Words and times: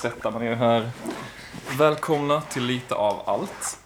sätta 0.00 0.30
mig 0.30 0.48
ner 0.48 0.54
här. 0.56 0.90
Välkomna 1.78 2.40
till 2.40 2.64
lite 2.64 2.94
av 2.94 3.22
allt. 3.26 3.78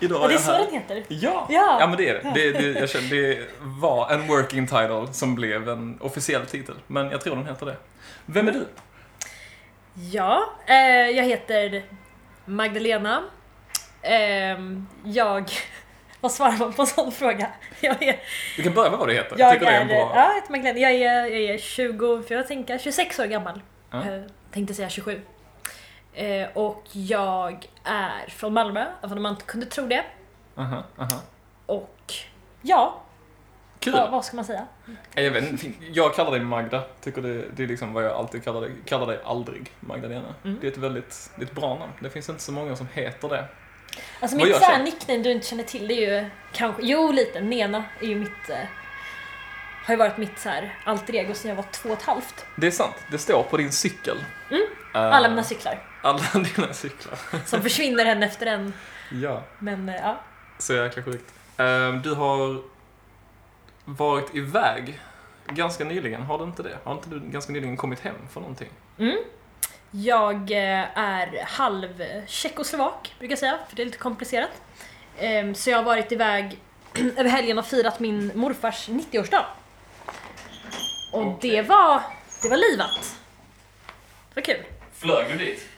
Idag 0.00 0.22
Och 0.22 0.28
det 0.28 0.34
är 0.34 0.36
jag 0.36 0.42
så 0.42 0.52
den 0.52 0.72
heter? 0.72 1.04
Ja, 1.08 1.46
Ja. 1.50 1.76
ja 1.80 1.86
men 1.86 1.96
det 1.96 2.08
är 2.08 2.14
det. 2.14 2.32
Det, 2.34 2.52
det, 2.52 2.80
jag 2.80 2.90
känner, 2.90 3.10
det 3.10 3.46
var 3.60 4.10
en 4.10 4.26
working 4.26 4.66
title 4.66 5.06
som 5.12 5.34
blev 5.34 5.68
en 5.68 5.98
officiell 6.00 6.46
titel. 6.46 6.74
Men 6.86 7.10
jag 7.10 7.20
tror 7.20 7.36
den 7.36 7.46
heter 7.46 7.66
det. 7.66 7.76
Vem 8.26 8.48
är 8.48 8.52
du? 8.52 8.66
Ja, 10.12 10.44
eh, 10.66 10.76
jag 11.16 11.24
heter 11.24 11.82
Magdalena. 12.44 13.22
Ehm, 14.02 14.86
jag... 15.04 15.50
Vad 16.20 16.32
svarar 16.32 16.58
man 16.58 16.72
på 16.72 16.82
en 16.82 16.86
sån 16.88 17.12
fråga? 17.12 17.50
Jag 17.80 18.02
är, 18.02 18.16
Du 18.56 18.62
kan 18.62 18.74
börja 18.74 18.90
med 18.90 18.98
vad 18.98 19.08
du 19.08 19.14
heter. 19.14 19.36
jag 19.38 19.52
tycker 19.52 19.66
det 19.66 19.72
är 19.72 19.80
en 19.80 19.90
är, 19.90 19.94
bra... 19.94 20.12
ja, 20.14 20.28
jag 20.28 20.34
heter 20.34 20.52
Magdalena. 20.52 20.78
Jag 20.80 20.92
är, 20.92 21.26
jag 21.26 21.54
är 21.54 21.58
20, 21.58 22.22
för 22.22 22.34
jag 22.34 22.46
tänker 22.48 22.78
26 22.78 23.18
år 23.18 23.24
gammal. 23.24 23.60
Ja. 23.90 23.98
Eh, 23.98 24.22
tänkte 24.52 24.74
säga 24.74 24.88
27. 24.88 25.20
Eh, 26.12 26.48
och 26.54 26.84
jag 26.92 27.66
är 27.84 28.26
från 28.30 28.52
Malmö, 28.54 28.86
även 29.02 29.16
om 29.18 29.22
man 29.22 29.32
inte 29.32 29.44
kunde 29.44 29.66
tro 29.66 29.86
det. 29.86 30.04
Aha, 30.56 30.82
aha. 30.98 31.20
Och 31.66 32.14
ja, 32.62 33.02
Kul! 33.80 33.92
vad, 33.92 34.10
vad 34.10 34.24
ska 34.24 34.36
man 34.36 34.44
säga? 34.44 34.66
Jag, 35.14 35.30
vet, 35.30 35.50
inte, 35.50 35.66
jag 35.92 36.14
kallar 36.14 36.30
dig 36.30 36.40
Magda. 36.40 36.82
Tycker 37.00 37.22
det, 37.22 37.44
det 37.56 37.62
är 37.62 37.66
liksom 37.66 37.92
vad 37.92 38.04
jag 38.04 38.12
alltid 38.12 38.44
kallar 38.44 38.60
dig. 38.60 38.70
Kallar 38.84 39.06
dig 39.06 39.20
aldrig 39.24 39.72
Magdalena. 39.80 40.34
Mm. 40.44 40.58
Det 40.60 40.66
är 40.66 40.70
ett 40.70 40.78
väldigt 40.78 41.30
det 41.36 41.42
är 41.42 41.46
ett 41.46 41.54
bra 41.54 41.78
namn. 41.78 41.92
Det 42.00 42.10
finns 42.10 42.28
inte 42.28 42.42
så 42.42 42.52
många 42.52 42.76
som 42.76 42.88
heter 42.92 43.28
det. 43.28 43.44
Alltså 44.20 44.36
Vad 44.38 44.46
mitt 44.46 44.56
såhär 44.56 44.76
så? 44.78 44.82
nickname 44.82 45.22
du 45.22 45.32
inte 45.32 45.46
känner 45.46 45.64
till 45.64 45.88
det 45.88 45.94
är 45.94 46.22
ju 46.22 46.30
kanske, 46.52 46.82
jo 46.82 47.12
lite, 47.12 47.40
Nena 47.40 47.84
är 48.00 48.06
ju 48.06 48.14
mitt, 48.14 48.50
eh, 48.50 48.56
har 49.84 49.94
ju 49.94 49.98
varit 49.98 50.16
mitt 50.16 50.38
så 50.38 50.48
här 50.48 50.74
alter 50.84 51.14
ego 51.14 51.34
sedan 51.34 51.48
jag 51.48 51.56
var 51.56 51.64
två 51.72 51.88
och 51.88 51.98
ett 51.98 52.02
halvt. 52.02 52.46
Det 52.56 52.66
är 52.66 52.70
sant. 52.70 52.94
Det 53.10 53.18
står 53.18 53.42
på 53.42 53.56
din 53.56 53.72
cykel. 53.72 54.16
Mm. 54.50 54.62
Eh, 54.94 55.16
Alla 55.16 55.28
mina 55.28 55.42
cyklar. 55.42 55.87
Alla 56.02 56.22
dina 56.56 56.72
cyklar. 56.72 57.18
Som 57.46 57.62
försvinner 57.62 58.04
en 58.06 58.22
efter 58.22 58.46
en. 58.46 58.72
Ja, 59.12 59.42
Men 59.58 59.88
eh, 59.88 59.94
ja. 59.96 60.20
så 60.58 60.72
jäkla 60.74 61.02
sjukt. 61.02 61.32
Eh, 61.56 61.92
Du 61.94 62.14
har 62.14 62.62
varit 63.84 64.34
iväg 64.34 65.00
ganska 65.48 65.84
nyligen, 65.84 66.22
har 66.22 66.38
du 66.38 66.44
inte 66.44 66.62
det? 66.62 66.78
Har 66.84 66.92
inte 66.92 67.08
du 67.08 67.20
ganska 67.20 67.52
nyligen 67.52 67.76
kommit 67.76 68.00
hem 68.00 68.14
för 68.32 68.40
någonting? 68.40 68.68
Mm. 68.98 69.18
Jag 69.90 70.50
eh, 70.50 70.98
är 70.98 71.44
halv 71.46 72.02
tjeckoslovak, 72.26 73.14
brukar 73.18 73.32
jag 73.32 73.38
säga, 73.38 73.58
för 73.68 73.76
det 73.76 73.82
är 73.82 73.86
lite 73.86 73.98
komplicerat. 73.98 74.50
Ehm, 75.18 75.54
Så 75.54 75.70
jag 75.70 75.76
har 75.78 75.84
varit 75.84 76.12
iväg 76.12 76.58
över 77.16 77.30
helgen 77.30 77.58
och 77.58 77.66
firat 77.66 78.00
min 78.00 78.32
morfars 78.34 78.88
90-årsdag. 78.88 79.44
Och 81.12 81.26
Okej. 81.26 81.50
det 81.50 81.62
var, 81.62 82.02
det 82.42 82.48
var 82.48 82.56
livat. 82.56 83.16
Det 84.28 84.40
var 84.40 84.42
kul. 84.42 84.64
Flög 84.94 85.26
du 85.28 85.44
dit? 85.44 85.68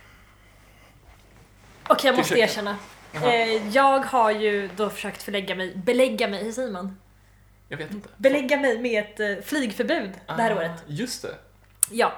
Och 1.91 1.97
jag 1.97 1.99
Till 2.01 2.13
måste 2.13 2.29
Tjeckien? 2.37 2.49
erkänna, 2.49 2.77
eh, 3.13 3.69
jag 3.69 3.99
har 3.99 4.31
ju 4.31 4.71
då 4.77 4.91
försökt 4.91 5.23
förlägga 5.23 5.55
mig, 5.55 5.77
belägga 5.77 6.29
mig, 6.29 6.45
hur 6.45 6.53
säger 6.53 6.71
man? 6.71 6.99
jag 7.69 7.77
vet 7.79 7.91
inte. 7.91 8.09
Belägga 8.17 8.57
mig 8.61 8.79
med 8.79 9.05
ett 9.05 9.21
eh, 9.21 9.45
flygförbud 9.45 10.11
det 10.27 10.33
här 10.43 10.51
Ah, 10.53 10.57
året. 10.57 10.85
Just 10.87 11.23
det. 11.23 11.35
Ja. 11.91 12.13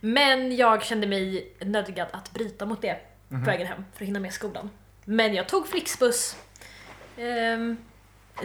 Men 0.00 0.56
jag 0.56 0.82
kände 0.84 1.06
mig 1.06 1.52
nödgad 1.60 2.08
att 2.12 2.32
bryta 2.32 2.66
mot 2.66 2.82
det 2.82 2.96
Mhm. 3.28 3.44
på 3.44 3.50
vägen 3.50 3.66
hem 3.66 3.84
för 3.94 4.04
att 4.04 4.08
hinna 4.08 4.20
med 4.20 4.32
skolan. 4.32 4.70
Men 5.04 5.34
jag 5.34 5.48
tog 5.48 5.68
Flixbus, 5.68 6.36
ehm, 7.18 7.76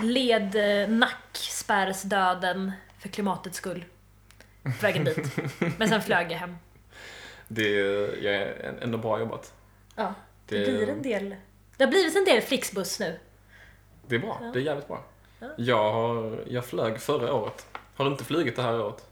led 0.02 0.56
eh, 0.56 0.90
nackspärrsdöden 0.90 2.72
för 3.00 3.10
klimatets 3.10 3.58
skull 3.58 3.86
på 4.64 4.70
vägen 4.82 5.04
dit. 5.04 5.18
Men 5.78 5.88
sen 5.90 6.02
flög 6.02 6.32
jag 6.32 6.38
hem. 6.40 6.58
Det 7.48 7.70
jag 8.22 8.36
är 8.36 8.78
ändå 8.82 8.98
bra 8.98 9.20
jobbat. 9.20 9.54
Ja, 9.96 10.14
det, 10.48 10.58
Det- 10.60 10.72
blir 10.78 10.90
en 10.90 11.02
del. 11.02 11.36
Det 11.78 11.84
har 11.84 11.92
blivit 11.92 12.16
en 12.16 12.26
del 12.26 12.42
Flixbus 12.42 13.00
nu. 13.00 13.20
Det 14.08 14.16
är 14.16 14.20
bra. 14.20 14.38
Ja. 14.42 14.48
Det 14.54 14.60
är 14.60 14.64
jävligt 14.64 14.88
bra. 14.88 15.04
Ja. 15.40 15.48
Jag, 15.58 15.94
har, 15.94 16.44
jag 16.48 16.66
flög 16.66 17.02
förra 17.02 17.34
året. 17.34 17.66
Har 17.96 18.08
inte 18.08 18.24
flugit 18.24 18.56
det 18.56 18.62
här 18.62 18.82
året. 18.82 19.06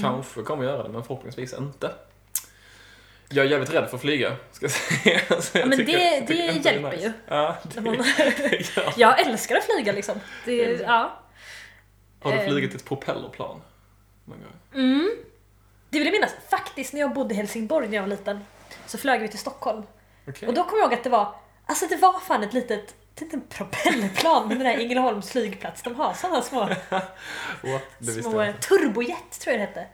Kanske 0.00 0.42
kommer 0.42 0.64
jag 0.64 0.72
göra 0.72 0.82
det, 0.82 0.88
men 0.88 1.04
förhoppningsvis 1.04 1.52
inte. 1.52 1.92
Jag 3.30 3.46
är 3.46 3.50
jävligt 3.50 3.72
rädd 3.74 3.88
för 3.88 3.96
att 3.96 4.00
flyga, 4.00 4.36
ska 4.52 4.64
jag 4.64 4.72
säga. 4.72 5.20
Så 5.42 5.58
jag 5.58 5.62
Ja, 5.64 5.68
men 5.68 5.78
tycker- 5.78 5.98
det, 5.98 6.24
det 6.26 6.34
hjälper 6.34 6.90
nice. 6.90 7.02
ju. 7.04 7.12
Ja, 7.28 7.56
När 7.74 7.82
man- 7.82 7.96
det 8.16 8.76
gör. 8.76 8.92
Jag 8.96 9.20
älskar 9.26 9.56
att 9.56 9.64
flyga 9.64 9.92
liksom. 9.92 10.20
Det, 10.44 10.66
Det 10.76 10.82
ja. 10.82 11.18
Har 12.20 12.32
du 12.32 12.38
Ehm. 12.38 12.48
flugit 12.48 12.74
ett 12.74 12.84
propellerplan? 12.84 13.60
Någon 14.24 14.38
gång? 14.38 14.82
Mm. 14.82 15.10
Det 15.90 15.98
vill 15.98 16.06
jag 16.06 16.12
minnas. 16.12 16.32
Faktiskt 16.50 16.92
när 16.92 17.00
jag 17.00 17.14
bodde 17.14 17.34
i 17.34 17.36
Helsingborg 17.36 17.88
när 17.88 17.94
jag 17.94 18.02
var 18.02 18.08
liten 18.08 18.40
så 18.86 18.98
flög 18.98 19.20
vi 19.22 19.28
till 19.28 19.38
Stockholm. 19.38 19.82
Okej. 20.28 20.48
Och 20.48 20.54
då 20.54 20.64
kommer 20.64 20.78
jag 20.82 20.86
ihåg 20.86 20.94
att 20.98 21.04
det 21.04 21.10
var, 21.10 21.34
alltså 21.66 21.86
det 21.86 21.96
var 21.96 22.20
fan 22.20 22.42
ett 22.42 22.52
litet, 22.52 22.94
ett 23.14 23.20
litet 23.20 23.48
propellerplan 23.48 24.48
med 24.48 24.56
den 24.56 24.64
där 24.66 24.78
Ängelholms 24.78 25.30
flygplats. 25.30 25.82
De 25.82 25.94
har 25.94 26.14
sådana 26.14 26.42
små, 26.42 26.60
What? 27.62 28.14
Små 28.22 28.52
turbojet 28.60 29.40
tror 29.40 29.52
jag 29.56 29.60
det 29.60 29.66
hette. 29.66 29.86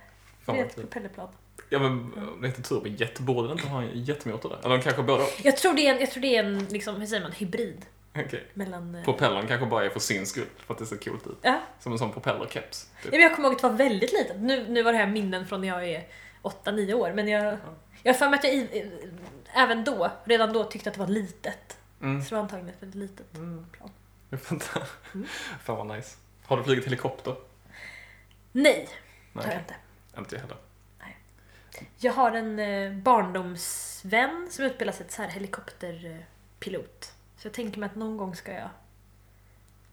Fan 0.45 0.55
Det 0.55 0.61
är 0.61 0.65
vad 0.65 0.71
ett 0.71 0.77
propellerplan. 0.77 1.29
Ja 1.69 1.79
men 1.79 2.13
det 2.41 2.47
heter 2.49 2.63
turbojet, 2.63 3.19
borde 3.21 3.49
det 3.49 3.53
inte 3.53 3.69
ha 3.69 3.83
en 3.83 4.05
jetmotor 4.05 4.49
där? 4.49 4.59
Eller 4.65 4.77
de 4.79 4.83
kanske 4.83 5.03
och? 5.03 5.21
Jag 5.43 5.57
tror 5.57 5.75
det 5.75 5.87
är 5.87 5.95
en, 5.95 6.01
jag 6.01 6.11
tror 6.11 6.21
det 6.23 6.37
är 6.37 6.45
en 6.45 6.65
liksom, 6.65 6.95
hur 7.01 7.07
säger 7.07 7.23
man, 7.23 7.33
hybrid 7.33 7.87
Okej. 8.17 8.47
mellan... 8.55 8.95
eh, 8.95 9.05
Propellern 9.05 9.47
kanske 9.47 9.67
bara 9.67 9.85
är 9.85 9.89
för 9.91 10.01
sin 10.01 10.27
skull, 10.27 10.47
för 10.67 10.75
att 10.75 10.79
det 10.79 10.87
ser 10.87 10.97
coolt 10.97 11.27
ut. 11.27 11.39
Ja. 11.43 11.61
Som 11.81 11.93
en 11.93 11.99
sån 11.99 12.13
propellerkeps. 12.13 12.91
Ja, 12.97 13.03
Typ. 13.03 13.13
men 13.13 13.21
jag 13.21 13.35
kommer 13.35 13.49
ihåg 13.49 13.57
att 13.57 13.63
det 13.63 13.69
var 13.69 13.77
väldigt 13.77 14.13
litet. 14.13 14.37
Nu, 14.41 14.67
nu 14.69 14.83
var 14.83 14.93
det 14.93 14.99
här 14.99 15.07
minnen 15.07 15.47
från 15.47 15.61
när 15.61 15.69
jag 15.69 15.89
är 15.89 16.07
8-9 16.43 16.93
år, 16.95 17.13
men 17.13 17.29
jag, 17.29 17.57
jag 18.03 18.13
har 18.13 18.19
för 18.19 18.29
mig 18.29 18.39
att 18.39 18.45
jag 18.45 18.55
även 19.55 19.85
då, 19.85 20.11
redan 20.25 20.53
då 20.53 20.65
tyckte 20.65 20.91
att 20.91 20.95
det 20.95 21.01
var 21.01 21.09
litet. 21.09 21.79
Mm. 22.01 22.23
Så 22.23 22.29
det 22.29 22.35
var 22.35 22.43
antagligen 22.43 22.75
ett 22.75 22.83
väldigt 22.83 23.11
litet 23.11 23.35
Mm. 23.37 23.67
plan. 23.73 23.91
Mm. 25.15 25.27
Fan 25.63 25.77
vad 25.77 25.87
nice. 25.87 26.17
Har 26.45 26.57
du 26.57 26.65
flugit 26.65 26.87
helikopter? 26.87 27.37
Nej, 28.53 28.89
det 29.33 29.43
har 29.45 29.51
jag 29.53 29.61
inte. 29.61 29.75
inte 30.19 30.35
jag 30.37 30.41
heller. 30.43 30.57
Jag 31.99 32.13
har 32.13 32.33
en 32.33 32.59
eh, 32.59 32.93
barndomsvän 32.93 34.49
som 34.51 34.65
utbildar 34.65 34.93
sig 34.95 35.07
till 35.07 35.15
så 35.15 35.23
här 35.23 35.29
helikopterpilot. 35.29 37.13
Så 37.37 37.47
jag 37.47 37.53
tänker 37.55 37.79
mig 37.81 37.87
att 37.87 37.95
någon 37.95 38.17
gång 38.17 38.37
ska 38.37 38.53
jag 38.53 38.69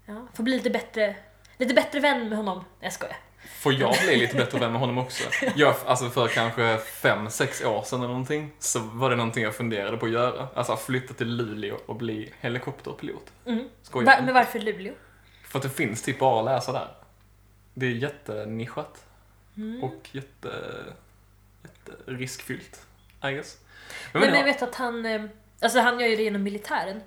ja, 0.06 0.28
få 0.34 0.44
bli 0.44 0.54
lite 0.58 0.70
bättre, 0.70 1.16
lite 1.58 1.74
bättre 1.74 2.00
vän 2.00 2.30
med 2.30 2.38
honom. 2.38 2.58
Nej, 2.58 2.66
Jag 2.80 2.94
skojar. 2.94 3.18
Får 3.50 3.74
jag 3.74 3.96
bli 4.06 4.18
lite 4.18 4.36
bättre 4.36 4.60
vän 4.60 4.72
med 4.72 4.80
honom 4.82 4.98
också? 4.98 5.24
Jag, 5.56 5.76
alltså 5.86 6.10
för 6.10 6.28
kanske 6.28 6.78
fem, 6.78 7.30
sex 7.30 7.62
år 7.64 7.84
sedan 7.84 8.00
eller 8.00 8.08
någonting 8.08 8.52
så 8.60 8.80
var 8.80 9.10
det 9.10 9.16
någonting 9.16 9.44
jag 9.44 9.56
funderade 9.56 9.98
på 9.98 10.06
att 10.06 10.12
göra. 10.12 10.48
Alltså 10.56 10.78
flytta 10.78 11.14
till 11.14 11.28
Luleå 11.36 11.78
och 11.86 11.96
bli 11.96 12.34
helikopterpilot. 12.40 13.32
Mm. 13.46 13.70
Va, 13.94 14.02
men 14.22 14.34
varför 14.34 14.60
Luleå? 14.60 14.94
För 15.44 15.60
att 15.60 15.64
det 15.64 15.70
finns 15.70 16.02
typ 16.04 16.20
bara 16.20 16.40
att 16.40 16.46
läsa 16.46 16.72
där. 16.72 16.88
Det 17.74 17.86
är 17.86 17.90
jättenischat 17.92 19.06
Mm. 19.58 19.84
och 19.84 20.10
jätte, 20.12 20.50
jätteriskfyllt, 21.64 22.86
I 23.24 23.32
guess. 23.32 23.58
Men, 24.14 24.22
Nej, 24.22 24.30
men 24.32 24.40
jag 24.40 24.46
vet 24.46 24.62
att 24.62 24.76
han, 24.76 25.06
eh, 25.06 25.22
alltså 25.62 25.80
han 25.80 26.00
gör 26.00 26.08
ju 26.08 26.16
det 26.16 26.24
genom 26.24 26.44
militären. 26.44 27.02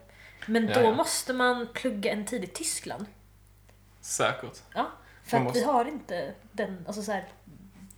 Men 0.47 0.69
Ja, 0.69 0.75
då 0.75 0.81
ja. 0.81 0.91
måste 0.95 1.33
man 1.33 1.69
plugga 1.75 2.13
en 2.13 2.25
tid 2.27 2.45
i 2.45 2.47
Tyskland. 2.47 3.07
säkert. 4.01 4.63
Ja, 4.75 4.91
för 5.25 5.37
att 5.37 5.41
vi 5.43 5.45
måste- 5.45 5.65
har 5.67 5.85
inte 5.85 6.35
den, 6.53 6.85
alltså 6.87 7.03
så 7.03 7.13
här 7.13 7.25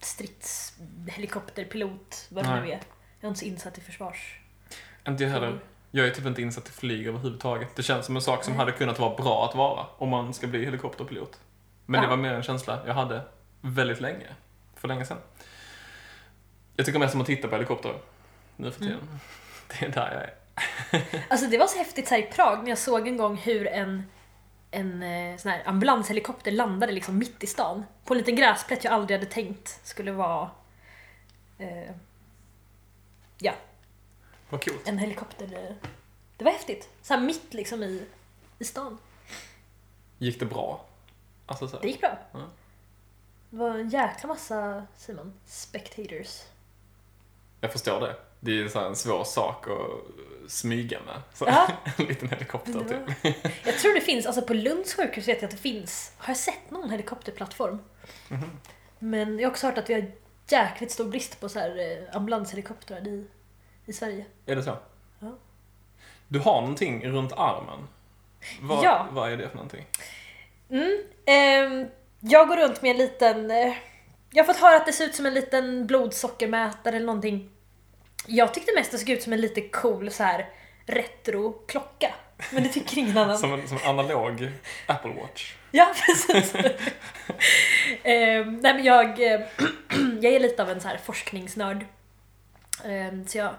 stridshelikopterpilot, 0.00 2.26
vad 2.28 2.44
det 2.44 2.60
nu 2.60 2.70
är. 2.70 2.80
Jag 3.20 3.20
är 3.20 3.28
inte 3.28 3.40
så 3.40 3.46
insatt 3.46 3.78
i 3.78 3.80
försvars... 3.80 4.40
Inte 5.08 5.24
jag 5.24 5.30
heller. 5.30 5.58
Jag 5.90 6.06
är 6.06 6.10
typ 6.10 6.26
inte 6.26 6.42
insatt 6.42 6.68
i 6.68 6.72
flyg 6.72 7.06
överhuvudtaget. 7.06 7.76
Det 7.76 7.82
känns 7.82 8.06
som 8.06 8.16
en 8.16 8.22
sak 8.22 8.44
som 8.44 8.52
Nej. 8.52 8.58
hade 8.58 8.72
kunnat 8.72 8.98
vara 8.98 9.16
bra 9.16 9.44
att 9.48 9.54
vara 9.54 9.86
om 9.98 10.08
man 10.08 10.34
ska 10.34 10.46
bli 10.46 10.64
helikopterpilot. 10.64 11.40
Men 11.86 12.00
det 12.00 12.06
Ja. 12.06 12.10
var 12.10 12.16
mer 12.16 12.34
en 12.34 12.42
känsla 12.42 12.82
jag 12.86 12.94
hade 12.94 13.22
väldigt 13.60 14.00
länge. 14.00 14.26
För 14.74 14.88
länge 14.88 15.06
sedan. 15.06 15.18
Jag 16.76 16.86
tycker 16.86 16.98
mest 16.98 17.14
om 17.14 17.20
att 17.20 17.26
titta 17.26 17.48
på 17.48 17.54
helikopter 17.54 17.94
nu 18.56 18.70
för 18.70 18.80
tiden. 18.80 18.98
Mm. 19.02 19.18
Det 19.68 19.86
är 19.86 19.90
där 19.90 20.12
jag 20.12 20.22
är. 20.22 20.34
Alltså 21.28 21.46
det 21.46 21.58
var 21.58 21.66
så 21.66 21.78
häftigt 21.78 22.08
här 22.08 22.18
i 22.18 22.22
Prag 22.22 22.62
när 22.62 22.68
jag 22.68 22.78
såg 22.78 23.08
en 23.08 23.16
gång 23.16 23.36
hur 23.36 23.66
en, 23.66 24.02
en 24.70 25.02
eh, 25.02 25.36
sån 25.36 25.50
här 25.50 25.62
ambulanshelikopter 25.66 26.50
landade 26.52 26.92
liksom 26.92 27.18
mitt 27.18 27.42
i 27.44 27.46
stan. 27.46 27.84
På 28.04 28.14
en 28.14 28.18
liten 28.18 28.36
gräsplätt 28.36 28.84
jag 28.84 28.92
aldrig 28.92 29.18
hade 29.20 29.30
tänkt 29.32 29.80
skulle 29.86 30.12
vara 30.12 30.50
eh, 31.58 31.90
ja, 33.38 33.52
Vad 34.48 34.64
coolt. 34.64 34.88
en 34.88 34.98
helikopter. 34.98 35.44
eh, 35.54 35.74
Det 36.36 36.44
var 36.44 36.52
häftigt. 36.52 36.88
Så 37.02 37.16
mitt 37.20 37.54
liksom 37.54 37.82
i, 37.82 38.06
i 38.58 38.64
stan. 38.64 38.98
Gick 40.18 40.40
det 40.40 40.46
bra? 40.46 40.84
Alltså 41.46 41.68
så 41.68 41.76
här. 41.76 41.82
Det 41.82 41.88
gick 41.88 42.00
bra. 42.00 42.18
Ja. 42.32 42.38
Det 43.50 43.56
var 43.56 43.70
en 43.78 43.88
jäkla 43.88 44.28
massa, 44.28 44.86
man, 44.96 45.32
spectators. 45.46 46.42
Jag 47.60 47.72
förstår 47.72 48.00
det. 48.00 48.16
Det 48.46 48.52
är 48.52 48.54
ju 48.54 48.86
en 48.86 48.96
svår 48.96 49.24
sak 49.24 49.66
att 49.68 50.50
smyga 50.50 50.98
med. 51.06 51.22
Så 51.34 51.44
Ja. 51.48 51.68
en 51.98 52.04
liten 52.04 52.28
helikopter 52.28 52.72
typ. 52.72 53.34
Jag 53.64 53.78
tror 53.78 53.94
det 53.94 54.00
finns, 54.00 54.26
alltså 54.26 54.42
på 54.42 54.54
Lunds 54.54 54.94
sjukhus 54.94 55.28
vet 55.28 55.42
jag 55.42 55.44
att 55.48 55.50
det 55.50 55.62
finns, 55.62 56.12
har 56.18 56.30
jag 56.30 56.36
sett 56.36 56.70
någon 56.70 56.90
helikopterplattform? 56.90 57.78
Mhm. 58.28 58.50
Men 58.98 59.38
jag 59.38 59.46
har 59.48 59.50
också 59.52 59.66
hört 59.66 59.78
att 59.78 59.90
vi 59.90 59.94
har 59.94 60.12
jäkligt 60.48 60.90
stor 60.90 61.04
brist 61.04 61.40
på 61.40 61.48
så 61.48 61.58
här 61.58 61.78
eh, 61.78 62.16
ambulanshelikoptrar 62.16 63.06
i 63.08 63.26
i 63.86 63.92
Sverige. 63.92 64.24
Är 64.46 64.56
det 64.56 64.62
så? 64.62 64.76
Ja. 65.18 65.32
Du 66.28 66.38
har 66.38 66.60
någonting 66.60 67.06
runt 67.08 67.32
armen. 67.32 67.88
Vad, 68.60 68.84
Ja. 68.84 69.06
vad 69.10 69.32
är 69.32 69.36
det 69.36 69.48
för 69.48 69.56
någonting? 69.56 69.86
Mm. 70.70 70.98
ehm, 71.26 71.86
jag 72.20 72.48
går 72.48 72.56
runt 72.56 72.82
med 72.82 72.90
en 72.90 72.96
liten... 72.96 73.50
eh, 73.50 73.74
jag 74.30 74.44
har 74.44 74.54
fått 74.54 74.62
höra 74.62 74.76
att 74.76 74.86
det 74.86 74.92
ser 74.92 75.04
ut 75.04 75.14
som 75.14 75.26
en 75.26 75.34
liten 75.34 75.86
blodsockermätare 75.86 76.96
eller 76.96 77.06
någonting. 77.06 77.50
Jag 78.26 78.54
tyckte 78.54 78.72
mest 78.74 78.90
det 78.90 78.98
såg 78.98 79.10
ut 79.10 79.22
som 79.22 79.32
en 79.32 79.40
lite 79.40 79.60
cool 79.60 80.10
så 80.10 80.22
här 80.22 80.48
retro-klocka. 80.86 82.14
Men 82.50 82.62
det 82.62 82.68
tycker 82.68 82.98
ingen 82.98 83.18
annan. 83.18 83.38
Som 83.38 83.52
en, 83.52 83.68
som 83.68 83.76
en 83.76 83.88
analog 83.88 84.50
Apple 84.86 85.10
Watch. 85.20 85.54
Ja, 85.70 85.94
precis. 86.06 86.54
Ehm, 88.02 88.56
nej 88.56 88.74
men 88.74 88.84
jag, 88.84 89.32
eh, 89.32 89.40
jag 90.20 90.32
är 90.32 90.40
lite 90.40 90.62
av 90.62 90.70
en 90.70 90.80
så 90.80 90.88
här 90.88 90.98
forskningsnörd. 90.98 91.86
Ehm, 92.84 93.26
så 93.26 93.38
jag 93.38 93.54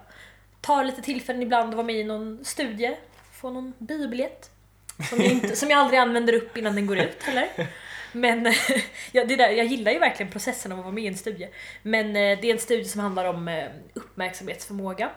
tar 0.61 0.83
lite 0.83 1.01
tillfällen 1.01 1.41
ibland 1.41 1.69
att 1.69 1.75
vara 1.75 1.85
med 1.87 1.95
i 1.95 2.03
någon 2.03 2.45
studie, 2.45 2.95
få 3.33 3.49
någon 3.49 3.73
biobiljett. 3.77 4.49
Som 5.09 5.21
jag, 5.21 5.31
inte, 5.31 5.55
som 5.55 5.69
jag 5.69 5.79
aldrig 5.79 5.99
använder 5.99 6.33
upp 6.33 6.57
innan 6.57 6.75
den 6.75 6.87
går 6.87 6.97
ut 6.97 7.23
heller. 7.23 7.47
Men 8.11 8.45
ja, 9.11 9.25
det 9.25 9.35
där, 9.35 9.49
jag 9.49 9.65
gillar 9.65 9.91
ju 9.91 9.99
verkligen 9.99 10.31
processen 10.31 10.71
av 10.71 10.77
att 10.79 10.85
vara 10.85 10.93
med 10.93 11.03
i 11.03 11.07
en 11.07 11.17
studie. 11.17 11.49
Men 11.81 12.07
eh, 12.07 12.13
det 12.13 12.47
är 12.47 12.51
en 12.53 12.59
studie 12.59 12.85
som 12.85 13.01
handlar 13.01 13.25
om 13.25 13.47
eh, 13.47 13.65
uppmärksamhetsförmåga. 13.93 15.09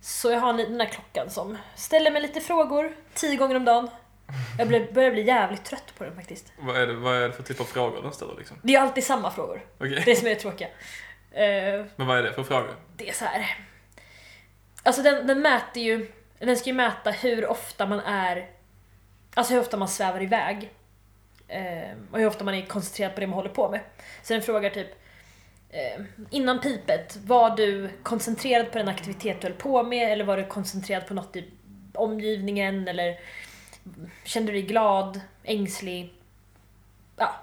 Så 0.00 0.30
jag 0.30 0.40
har 0.40 0.50
en- 0.50 0.56
den 0.56 0.78
där 0.78 0.86
klockan 0.86 1.30
som 1.30 1.58
ställer 1.76 2.10
mig 2.10 2.22
lite 2.22 2.40
frågor 2.40 2.96
tio 3.14 3.36
gånger 3.36 3.54
om 3.56 3.64
dagen. 3.64 3.90
Jag 4.58 4.68
börjar 4.94 5.10
bli 5.10 5.22
jävligt 5.22 5.64
trött 5.64 5.92
på 5.98 6.04
den 6.04 6.14
faktiskt. 6.16 6.52
Vad 6.58 6.76
är, 6.76 6.86
det, 6.86 6.94
vad 6.94 7.16
är 7.16 7.28
det 7.28 7.32
för 7.32 7.42
typ 7.42 7.60
av 7.60 7.64
frågor 7.64 8.02
den 8.02 8.12
ställer 8.12 8.34
liksom? 8.36 8.56
Det 8.62 8.74
är 8.74 8.80
alltid 8.80 9.04
samma 9.04 9.30
frågor. 9.30 9.64
Okej. 9.78 10.02
Det 10.04 10.10
är 10.10 10.14
som 10.14 10.26
är 10.26 10.30
det 10.30 10.40
tråkiga. 10.40 10.68
Eh, 11.32 11.84
Men 11.96 12.06
vad 12.06 12.18
är 12.18 12.22
det 12.22 12.32
för 12.32 12.42
frågor? 12.42 12.74
det 12.96 13.08
är 13.08 13.12
så 13.12 13.24
här. 13.24 13.58
Alltså 14.82 15.02
den, 15.02 15.26
den 15.26 15.40
mäter 15.40 15.82
ju, 15.82 16.12
den 16.38 16.56
ska 16.56 16.70
ju 16.70 16.74
mäta 16.74 17.10
hur 17.10 17.46
ofta 17.46 17.86
man 17.86 18.00
är, 18.00 18.46
alltså 19.34 19.52
hur 19.54 19.60
ofta 19.60 19.76
man 19.76 19.88
svävar 19.88 20.22
iväg. 20.22 20.70
Eh, 21.48 21.96
och 22.10 22.18
hur 22.18 22.26
ofta 22.26 22.44
man 22.44 22.54
är 22.54 22.66
koncentrerad 22.66 23.14
på 23.14 23.20
det 23.20 23.26
man 23.26 23.34
håller 23.34 23.50
på 23.50 23.70
med. 23.70 23.80
Så 24.22 24.32
den 24.32 24.42
frågar 24.42 24.70
typ, 24.70 24.88
eh, 25.70 26.02
innan 26.30 26.60
pipet, 26.60 27.16
var 27.16 27.56
du 27.56 27.90
koncentrerad 28.02 28.72
på 28.72 28.78
den 28.78 28.88
aktivitet 28.88 29.40
du 29.40 29.46
höll 29.46 29.56
på 29.56 29.82
med 29.82 30.12
eller 30.12 30.24
var 30.24 30.36
du 30.36 30.44
koncentrerad 30.44 31.06
på 31.06 31.14
något 31.14 31.36
i 31.36 31.50
omgivningen 31.94 32.88
eller 32.88 33.20
kände 34.24 34.52
du 34.52 34.58
dig 34.58 34.68
glad, 34.68 35.20
ängslig? 35.42 36.14
Ja. 37.16 37.34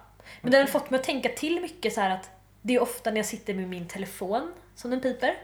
Men 0.42 0.51
den 0.51 0.62
har 0.62 0.68
fått 0.68 0.89
mig 0.89 1.00
att 1.00 1.06
tänka 1.06 1.30
till 1.30 1.62
mycket 1.62 1.94
så 1.94 2.01
att 2.01 2.30
det 2.62 2.75
är 2.75 2.81
ofta 2.81 3.09
när 3.09 3.18
jag 3.18 3.25
sitter 3.25 3.54
med 3.54 3.69
min 3.69 3.88
telefon 3.88 4.54
som 4.75 4.92
den 4.92 5.01
piper. 5.01 5.38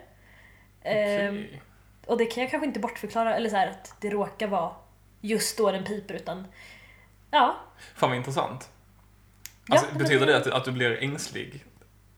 Ehm, 0.81 1.35
Okej. 1.35 1.61
och 2.05 2.17
det 2.17 2.25
kan 2.25 2.43
jag 2.43 2.51
kanske 2.51 2.67
inte 2.67 2.79
bortförklara, 2.79 3.35
eller 3.35 3.49
så 3.49 3.55
här 3.55 3.67
att 3.67 3.95
det 4.01 4.09
råkar 4.09 4.47
vara 4.47 4.71
just 5.21 5.57
då 5.57 5.71
den 5.71 5.83
piper 5.83 6.13
utan 6.13 6.47
ja. 7.31 7.55
Fan 7.95 8.09
vad 8.09 8.17
intressant. 8.17 8.69
Ja, 9.67 9.73
Alltså, 9.75 9.87
men- 9.89 9.97
betyder 10.03 10.25
det 10.25 10.37
att, 10.37 10.47
att 10.47 10.65
du 10.65 10.71
blir 10.71 11.03
ängslig 11.03 11.65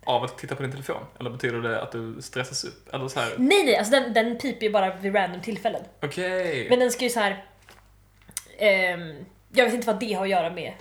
av 0.03 0.23
att 0.23 0.38
titta 0.38 0.56
på 0.56 0.61
din 0.61 0.71
telefon? 0.71 1.03
Eller 1.19 1.29
betyder 1.29 1.59
det 1.61 1.81
att 1.81 1.91
du 1.91 2.21
stressas 2.21 2.63
upp? 2.63 2.94
Eller 2.94 3.07
så 3.07 3.19
här, 3.19 3.33
Nej 3.38 3.63
nej, 3.65 3.77
alltså 3.77 3.91
den, 3.91 4.13
den 4.13 4.38
piper 4.38 4.65
ju 4.65 4.71
bara 4.71 4.95
vid 4.95 5.15
random 5.15 5.41
tillfällen. 5.41 5.81
okej. 6.01 6.67
Men 6.69 6.79
den 6.79 6.91
ska 6.91 7.03
ju 7.03 7.09
så 7.09 7.19
här. 7.19 7.45
ehm, 8.57 9.25
jag 9.51 9.65
vet 9.65 9.73
inte 9.73 9.88
vad 9.88 10.00
det 10.00 10.13
har 10.13 10.23
att 10.23 10.29
göra 10.29 10.50
med. 10.50 10.73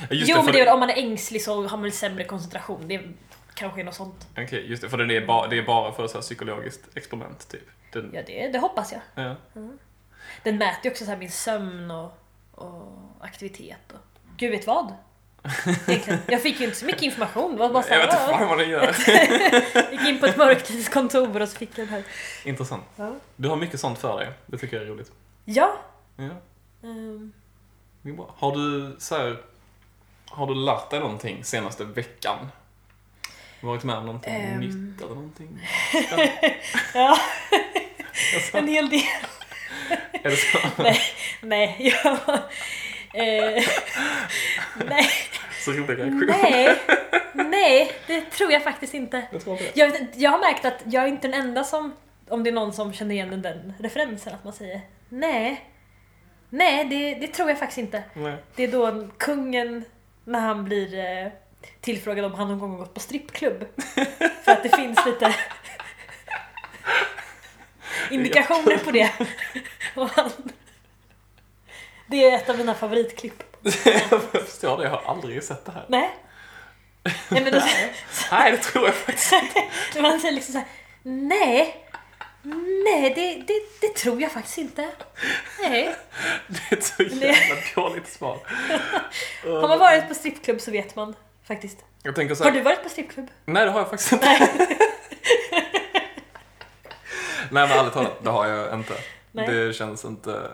Ja, 0.00 0.06
Just 0.16 0.30
jo 0.30 0.36
det, 0.36 0.42
men 0.42 0.52
det 0.52 0.60
är 0.60 0.64
väl 0.64 0.74
om 0.74 0.80
man 0.80 0.90
är 0.90 0.96
ängslig 0.98 1.42
så 1.42 1.54
har 1.62 1.70
man 1.76 1.82
väl 1.82 1.92
sämre 1.92 2.24
koncentration. 2.24 2.88
Det 2.88 3.00
kanske 3.54 3.80
är 3.80 3.84
något 3.84 3.94
sånt. 3.94 4.26
Okej, 4.38 4.66
just 4.70 4.82
det. 4.82 4.88
För 4.88 4.98
det 4.98 5.16
är 5.16 5.26
bara, 5.26 5.46
det 5.48 5.58
är 5.58 5.62
bara 5.62 5.92
för 5.92 6.06
så 6.06 6.14
här 6.14 6.22
psykologiskt 6.22 6.96
experiment, 6.96 7.48
typ. 7.48 7.62
Den, 7.92 8.10
Ja 8.14 8.22
det, 8.26 8.48
det 8.48 8.58
hoppas 8.58 8.92
jag. 8.92 9.00
ja. 9.24 9.34
Den 10.42 10.58
mäter 10.58 10.80
ju 10.84 10.90
också 10.90 11.04
så 11.04 11.10
här 11.10 11.18
min 11.18 11.30
sömn 11.30 11.90
och, 11.90 12.18
och 12.54 13.24
aktivitet 13.24 13.92
och 13.92 13.98
gud 14.36 14.50
vet 14.50 14.66
vad. 14.66 14.94
Egentligen. 15.86 16.18
Jag 16.26 16.42
fick 16.42 16.60
ju 16.60 16.64
inte 16.66 16.76
så 16.78 16.86
mycket 16.86 17.02
information. 17.02 17.52
Det 17.52 17.58
var 17.58 17.68
bara 17.72 17.82
så 17.82 17.88
Jag 17.92 17.98
här, 17.98 18.06
vet 18.06 18.14
inte 18.20 18.32
fan 18.32 18.48
vad 18.48 18.58
den 18.58 18.68
gör. 18.68 19.92
gick 19.92 20.08
in 20.08 20.20
på 20.20 20.26
ett 20.26 20.36
mörkt 20.36 20.90
kontor 20.92 21.42
och 21.42 21.48
så 21.48 21.58
fick 21.58 21.78
jag 21.78 21.86
den 21.86 21.94
här. 21.94 22.04
Intressant. 22.44 22.84
Ja. 22.96 23.14
Du 23.36 23.48
har 23.48 23.56
mycket 23.56 23.80
sånt 23.80 23.98
för 23.98 24.18
dig. 24.18 24.28
Det 24.46 24.58
tycker 24.58 24.76
jag 24.76 24.86
är 24.86 24.90
roligt. 24.90 25.12
Ja. 25.44 25.76
Ja, 26.16 26.30
bra. 28.02 28.34
Har 28.38 28.56
du 28.56 28.96
så 28.98 29.16
här, 29.16 29.36
Har 30.26 30.46
du 30.46 30.54
lärt 30.54 30.90
dig 30.90 31.00
någonting 31.00 31.44
senaste 31.44 31.84
veckan? 31.84 32.38
Varit 33.60 33.84
med 33.84 33.96
om 33.96 34.06
någonting 34.06 34.32
Ehm. 34.34 34.60
nytt 34.60 35.00
eller 35.02 35.14
någonting? 35.14 35.60
ja, 36.94 37.18
en 38.52 38.68
hel 38.68 38.88
del. 38.90 39.02
Är 40.12 40.30
det 40.30 40.36
så? 40.36 40.58
Nej, 40.82 41.00
nej, 41.40 41.76
jag... 42.04 42.18
Eh, 43.16 43.64
nej, 44.88 45.08
Så 45.60 45.72
rolig 45.72 45.98
reaktion. 45.98 46.26
nej, 46.26 46.76
nej, 47.34 47.92
det 48.06 48.20
tror 48.20 48.52
jag 48.52 48.62
faktiskt 48.62 48.94
inte. 48.94 49.22
Jag. 49.44 49.58
Jag, 49.74 50.06
jag 50.14 50.30
har 50.30 50.38
märkt 50.38 50.64
att 50.64 50.82
jag 50.84 51.04
är 51.04 51.08
inte 51.08 51.28
den 51.28 51.40
enda 51.40 51.64
som, 51.64 51.92
om 52.28 52.44
det 52.44 52.50
är 52.50 52.54
någon 52.54 52.72
som 52.72 52.92
känner 52.92 53.14
igen 53.14 53.42
den 53.42 53.72
referensen, 53.78 54.34
att 54.34 54.44
man 54.44 54.52
säger 54.52 54.80
nej. 55.08 55.70
Nej, 56.50 56.84
det, 56.84 57.14
det 57.14 57.26
tror 57.26 57.48
jag 57.48 57.58
faktiskt 57.58 57.78
inte. 57.78 58.02
Nej. 58.14 58.36
Det 58.56 58.64
är 58.64 58.68
då 58.68 59.08
kungen, 59.18 59.84
när 60.24 60.40
han 60.40 60.64
blir 60.64 60.98
eh, 60.98 61.32
tillfrågad 61.80 62.24
om 62.24 62.34
han 62.34 62.48
någon 62.48 62.58
gång 62.58 62.70
har 62.70 62.78
gått 62.78 62.94
på 62.94 63.00
strippklubb. 63.00 63.64
För 64.44 64.52
att 64.52 64.62
det 64.62 64.76
finns 64.76 65.06
lite 65.06 65.34
indikationer 68.10 68.78
på 68.78 68.90
det. 68.90 69.10
Och 69.94 70.08
han, 70.10 70.30
det 72.06 72.24
är 72.24 72.36
ett 72.36 72.48
av 72.48 72.58
mina 72.58 72.74
favoritklipp. 72.74 73.42
jag 74.10 74.22
förstår 74.46 74.76
det, 74.78 74.84
jag 74.84 74.90
har 74.90 75.02
aldrig 75.06 75.42
sett 75.42 75.64
det 75.64 75.72
här. 75.72 75.84
Nej. 75.88 76.10
Nej 77.28 77.42
men 77.42 77.52
då, 77.52 77.62
Nej, 78.30 78.52
det 78.52 78.58
tror 78.58 78.84
jag 78.84 78.94
faktiskt 78.94 79.34
då 79.94 80.02
man 80.02 80.20
säger 80.20 80.34
liksom 80.34 80.52
såhär, 80.52 80.68
nej. 81.02 81.80
Nej, 82.84 83.12
det, 83.14 83.42
det, 83.46 83.62
det 83.80 83.94
tror 83.94 84.22
jag 84.22 84.32
faktiskt 84.32 84.58
inte. 84.58 84.90
Nej. 85.60 85.94
Det 86.48 86.60
är 86.70 86.76
ett 86.78 86.84
så 86.84 87.02
jävla 87.02 87.56
dåligt 87.74 88.08
svar. 88.08 88.38
Har 89.44 89.68
man 89.68 89.78
varit 89.78 90.08
på 90.08 90.14
strippklubb 90.14 90.60
så 90.60 90.70
vet 90.70 90.96
man 90.96 91.14
faktiskt. 91.46 91.78
Jag 92.02 92.14
tänker 92.14 92.34
så 92.34 92.44
Har 92.44 92.50
här, 92.50 92.58
du 92.58 92.64
varit 92.64 92.82
på 92.82 92.88
strippklubb? 92.88 93.30
Nej, 93.44 93.64
det 93.64 93.70
har 93.70 93.80
jag 93.80 93.90
faktiskt 93.90 94.12
inte. 94.12 94.26
Nej, 94.26 94.78
men 97.54 97.78
ärligt 97.78 97.92
talat, 97.92 98.24
det 98.24 98.30
har 98.30 98.46
jag 98.46 98.74
inte. 98.74 98.94
Nej. 99.32 99.46
Det 99.46 99.76
känns 99.76 100.04
inte 100.04 100.50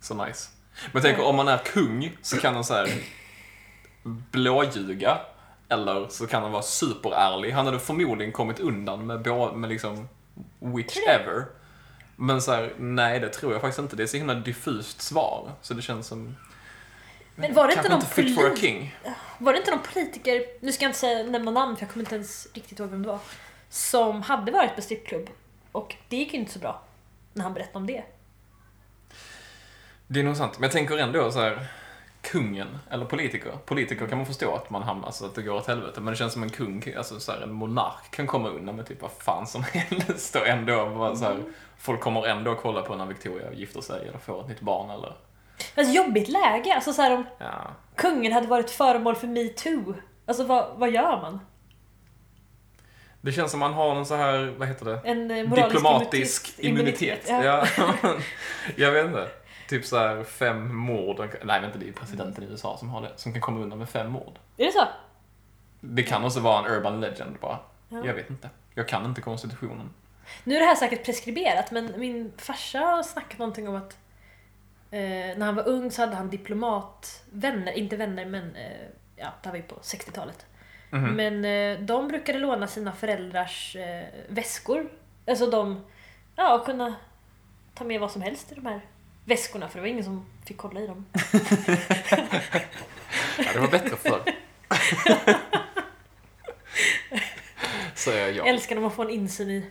så 0.00 0.24
nice. 0.24 0.50
Men 0.74 0.90
jag 0.92 1.02
tänker, 1.02 1.24
om 1.24 1.36
man 1.36 1.48
är 1.48 1.58
kung 1.58 2.16
så 2.22 2.36
kan 2.36 2.54
han 2.54 2.64
så 2.64 2.74
här 2.74 2.90
blåljuga. 4.02 5.18
Eller 5.68 6.08
så 6.08 6.26
kan 6.26 6.42
han 6.42 6.52
vara 6.52 6.62
superärlig. 6.62 7.50
Han 7.50 7.66
hade 7.66 7.78
förmodligen 7.78 8.32
kommit 8.32 8.60
undan 8.60 9.06
med, 9.06 9.26
med 9.54 9.70
liksom 9.70 10.08
whichever. 10.58 11.46
Men 12.16 12.42
så 12.42 12.52
här, 12.52 12.72
nej 12.78 13.20
det 13.20 13.28
tror 13.28 13.52
jag 13.52 13.60
faktiskt 13.60 13.78
inte. 13.78 13.96
Det 13.96 14.02
är 14.02 14.06
så 14.06 14.16
himla 14.16 14.34
diffust 14.34 15.02
svar. 15.02 15.50
Så 15.62 15.74
det 15.74 15.82
känns 15.82 16.06
som... 16.06 16.36
Men 17.34 17.54
var 17.54 17.66
det 17.66 17.74
inte 17.74 17.88
någon 17.88 17.98
inte 17.98 18.14
fit 18.14 18.34
for 18.34 18.52
a 18.52 18.56
king. 18.56 18.96
Var 19.38 19.52
det 19.52 19.58
inte 19.58 19.70
någon 19.70 19.82
politiker, 19.92 20.44
nu 20.60 20.72
ska 20.72 20.84
jag 20.84 20.88
inte 20.88 20.98
säga, 20.98 21.26
nämna 21.26 21.50
namn 21.50 21.76
för 21.76 21.82
jag 21.82 21.92
kommer 21.92 22.04
inte 22.04 22.14
ens 22.14 22.48
riktigt 22.54 22.80
ihåg 22.80 22.90
vem 22.90 23.02
det 23.02 23.08
var, 23.08 23.18
som 23.68 24.22
hade 24.22 24.52
varit 24.52 24.76
på 24.76 24.82
strippklubb 24.82 25.30
och 25.72 25.96
det 26.08 26.16
gick 26.16 26.34
ju 26.34 26.40
inte 26.40 26.52
så 26.52 26.58
bra 26.58 26.82
när 27.32 27.44
han 27.44 27.54
berättade 27.54 27.78
om 27.78 27.86
det. 27.86 28.04
Det 30.06 30.20
är 30.20 30.24
nog 30.24 30.36
sant. 30.36 30.58
Men 30.58 30.62
jag 30.62 30.72
tänker 30.72 30.98
ändå 30.98 31.32
så 31.32 31.40
här, 31.40 31.66
kungen, 32.20 32.78
eller 32.90 33.04
politiker. 33.04 33.52
Politiker 33.66 34.06
kan 34.06 34.18
man 34.18 34.26
förstå 34.26 34.54
att 34.54 34.70
man 34.70 34.82
hamnar 34.82 35.10
så 35.10 35.26
att 35.26 35.34
det 35.34 35.42
går 35.42 35.54
åt 35.54 35.66
helvete. 35.66 36.00
Men 36.00 36.12
det 36.12 36.18
känns 36.18 36.32
som 36.32 36.42
en 36.42 36.50
kung, 36.50 36.84
alltså 36.96 37.20
så 37.20 37.32
här, 37.32 37.40
en 37.40 37.52
monark 37.52 38.10
kan 38.10 38.26
komma 38.26 38.48
undan 38.48 38.76
med 38.76 38.86
typ 38.86 39.02
vad 39.02 39.10
fan 39.10 39.46
som 39.46 39.62
helst 39.72 40.36
och 40.36 40.46
ändå 40.46 40.84
vara 40.84 41.16
så 41.16 41.24
här, 41.24 41.42
folk 41.78 42.00
kommer 42.00 42.26
ändå 42.26 42.54
kolla 42.54 42.82
på 42.82 42.96
när 42.96 43.06
Victoria 43.06 43.52
gifter 43.52 43.80
sig 43.80 44.08
eller 44.08 44.18
får 44.18 44.40
ett 44.40 44.48
nytt 44.48 44.60
barn 44.60 44.90
eller, 44.90 45.16
Alltså 45.74 45.94
jobbigt 45.94 46.28
läge, 46.28 46.74
alltså 46.74 46.92
så 46.92 47.02
här, 47.02 47.14
om 47.14 47.24
ja. 47.38 47.70
kungen 47.96 48.32
hade 48.32 48.46
varit 48.46 48.70
föremål 48.70 49.14
för 49.14 49.26
metoo, 49.26 49.94
alltså 50.26 50.44
vad, 50.44 50.66
vad 50.76 50.90
gör 50.90 51.20
man? 51.22 51.40
Det 53.24 53.32
känns 53.32 53.50
som 53.50 53.60
man 53.60 53.72
har 53.72 53.96
en 53.96 54.06
så 54.06 54.16
här, 54.16 54.54
vad 54.58 54.68
heter 54.68 54.84
det? 54.84 55.00
En 55.04 55.30
eh, 55.30 55.54
Diplomatisk 55.54 56.54
immunitet. 56.58 57.26
Ja. 57.28 57.44
Ja. 57.44 57.66
jag 58.76 58.92
vet 58.92 59.06
inte. 59.06 59.28
Typ 59.68 59.84
så 59.84 59.98
här 59.98 60.24
fem 60.24 60.76
mord. 60.76 61.28
Nej, 61.44 61.60
vänta, 61.60 61.78
det 61.78 61.88
är 61.88 61.92
presidenten 61.92 62.44
i 62.44 62.46
USA 62.46 62.76
som 62.78 62.88
har 62.88 63.02
det. 63.02 63.12
Som 63.16 63.32
kan 63.32 63.40
komma 63.40 63.60
undan 63.60 63.78
med 63.78 63.88
fem 63.88 64.10
mord. 64.10 64.38
Är 64.56 64.64
det 64.66 64.72
så? 64.72 64.88
Det 65.80 66.02
kan 66.02 66.24
också 66.24 66.40
vara 66.40 66.58
en 66.58 66.74
urban 66.74 67.00
legend 67.00 67.36
bara. 67.40 67.58
Ja. 67.88 68.06
Jag 68.06 68.14
vet 68.14 68.30
inte. 68.30 68.50
Jag 68.74 68.88
kan 68.88 69.04
inte 69.04 69.20
konstitutionen. 69.20 69.90
Nu 70.44 70.56
är 70.56 70.60
det 70.60 70.66
här 70.66 70.74
säkert 70.74 71.04
preskriberat 71.04 71.70
men 71.70 71.92
min 71.96 72.32
farsa 72.36 72.78
har 72.78 73.02
snackat 73.02 73.38
någonting 73.38 73.68
om 73.68 73.76
att 73.76 73.92
eh, 74.90 75.00
när 75.36 75.46
han 75.46 75.54
var 75.54 75.68
ung 75.68 75.90
så 75.90 76.02
hade 76.02 76.16
han 76.16 76.30
diplomatvänner, 76.30 77.72
inte 77.72 77.96
vänner 77.96 78.26
men 78.26 78.56
eh, 78.56 78.86
ja, 79.16 79.26
det 79.42 79.48
här 79.48 79.50
var 79.50 79.56
ju 79.56 79.62
på 79.62 79.74
60-talet. 79.74 80.46
Mhm. 80.92 81.10
Men 81.16 81.44
eh, 81.44 81.80
de 81.84 82.08
brukade 82.08 82.38
låna 82.38 82.66
sina 82.66 82.92
föräldrars 82.92 83.76
eh, 83.76 84.04
väskor. 84.28 84.88
Alltså 85.26 85.46
de 85.46 85.84
Ja, 86.36 86.62
kunna 86.66 86.94
ta 87.74 87.84
med 87.84 88.00
vad 88.00 88.10
som 88.10 88.22
helst 88.22 88.52
i 88.52 88.54
de 88.54 88.66
här 88.66 88.80
väskorna 89.24 89.68
för 89.68 89.74
det 89.78 89.80
var 89.80 89.88
ingen 89.88 90.04
som 90.04 90.26
fick 90.46 90.56
kolla 90.56 90.80
i 90.80 90.86
dem. 90.86 91.06
Ja, 93.38 93.52
det 93.54 93.60
var 93.60 93.68
bättre 93.68 93.96
förr. 93.96 94.22
Säger 97.94 98.26
Jag 98.26 98.36
jag. 98.36 98.48
älskar 98.48 98.74
när 98.74 98.82
man 98.82 98.90
får 98.90 99.04
en 99.04 99.10
insyn 99.10 99.50
i 99.50 99.66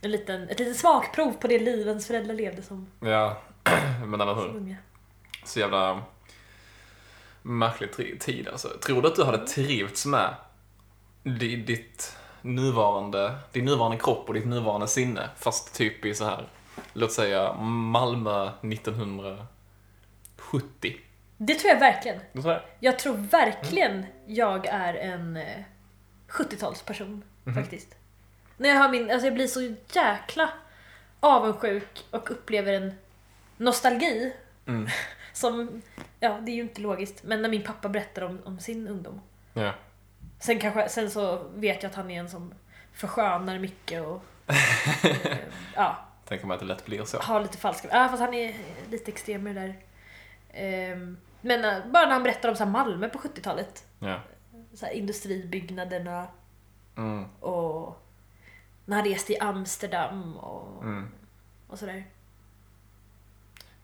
en 0.00 0.10
liten, 0.10 0.48
ett 0.48 0.58
litet 0.58 0.76
smakprov 0.76 1.32
på 1.32 1.48
det 1.48 1.58
liv 1.58 1.88
ens 1.88 2.06
föräldrar 2.06 2.34
levde 2.34 2.62
som, 2.62 2.86
Ja, 3.00 3.42
men 4.06 4.20
eller 4.20 4.34
hur. 4.34 4.76
Så 5.44 5.60
jävla 5.60 6.02
märklig 7.42 8.20
tid 8.20 8.48
alltså. 8.48 8.68
Tror 8.68 9.02
du 9.02 9.08
att 9.08 9.16
du 9.16 9.24
hade 9.24 9.46
trivts 9.46 10.06
med 10.06 10.34
ditt 11.22 12.16
nuvarande, 12.42 13.34
din 13.52 13.64
nuvarande 13.64 13.96
kropp 13.98 14.28
och 14.28 14.34
ditt 14.34 14.46
nuvarande 14.46 14.88
sinne 14.88 15.28
fast 15.36 15.74
typ 15.74 16.04
i 16.04 16.14
så 16.14 16.24
här, 16.24 16.48
låt 16.92 17.12
säga 17.12 17.52
Malmö 17.62 18.50
1970? 18.62 20.96
Det 21.36 21.54
tror 21.54 21.72
jag 21.72 21.80
verkligen. 21.80 22.20
Du 22.32 22.42
tror 22.42 22.52
det? 22.52 22.62
Jag 22.80 22.98
tror 22.98 23.14
verkligen 23.16 24.06
jag 24.26 24.66
är 24.66 24.94
en 24.94 25.36
eh, 25.36 25.58
70-talsperson 26.28 27.22
Mhm. 27.44 27.62
faktiskt. 27.62 27.94
När 28.56 28.68
jag 28.68 28.76
hör 28.76 28.88
min, 28.88 29.10
alltså 29.10 29.26
jag 29.26 29.34
blir 29.34 29.46
så 29.46 29.74
jäkla 29.94 30.50
avundsjuk 31.20 32.04
och 32.10 32.30
upplever 32.30 32.72
en 32.72 32.92
nostalgi 33.56 34.32
Mm. 34.66 34.88
som, 35.32 35.82
ja 36.20 36.38
det 36.42 36.50
är 36.52 36.54
ju 36.54 36.62
inte 36.62 36.80
logiskt, 36.80 37.22
men 37.24 37.42
när 37.42 37.48
min 37.48 37.62
pappa 37.62 37.88
berättar 37.88 38.22
om, 38.22 38.38
om 38.44 38.60
sin 38.60 38.88
ungdom. 38.88 39.20
Ja. 39.52 39.74
Sen, 40.40 40.58
kanske, 40.60 40.88
sen 40.88 41.10
så 41.10 41.36
vet 41.54 41.82
jag 41.82 41.90
att 41.90 41.96
han 41.96 42.10
är 42.10 42.20
en 42.20 42.28
som 42.30 42.54
förskönar 42.92 43.58
mycket 43.58 44.02
och 44.02 44.22
eh, 44.46 45.36
ja, 45.74 45.96
Tänker 46.24 46.46
mig 46.46 46.54
att 46.54 46.60
det 46.60 46.66
lätt 46.66 46.86
blir 46.86 47.04
så. 47.04 47.18
har 47.18 47.40
lite 47.40 47.58
falska... 47.58 47.88
Ja, 47.92 48.08
fast 48.08 48.20
han 48.20 48.34
är 48.34 48.54
lite 48.90 49.10
extrem 49.10 49.42
med 49.42 49.56
det 49.56 49.60
där. 49.60 49.76
Ehm, 50.52 51.16
men 51.40 51.64
eh, 51.64 51.86
bara 51.86 52.04
när 52.06 52.12
han 52.12 52.22
berättar 52.22 52.48
om 52.48 52.56
så 52.56 52.64
här 52.64 52.70
Malmö 52.70 53.08
på 53.08 53.18
70-talet. 53.18 53.84
Ja. 53.98 54.20
Så 54.74 54.86
här 54.86 54.92
industribyggnaderna 54.92 56.26
Mm. 56.96 57.24
och 57.40 58.02
när 58.84 58.96
han 58.96 59.04
reste 59.04 59.32
i 59.32 59.38
Amsterdam 59.38 60.36
och, 60.36 60.82
Mm. 60.82 61.08
och 61.68 61.78
sådär. 61.78 62.04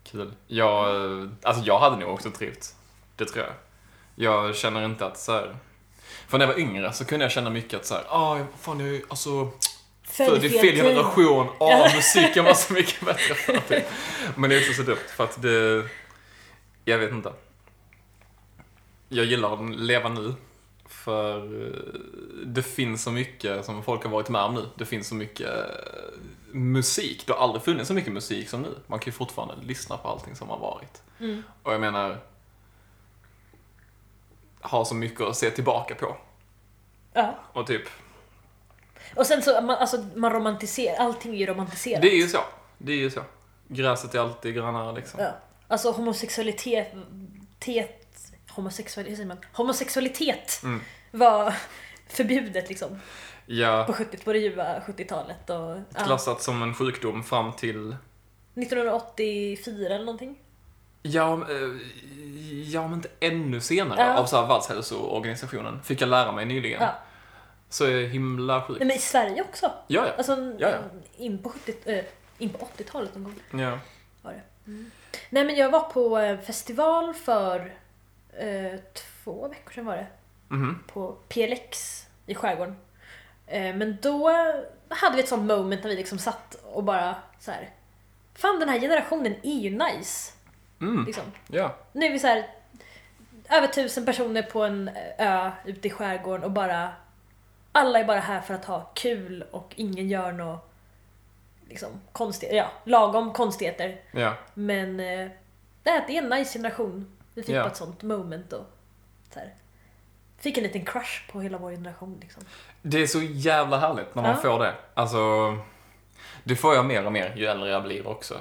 Kul. 0.05 0.35
Jag, 0.47 0.87
alltså 1.43 1.63
jag 1.65 1.79
hade 1.79 1.97
nog 1.97 2.09
också 2.11 2.31
trivts. 2.31 2.77
Det 3.17 3.25
tror 3.25 3.45
jag. 3.45 3.55
Jag 4.15 4.57
känner 4.57 4.85
inte 4.85 5.07
att 5.07 5.19
så 5.19 5.33
här. 5.33 5.57
För 6.29 6.39
när 6.39 6.47
jag 6.47 6.53
var 6.53 6.61
yngre 6.61 6.93
så 6.93 7.05
kunde 7.05 7.25
jag 7.25 7.33
känna 7.33 7.51
mycket 7.51 7.81
att 7.81 7.87
så 7.87 7.95
här, 7.95 8.05
ah, 8.09 8.39
fan 8.61 8.81
jag 8.81 8.89
är 8.89 9.03
alltså 9.09 9.51
det 10.17 10.25
är 10.25 10.61
fel 10.61 10.77
generation, 10.77 11.49
ah, 11.61 11.89
musiken 11.97 12.45
var 12.45 12.55
så 12.55 12.73
mycket 12.73 13.01
bättre 13.01 13.35
förr. 13.35 13.85
Men 14.37 14.51
det 14.51 14.57
är 14.57 14.61
också 14.61 14.73
så 14.73 14.83
dumt 14.83 14.97
för 15.17 15.25
att 15.25 15.43
det, 15.43 15.89
jag 16.85 16.99
vet 16.99 17.13
inte. 17.13 17.33
Jag 19.09 19.25
gillar 19.25 19.55
att 19.55 19.77
leva 19.77 20.09
nu. 20.09 20.35
För 20.89 21.67
eh, 21.67 22.01
det 22.47 22.63
finns 22.63 23.03
så 23.03 23.11
mycket 23.11 23.65
som 23.65 23.83
folk 23.83 24.05
har 24.05 24.11
varit 24.11 24.29
med 24.29 24.43
om 24.43 24.55
nu. 24.55 24.65
Det 24.77 24.85
finns 24.85 25.09
så 25.09 25.15
mycket 25.15 25.49
eh, 25.49 26.19
musik. 26.53 27.23
Det 27.27 27.33
har 27.33 27.41
aldrig 27.41 27.63
funnits 27.63 27.89
så 27.89 27.95
mycket 27.95 28.13
musik 28.13 28.49
som 28.49 28.63
nu. 28.63 28.75
Man 28.87 28.99
kan 28.99 29.07
ju 29.07 29.13
fortfarande 29.13 29.55
lyssna 29.67 29.97
på 29.97 30.09
allting 30.09 30.37
som 30.37 30.49
har 30.49 30.59
varit. 30.59 31.03
Mm. 31.21 31.43
Och 31.63 31.73
jag 31.73 31.81
menar, 31.81 32.19
ha 34.71 34.85
så 34.85 34.95
mycket 34.95 35.21
att 35.21 35.37
se 35.37 35.51
tillbaka 35.51 35.95
på. 35.95 36.17
Ja. 37.13 37.35
Och 37.53 37.67
typ, 37.67 37.83
Och 39.17 39.27
sen 39.27 39.43
så, 39.43 39.61
man, 39.61 39.71
alltså, 39.77 40.05
man 40.15 40.33
romantiserar, 40.33 40.97
allting 40.97 41.35
är 41.35 41.39
ju 41.39 41.47
romantiserat. 41.47 42.03
det 42.03 42.09
är 42.09 42.17
ju 42.17 42.29
så. 42.29 42.39
Det 42.79 42.93
är 42.93 42.97
ju 42.97 43.11
så. 43.11 43.21
Gräset 43.69 44.15
är 44.15 44.19
alltid 44.19 44.55
grönare 44.55 44.93
liksom. 44.95 45.21
Ja. 45.21 45.31
Alltså 45.69 45.91
homosexualitet, 45.91 46.93
tet, 47.59 48.33
homosexualitet, 48.51 49.17
säger 49.17 49.29
man? 49.29 49.39
homosexualitet 49.53 50.61
Mm. 50.63 50.81
var 51.11 51.55
förbjudet 52.09 52.69
liksom 52.69 53.01
Ja, 53.47 53.85
på 53.87 53.93
70, 53.93 54.17
på 54.25 54.33
det 54.33 54.39
ljuva 54.39 54.81
70-talet 54.87 55.51
och 55.51 55.77
ja, 55.95 56.05
klassat 56.05 56.43
som 56.43 56.63
en 56.63 56.75
sjukdom 56.75 57.23
fram 57.25 57.53
till 57.53 57.97
1984 58.55 59.95
eller 59.95 60.05
någonting. 60.05 60.39
Ja, 61.07 61.33
eh, 61.51 61.77
ja 62.73 62.83
men 62.89 62.95
inte 62.95 63.09
ännu 63.21 63.61
senare 63.61 64.01
Ja. 64.01 64.19
av 64.19 64.27
så 64.27 64.37
här 64.41 64.47
Världshälsoorganisationen. 64.47 65.83
Fick 65.83 66.01
jag 66.01 66.09
lära 66.09 66.33
mig 66.33 66.45
nyligen. 66.45 66.83
Ja. 66.83 66.95
Så 67.69 67.85
är 67.85 68.07
himla 68.07 68.63
sjukt. 68.63 68.81
Nej 68.81 68.87
men 68.87 68.97
i 68.97 69.01
Sverige 69.01 69.43
också. 69.43 69.67
Ja, 69.87 70.07
ja. 70.07 70.13
Alltså 70.19 70.55
Ja, 70.59 70.69
ja. 70.71 70.79
in 71.17 71.43
på 71.43 71.49
70, 71.49 71.75
eh, 71.85 72.05
in 72.39 72.51
på 72.51 72.59
80-talet 72.77 73.15
någon 73.15 73.25
gång 73.25 73.61
ja. 73.61 73.79
var 74.23 74.33
det. 74.33 74.41
Nej 75.31 75.45
men 75.45 75.57
jag 75.57 75.71
var 75.71 75.81
på 75.81 76.19
eh, 76.19 76.41
festival 76.41 77.15
för 77.15 77.75
eh, 78.39 78.81
två 78.95 79.49
veckor 79.49 79.73
sedan 79.73 79.87
var 79.87 79.97
det. 79.97 80.07
Mhm. 80.49 80.83
På 80.93 81.17
PLX 81.29 82.03
i 82.27 82.35
skärgården. 82.35 82.77
Eh, 83.47 83.75
men 83.77 83.99
då 84.03 84.31
hade 84.89 85.17
vi 85.17 85.23
ett 85.23 85.29
sånt 85.29 85.43
moment 85.47 85.83
när 85.83 85.91
vi 85.91 85.97
liksom 85.97 86.19
satt 86.19 86.55
och 86.65 86.85
bara 86.85 87.15
så 87.41 87.51
här. 87.51 87.71
Fan 88.35 88.61
den 88.61 88.69
här 88.69 88.81
generationen 88.81 89.35
är 89.43 89.59
ju 89.59 89.71
nice. 89.71 90.33
Mm. 90.81 91.05
Liksom. 91.05 91.25
Ja. 91.49 91.77
Nu 91.93 92.07
är 92.07 92.11
vi 92.13 92.19
så 92.19 92.27
här 92.27 92.47
över 93.51 93.67
tusen 93.67 94.07
personer 94.07 94.43
på 94.43 94.63
en 94.63 94.91
ö 95.19 95.51
ute 95.65 95.89
i 95.89 95.91
skärgården 95.91 96.45
och 96.45 96.51
bara 96.51 96.93
alla 97.73 97.99
är 98.01 98.05
bara 98.05 98.21
här 98.21 98.41
för 98.41 98.55
att 98.55 98.65
ha 98.65 98.91
kul 98.95 99.43
och 99.51 99.73
ingen 99.77 100.09
gör 100.09 100.33
något 100.33 100.73
liksom 101.69 101.89
konstigt, 102.13 102.49
ja, 102.53 102.71
lagom 102.85 103.33
konstigheter. 103.33 104.01
Ja. 104.13 104.35
Men 104.55 105.01
eh, 105.01 105.29
det 105.83 105.91
är 105.91 106.11
en 106.11 106.29
nice 106.29 106.59
generation. 106.59 107.17
Vi 107.35 107.43
fick 107.43 107.55
Ja. 107.55 107.67
ett 107.67 107.77
sånt 107.77 108.03
moment 108.03 108.53
och 108.53 108.67
så 109.33 109.39
här. 109.39 109.55
Fick 110.39 110.57
en 110.59 110.63
liten 110.63 110.85
crush 110.85 111.31
på 111.33 111.41
hela 111.41 111.59
vår 111.59 111.71
generation 111.71 112.19
liksom. 112.21 112.43
Det 112.83 113.03
är 113.03 113.07
så 113.07 113.23
jävla 113.23 113.79
härligt 113.79 114.15
när 114.15 114.23
man 114.23 114.31
Ja. 114.31 114.37
får 114.37 114.59
det. 114.59 114.75
Alltså, 114.95 115.19
det 116.45 116.57
får 116.57 116.75
jag 116.75 116.85
mer 116.85 117.07
och 117.07 117.13
mer 117.13 117.33
ju 117.37 117.47
äldre 117.47 117.71
jag 117.71 117.83
blir 117.83 118.07
också. 118.09 118.35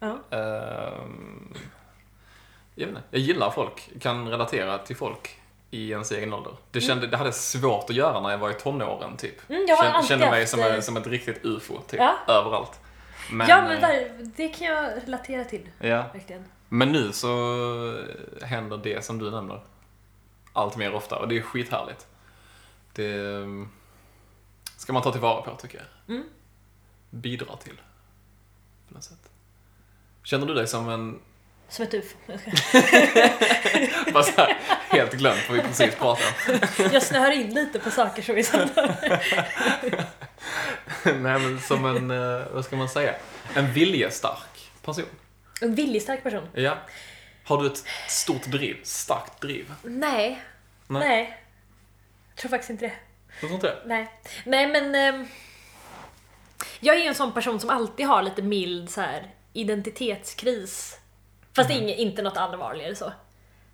Ja. 0.00 0.18
Ehm, 0.30 1.54
jag, 2.74 2.86
vet 2.86 2.96
inte, 2.96 3.02
jag 3.10 3.20
gillar 3.20 3.50
folk, 3.50 3.90
kan 4.00 4.28
relatera 4.28 4.78
till 4.78 4.96
folk 4.96 5.40
i 5.70 5.90
ens 5.90 6.12
egen 6.12 6.32
ålder. 6.34 6.52
Det, 6.70 6.80
kände, 6.80 7.06
det 7.06 7.16
hade 7.16 7.32
svårt 7.32 7.90
att 7.90 7.96
göra 7.96 8.20
när 8.20 8.30
jag 8.30 8.38
var 8.38 8.50
i 8.50 8.54
tonåren 8.54 9.16
typ. 9.16 9.50
Mm, 9.50 9.64
jag 9.68 9.76
har 9.76 9.84
Kände, 9.92 10.06
kände 10.08 10.30
mig 10.30 10.46
som, 10.46 10.60
eh, 10.60 10.74
en, 10.74 10.82
som 10.82 10.96
ett 10.96 11.06
riktigt 11.06 11.44
ufo 11.44 11.80
typ, 11.80 12.00
Ja. 12.00 12.16
överallt. 12.28 12.80
Men, 13.32 13.48
ja 13.48 13.62
men 13.62 13.72
eh, 13.72 13.80
där, 13.80 14.10
det 14.36 14.48
kan 14.48 14.66
jag 14.66 14.90
relatera 15.04 15.44
till. 15.44 15.68
ja. 15.78 16.04
Verkligen. 16.12 16.44
Men 16.68 16.92
nu 16.92 17.12
så 17.12 17.28
händer 18.42 18.76
det 18.76 19.04
som 19.04 19.18
du 19.18 19.30
nämner 19.30 19.60
allt 20.52 20.76
mer 20.76 20.94
ofta 20.94 21.16
och 21.18 21.28
det 21.28 21.38
är 21.38 21.42
skithärligt. 21.42 22.06
Det 22.92 23.14
eh, 23.14 23.46
ska 24.76 24.92
man 24.92 25.02
ta 25.02 25.12
tillvara 25.12 25.42
på 25.42 25.56
tycker 25.56 25.78
jag. 25.78 26.16
Mm. 26.16 26.28
Bidra 27.10 27.56
till. 27.56 27.80
På 28.88 28.94
något 28.94 29.04
sätt. 29.04 29.30
Känner 30.24 30.46
du 30.46 30.54
dig 30.54 30.66
som 30.66 30.88
en, 30.88 31.20
Som 31.68 31.84
ett 31.84 31.94
ufo. 31.94 32.16
bara 34.12 34.22
så 34.22 34.30
här, 34.36 34.58
helt 34.88 35.12
glömt 35.12 35.48
vad 35.48 35.56
vi 35.56 35.62
precis 35.62 35.94
pratade 35.94 36.28
om. 36.48 36.90
Jag 36.92 37.02
snöar 37.02 37.30
in 37.30 37.54
lite 37.54 37.78
på 37.78 37.90
saker 37.90 38.22
som 38.22 38.34
vi 38.34 38.42
sa. 38.44 38.58
Nej 41.04 41.38
men 41.38 41.60
som 41.60 41.84
en, 41.84 42.10
eh, 42.10 42.46
vad 42.52 42.64
ska 42.64 42.76
man 42.76 42.88
säga, 42.88 43.14
en 43.54 43.72
viljestark 43.72 44.70
person. 44.82 45.04
En 45.60 45.74
viljestark 45.74 46.22
person. 46.22 46.48
Ja. 46.54 46.78
Har 47.44 47.62
du 47.62 47.66
ett 47.66 47.84
stort 48.08 48.46
driv, 48.46 48.80
starkt 48.82 49.40
driv? 49.40 49.72
Nej. 49.82 50.42
Nej. 50.86 51.08
Nej. 51.08 51.38
Jag 52.28 52.36
tror 52.36 52.50
faktiskt 52.50 52.70
inte 52.70 52.86
det. 52.86 52.92
Du 53.40 53.46
tror 53.46 53.52
inte 53.54 53.66
det? 53.66 53.82
Nej. 53.86 54.10
Nej 54.44 54.66
men... 54.66 54.94
ehm, 54.94 55.28
jag 56.80 56.96
är 56.96 57.00
ju 57.00 57.06
en 57.06 57.14
sån 57.14 57.32
person 57.32 57.60
som 57.60 57.70
alltid 57.70 58.06
har 58.06 58.22
lite 58.22 58.42
mild 58.42 58.90
så 58.90 59.00
här, 59.00 59.30
identitetskris. 59.52 60.98
Fast 61.56 61.70
Mm. 61.70 61.82
inget, 61.82 61.98
inte 61.98 62.22
något 62.22 62.36
allvarligare 62.36 62.94
så. 62.94 63.12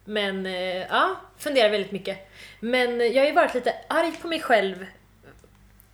Men 0.05 0.47
eh, 0.47 0.77
ja, 0.87 1.17
funderar 1.39 1.71
väldigt 1.71 1.93
mycket. 1.93 2.29
Men 2.61 3.01
jag 3.13 3.23
har 3.23 3.27
ju 3.29 3.33
varit 3.35 3.55
lite 3.55 3.75
arg 3.89 4.13
på 4.23 4.29
mig 4.29 4.41
själv 4.41 4.87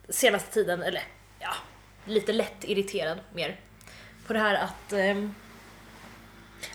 senaste 0.08 0.52
tiden, 0.52 0.82
eller 0.82 1.02
ja, 1.38 1.54
lite 2.04 2.32
lätt 2.32 2.64
irriterad 2.64 3.20
mer. 3.34 3.60
På 4.26 4.32
det 4.32 4.38
här 4.38 4.54
att, 4.54 4.92
ehm, 4.92 5.34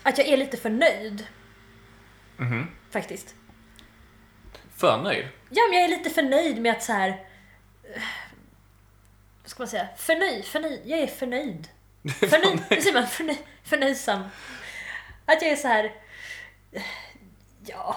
att 0.02 0.18
jag 0.18 0.26
är 0.28 0.36
lite 0.36 0.56
för 0.56 0.70
nöjd 0.70 1.26
Mhm. 2.36 2.66
faktiskt. 2.90 3.34
För 4.76 5.02
nöjd? 5.02 5.28
Ja, 5.50 5.62
men 5.70 5.78
jag 5.80 5.84
är 5.84 5.98
lite 5.98 6.10
förnöjd 6.10 6.60
med 6.62 6.72
att 6.72 6.82
så 6.82 6.92
här. 6.92 7.08
eh, 7.94 8.02
Vad 9.42 9.50
ska 9.50 9.60
man 9.62 9.68
säga? 9.68 9.88
Förnöjd, 9.96 10.44
förnöjd, 10.44 10.80
jag 10.84 10.98
är 10.98 11.06
förnöjd. 11.06 11.68
Förnöjd, 12.04 12.60
hur 12.70 12.80
säger 12.80 12.94
man? 13.00 13.06
Förnöj, 13.06 13.38
förnöjsam. 13.62 14.22
Att 15.24 15.42
jag 15.42 15.50
är 15.50 15.56
så 15.56 15.68
här. 15.68 15.92
Ja. 17.66 17.96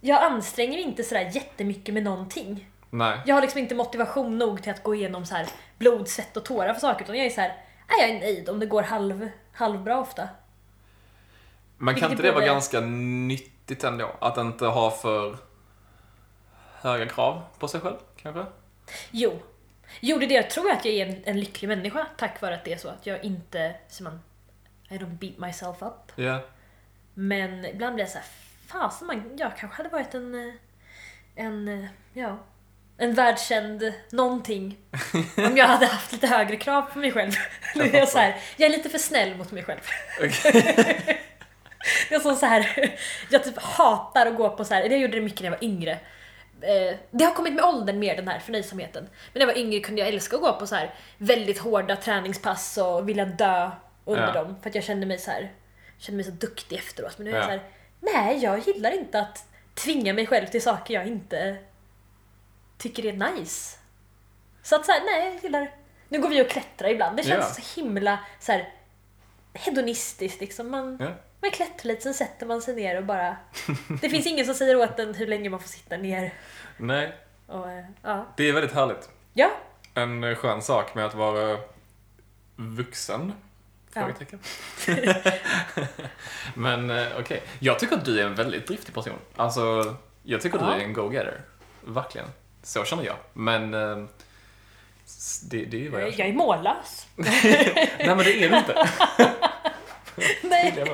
Jag 0.00 0.22
anstränger 0.22 0.72
mig 0.72 0.82
inte 0.82 1.04
sådär 1.04 1.30
jättemycket 1.34 1.94
med 1.94 2.02
någonting. 2.02 2.68
Nej. 2.90 3.20
Jag 3.26 3.34
har 3.34 3.42
liksom 3.42 3.60
inte 3.60 3.74
motivation 3.74 4.38
nog 4.38 4.62
till 4.62 4.72
att 4.72 4.82
gå 4.82 4.94
igenom 4.94 5.26
så 5.26 5.34
här 5.34 5.46
blod, 5.78 6.08
svett 6.08 6.36
och 6.36 6.44
tårar 6.44 6.74
för 6.74 6.80
saker. 6.80 7.04
Utan 7.04 7.16
jag 7.16 7.26
är 7.26 7.30
så 7.30 7.40
här. 7.40 7.56
Nej, 7.88 8.00
jag 8.00 8.10
är 8.10 8.20
nöjd 8.20 8.48
om 8.48 8.60
det 8.60 8.66
går 8.66 8.82
halv, 8.82 9.28
halvbra 9.52 10.00
ofta. 10.00 10.28
Men 11.76 11.94
kan 11.94 12.10
inte 12.10 12.22
det 12.22 12.32
vara 12.32 12.46
ganska 12.46 12.80
nyttigt 12.80 13.84
ändå? 13.84 14.10
Att 14.20 14.36
inte 14.38 14.66
ha 14.66 14.90
för 14.90 15.36
höga 16.74 17.06
krav 17.06 17.42
på 17.58 17.68
sig 17.68 17.80
själv, 17.80 17.96
kanske? 18.16 18.44
Jo. 19.10 19.38
Jo, 20.00 20.18
det. 20.18 20.34
Jag 20.34 20.50
tror 20.50 20.70
att 20.70 20.84
jag 20.84 20.94
är 20.94 21.06
en, 21.06 21.22
en 21.24 21.40
lycklig 21.40 21.68
människa 21.68 22.06
tack 22.16 22.40
vare 22.40 22.54
att 22.54 22.64
det 22.64 22.72
är 22.72 22.78
så 22.78 22.88
att 22.88 23.06
jag 23.06 23.24
inte, 23.24 23.74
som 23.88 24.04
man, 24.04 24.20
I 24.88 24.94
don't 24.94 25.18
beat 25.18 25.38
myself 25.38 25.82
up. 25.82 26.12
Ja. 26.16 26.40
Men 27.14 27.64
ibland 27.64 27.94
blir 27.94 28.04
jag 28.04 28.10
såhär, 28.12 28.26
fasen 28.66 29.06
man, 29.06 29.36
jag 29.38 29.56
kanske 29.56 29.76
hade 29.76 29.88
varit 29.88 30.14
en, 30.14 30.58
en, 31.34 31.88
ja, 32.12 32.38
en 32.96 33.14
världskänd 33.14 33.92
någonting. 34.10 34.76
om 35.36 35.56
jag 35.56 35.66
hade 35.66 35.86
haft 35.86 36.12
lite 36.12 36.26
högre 36.26 36.56
krav 36.56 36.82
på 36.82 36.98
mig 36.98 37.12
själv. 37.12 37.32
Nu 37.74 37.84
är 37.84 37.98
jag, 37.98 38.08
så 38.08 38.18
här, 38.18 38.36
jag 38.56 38.66
är 38.66 38.76
lite 38.76 38.88
för 38.88 38.98
snäll 38.98 39.36
mot 39.36 39.52
mig 39.52 39.64
själv. 39.64 39.80
Jag 42.10 42.22
så 42.22 42.46
här, 42.46 42.94
jag 43.30 43.44
typ 43.44 43.58
hatar 43.58 44.26
att 44.26 44.36
gå 44.36 44.56
på 44.56 44.64
så 44.64 44.74
här, 44.74 44.82
jag 44.82 44.98
gjorde 44.98 45.14
det 45.16 45.20
mycket 45.20 45.40
när 45.40 45.46
jag 45.46 45.58
var 45.58 45.64
yngre. 45.64 45.98
Eh, 46.62 46.96
Det 47.10 47.24
har 47.24 47.34
kommit 47.34 47.54
med 47.54 47.64
åldern 47.64 47.98
mer 47.98 48.16
den 48.16 48.28
här 48.28 48.38
förnöjsamheten. 48.38 49.02
Men 49.02 49.10
när 49.32 49.40
jag 49.40 49.46
var 49.46 49.58
yngre 49.60 49.80
kunde 49.80 50.00
jag 50.00 50.08
älska 50.08 50.36
att 50.36 50.42
gå 50.42 50.52
på 50.52 50.66
så 50.66 50.74
här 50.74 50.94
väldigt 51.18 51.58
hårda 51.58 51.96
träningspass 51.96 52.78
och 52.78 53.08
vilja 53.08 53.24
dö 53.24 53.70
under 54.04 54.26
Ja. 54.26 54.32
dem. 54.32 54.56
För 54.62 54.68
att 54.68 54.74
jag 54.74 54.84
kände 54.84 55.06
mig 55.06 55.18
så 55.18 55.30
här, 55.30 55.52
kände 55.98 56.16
mig 56.16 56.24
så 56.24 56.30
duktig 56.30 56.76
efteråt. 56.78 57.18
Men 57.18 57.24
nu 57.24 57.30
är 57.30 57.34
jag 57.34 57.42
Ja. 57.42 57.46
så 57.46 57.50
här, 57.50 57.62
nej 58.00 58.38
jag 58.44 58.58
gillar 58.58 58.90
inte 58.90 59.20
att 59.20 59.44
tvinga 59.74 60.12
mig 60.14 60.26
själv 60.26 60.46
till 60.46 60.62
saker 60.62 60.94
jag 60.94 61.06
inte 61.06 61.56
tycker 62.78 63.06
är 63.06 63.12
nice. 63.32 63.76
Så 64.62 64.76
att 64.76 64.86
så 64.86 64.92
här, 64.92 65.00
nej 65.04 65.24
jag 65.34 65.42
gillar, 65.44 65.70
nu 66.08 66.20
går 66.20 66.28
vi 66.28 66.42
och 66.42 66.48
klättrar 66.48 66.88
ibland. 66.88 67.16
Det 67.16 67.22
känns 67.22 67.54
Ja. 67.58 67.62
så 67.64 67.80
himla 67.80 68.18
så 68.40 68.52
här 68.52 68.72
hedonistiskt 69.54 70.40
liksom. 70.40 70.70
Man, 70.70 70.96
Ja. 71.00 71.10
Man 71.40 71.50
klättrar 71.50 71.88
lite, 71.88 72.02
sen 72.02 72.14
sätter 72.14 72.46
man 72.46 72.62
sig 72.62 72.74
ner 72.76 72.96
och 72.96 73.04
bara... 73.04 73.36
Det 74.02 74.10
finns 74.10 74.26
ingen 74.26 74.46
som 74.46 74.54
säger 74.54 74.76
åt 74.76 74.98
en 74.98 75.14
hur 75.14 75.26
länge 75.26 75.50
man 75.50 75.60
får 75.60 75.68
sitta 75.68 75.96
ner. 75.96 76.34
Nej, 76.76 77.12
Och, 77.46 77.70
eh, 77.70 77.84
ja. 78.02 78.26
det 78.36 78.48
är 78.48 78.52
väldigt 78.52 78.72
härligt. 78.74 79.08
ja, 79.32 79.50
En 79.94 80.24
eh, 80.24 80.34
skön 80.36 80.62
sak 80.62 80.94
med 80.94 81.06
att 81.06 81.14
vara 81.14 81.58
vuxen. 82.56 83.32
Ja. 83.94 84.00
Frågetecken. 84.00 84.38
Men 86.54 86.90
eh, 86.90 87.06
okej, 87.18 87.42
jag 87.58 87.78
tycker 87.78 87.96
att 87.96 88.04
du 88.04 88.20
är 88.20 88.26
en 88.26 88.34
väldigt 88.34 88.66
driftig 88.66 88.94
person. 88.94 89.18
Alltså, 89.36 89.96
jag 90.22 90.40
tycker 90.40 90.58
att 90.58 90.64
Ja. 90.64 90.74
du 90.74 90.80
är 90.80 90.84
en 90.84 90.92
go-getter. 90.92 91.40
Verkligen. 91.84 92.26
Så 92.62 92.84
känner 92.84 93.04
jag. 93.04 93.16
Men 93.32 93.70
det, 95.50 95.64
det 95.64 95.86
är 95.86 95.90
vad 95.90 96.00
jag 96.00 96.08
jag 96.08 96.14
känner. 96.14 96.30
är 96.30 96.34
mållös. 96.34 97.06
Nej, 97.16 97.90
men 98.06 98.18
det 98.18 98.44
är 98.44 98.50
du 98.50 98.56
inte. 98.58 98.88
Nej, 100.42 100.74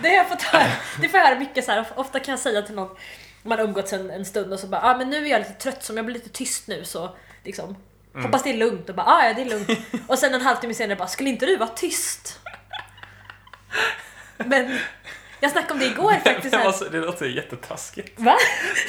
Det 0.00 0.08
har 0.08 0.16
jag 0.16 0.28
fått 0.28 0.42
höra. 0.42 0.72
Det 1.00 1.08
får 1.08 1.20
jag 1.20 1.26
höra 1.26 1.38
mycket 1.38 1.64
så 1.64 1.72
här. 1.72 1.86
Ofta 1.94 2.20
kan 2.20 2.32
jag 2.32 2.38
säga 2.38 2.62
till 2.62 2.74
någon, 2.74 2.96
man 3.42 3.58
har 3.58 3.64
umgåtts 3.64 3.92
en, 3.92 4.10
en 4.10 4.24
stund 4.24 4.52
och 4.52 4.60
så 4.60 4.66
bara 4.66 4.82
ah, 4.82 4.96
men 4.96 5.10
nu 5.10 5.26
är 5.26 5.30
jag 5.30 5.38
lite 5.38 5.52
trött 5.52 5.84
så 5.84 5.92
om 5.92 5.96
jag 5.96 6.06
blir 6.06 6.14
lite 6.14 6.28
tyst 6.28 6.68
nu 6.68 6.84
så 6.84 7.16
liksom 7.44 7.76
Hoppas 8.22 8.42
det 8.42 8.50
är 8.50 8.56
lugnt 8.56 8.88
och 8.88 8.94
bara 8.94 9.06
ah, 9.06 9.26
ja 9.26 9.34
det 9.34 9.42
är 9.42 9.46
lugnt. 9.46 9.70
Och 10.06 10.18
sen 10.18 10.34
en 10.34 10.40
halvtimme 10.40 10.74
senare 10.74 10.96
bara 10.96 11.08
skulle 11.08 11.30
inte 11.30 11.46
du 11.46 11.56
vara 11.56 11.68
tyst? 11.68 12.40
Men 14.36 14.78
jag 15.40 15.50
snackade 15.50 15.72
om 15.72 15.78
det 15.78 15.86
igår 15.86 16.12
faktiskt. 16.24 16.54
Här. 16.54 16.64
var 16.64 16.72
så, 16.72 16.84
det 16.84 16.98
låter 16.98 17.26
jättetaskigt. 17.26 18.20
Va? 18.20 18.36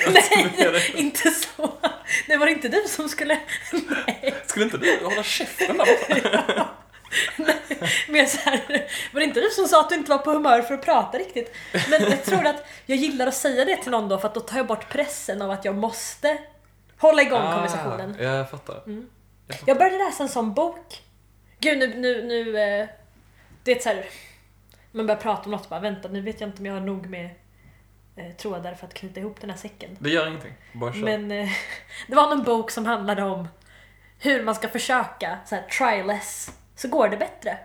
Nej, 0.07 0.93
inte 0.95 1.31
så. 1.31 1.77
Det 2.27 2.38
var 2.38 2.48
inte 2.48 2.67
du 2.67 2.84
som 2.88 3.10
skulle... 3.10 3.39
Nej. 3.71 4.36
Skulle 4.45 4.65
inte 4.65 4.78
du 4.78 4.99
hålla 5.04 5.23
käften 5.23 5.78
där 5.78 5.86
borta? 5.86 6.69
Mer 8.10 8.26
så 8.26 8.50
här, 8.50 8.62
var 9.13 9.20
det 9.20 9.24
inte 9.24 9.39
du 9.39 9.50
som 9.50 9.68
sa 9.68 9.82
att 9.82 9.89
du 9.89 9.96
inte 9.96 10.10
var 10.12 10.18
på 10.18 10.32
humör 10.32 10.62
för 10.62 10.74
att 10.74 10.86
prata 10.86 11.18
riktigt? 11.18 11.56
Men 11.89 12.02
jag 12.10 12.24
tror 12.24 12.46
att 12.48 12.65
jag 12.86 12.98
gillar 12.98 13.28
att 13.28 13.36
säga 13.36 13.65
det 13.65 13.78
till 13.78 13.91
någon 13.91 14.10
då 14.10 14.18
för 14.18 14.28
att 14.28 14.34
då 14.34 14.39
tar 14.39 14.58
jag 14.58 14.68
bort 14.68 14.89
pressen 14.89 15.41
av 15.41 15.52
att 15.52 15.65
jag 15.65 15.76
måste 15.76 16.38
hålla 16.98 17.22
igång 17.22 17.41
konversationen. 17.54 18.15
Ah, 18.20 18.24
ja, 18.24 18.30
jag 18.36 18.50
fattar. 18.50 18.84
Mm. 18.86 19.10
Jag 19.65 19.78
började 19.78 19.98
läsa 19.98 20.24
en 20.24 20.30
sån 20.30 20.54
bok. 20.54 21.02
Gud 21.60 21.78
nu, 21.78 21.88
nu, 21.96 22.24
nu... 22.24 22.58
eh, 22.60 22.88
Det 23.63 23.72
är 23.72 23.80
så 23.80 23.89
här, 23.89 24.06
man 24.91 25.08
börjar 25.08 25.22
prata 25.22 25.46
om 25.46 25.52
något 25.52 25.63
och 25.63 25.70
bara 25.70 25.80
vänta 25.80 26.08
nu 26.08 26.22
vet 26.22 26.41
jag 26.41 26.48
inte 26.50 26.60
om 26.60 26.65
jag 26.65 26.74
har 26.74 26.82
nog 26.82 27.06
med 27.10 27.30
eh, 28.15 28.32
trådar 28.38 28.74
för 28.76 28.88
att 28.88 28.94
knyta 28.94 29.20
ihop 29.20 29.41
den 29.41 29.50
här 29.50 29.58
säcken. 29.58 29.98
Det 30.00 30.10
gör 30.10 30.28
ingenting. 30.28 30.54
Bara 30.74 30.94
kör. 30.94 31.00
Men 31.00 31.32
eh, 31.32 31.50
det 32.08 32.15
var 32.15 32.30
någon 32.36 32.44
bok 32.44 32.72
som 32.72 32.86
handlade 32.86 33.24
om 33.24 33.48
hur 34.20 34.44
man 34.44 34.56
ska 34.56 34.70
försöka 34.70 35.38
så 35.46 35.56
här, 35.56 35.63
try 35.63 36.04
less, 36.04 36.50
så 36.76 36.88
går 36.88 37.10
det 37.10 37.18
bättre. 37.18 37.58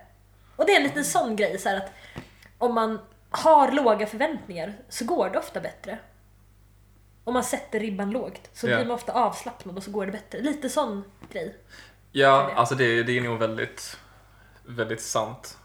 Och 0.57 0.67
det 0.67 0.73
är 0.73 0.77
en 0.77 0.83
liten 0.83 1.05
sån 1.05 1.37
grej 1.37 1.59
så 1.59 1.69
här 1.69 1.77
att 1.77 1.93
om 2.59 2.75
man 2.75 2.99
har 3.31 3.73
låga 3.73 4.07
förväntningar 4.07 4.73
så 4.89 5.05
går 5.05 5.31
det 5.31 5.39
ofta 5.39 5.61
bättre. 5.61 5.99
Om 7.25 7.35
man 7.35 7.45
sätter 7.45 7.81
ribban 7.81 8.11
lågt 8.11 8.51
så 8.53 8.69
Ja. 8.69 8.77
blir 8.77 8.87
man 8.87 8.95
ofta 8.95 9.13
avslappnad 9.13 9.77
och 9.77 9.83
så 9.83 9.91
går 9.91 10.07
det 10.07 10.13
bättre. 10.13 10.41
Lite 10.41 10.69
sån 10.69 11.05
grej. 11.33 11.57
Ja, 12.13 12.47
det. 12.49 12.55
alltså 12.55 12.75
det, 12.75 13.03
det 13.03 13.17
är 13.19 13.21
nog 13.21 13.39
väldigt, 13.39 13.97
väldigt 14.67 15.01
sant. 15.03 15.59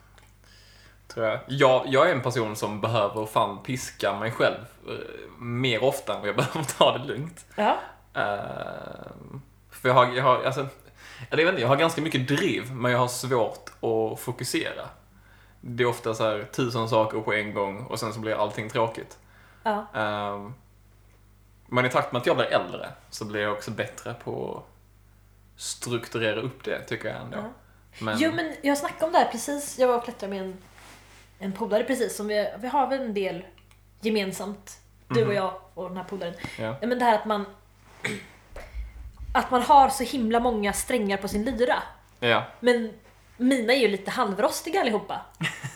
Tror 1.08 1.26
jag. 1.26 1.40
jag. 1.48 1.84
Jag 1.88 2.10
är 2.10 2.16
en 2.16 2.22
person 2.22 2.56
som 2.56 2.82
behöver 2.82 3.26
fan 3.26 3.64
piska 3.64 4.20
mig 4.20 4.32
själv 4.32 4.58
eh, 4.88 4.94
mer 5.40 5.84
ofta 5.84 6.14
än 6.14 6.20
vad 6.20 6.30
jag 6.30 6.36
behöver 6.36 6.64
ta 6.78 6.98
det 6.98 7.06
lugnt. 7.06 7.46
Ja. 7.56 7.78
Eh, 8.14 9.12
för 9.72 9.90
jag 9.90 9.94
har, 9.96 10.06
jag 10.16 10.24
har, 10.24 10.44
alltså, 10.44 10.68
jag 11.30 11.38
vet 11.38 11.48
inte, 11.50 11.62
jag 11.62 11.68
har 11.68 11.76
ganska 11.76 12.02
mycket 12.02 12.28
driv, 12.28 12.72
men 12.74 12.92
jag 12.92 13.00
har 13.00 13.08
svårt 13.08 13.70
att 13.70 14.20
fokusera. 14.20 14.90
Det 15.62 15.84
är 15.84 15.88
ofta 15.88 16.14
så 16.14 16.24
här 16.24 16.48
tusen 16.52 16.90
saker 16.90 17.22
på 17.22 17.34
en 17.34 17.54
gång 17.54 17.86
och 17.86 18.00
sen 18.00 18.14
så 18.14 18.20
blir 18.20 18.34
allting 18.42 18.70
tråkigt. 18.70 19.18
ja. 19.64 19.86
Eh, 19.96 20.50
men 21.68 21.86
i 21.86 21.90
takt 21.90 22.12
med 22.12 22.20
att 22.20 22.26
jag 22.28 22.36
blir 22.38 22.46
äldre 22.48 22.90
så 23.10 23.26
blir 23.26 23.42
jag 23.42 23.54
också 23.54 23.72
bättre 23.72 24.14
på 24.14 24.58
att 24.58 25.62
strukturera 25.62 26.42
upp 26.42 26.64
det, 26.64 26.82
tycker 26.82 27.08
jag 27.10 27.18
ändå. 27.22 27.38
Ja. 27.38 27.44
Men, 28.00 28.18
Jo 28.20 28.32
men 28.36 28.54
jag 28.62 28.78
snackade 28.78 29.06
om 29.06 29.12
det 29.12 29.18
här 29.18 29.32
precis, 29.32 29.80
jag 29.80 29.88
var 29.88 29.98
och 29.98 30.04
klättrade 30.04 30.34
med 30.34 30.44
en, 30.44 30.58
en 31.40 31.52
polare 31.52 31.84
precis 31.84 32.16
som 32.16 32.28
vi, 32.28 32.50
vi 32.60 32.68
har 32.68 32.88
väl 32.88 33.02
en 33.02 33.14
del 33.14 33.46
gemensamt, 34.02 34.80
du 35.08 35.22
och 35.22 35.28
Mhm. 35.28 35.36
jag 35.36 35.54
och 35.74 35.88
den 35.90 35.98
här 35.98 36.04
polaren. 36.04 36.34
Ja, 36.60 36.76
Men 36.82 37.00
det 37.00 37.06
här 37.06 37.16
att 37.20 37.26
man 37.26 37.46
att 39.36 39.52
man 39.52 39.62
har 39.62 39.90
så 39.90 40.04
himla 40.04 40.40
många 40.40 40.74
strängar 40.74 41.18
på 41.18 41.28
sin 41.28 41.46
lyra. 41.46 41.84
Ja, 42.20 42.44
Men 42.60 42.94
mina 43.38 43.74
är 43.74 43.78
ju 43.78 43.88
lite 43.88 44.12
halvrostiga 44.12 44.82
allihopa. 44.82 45.22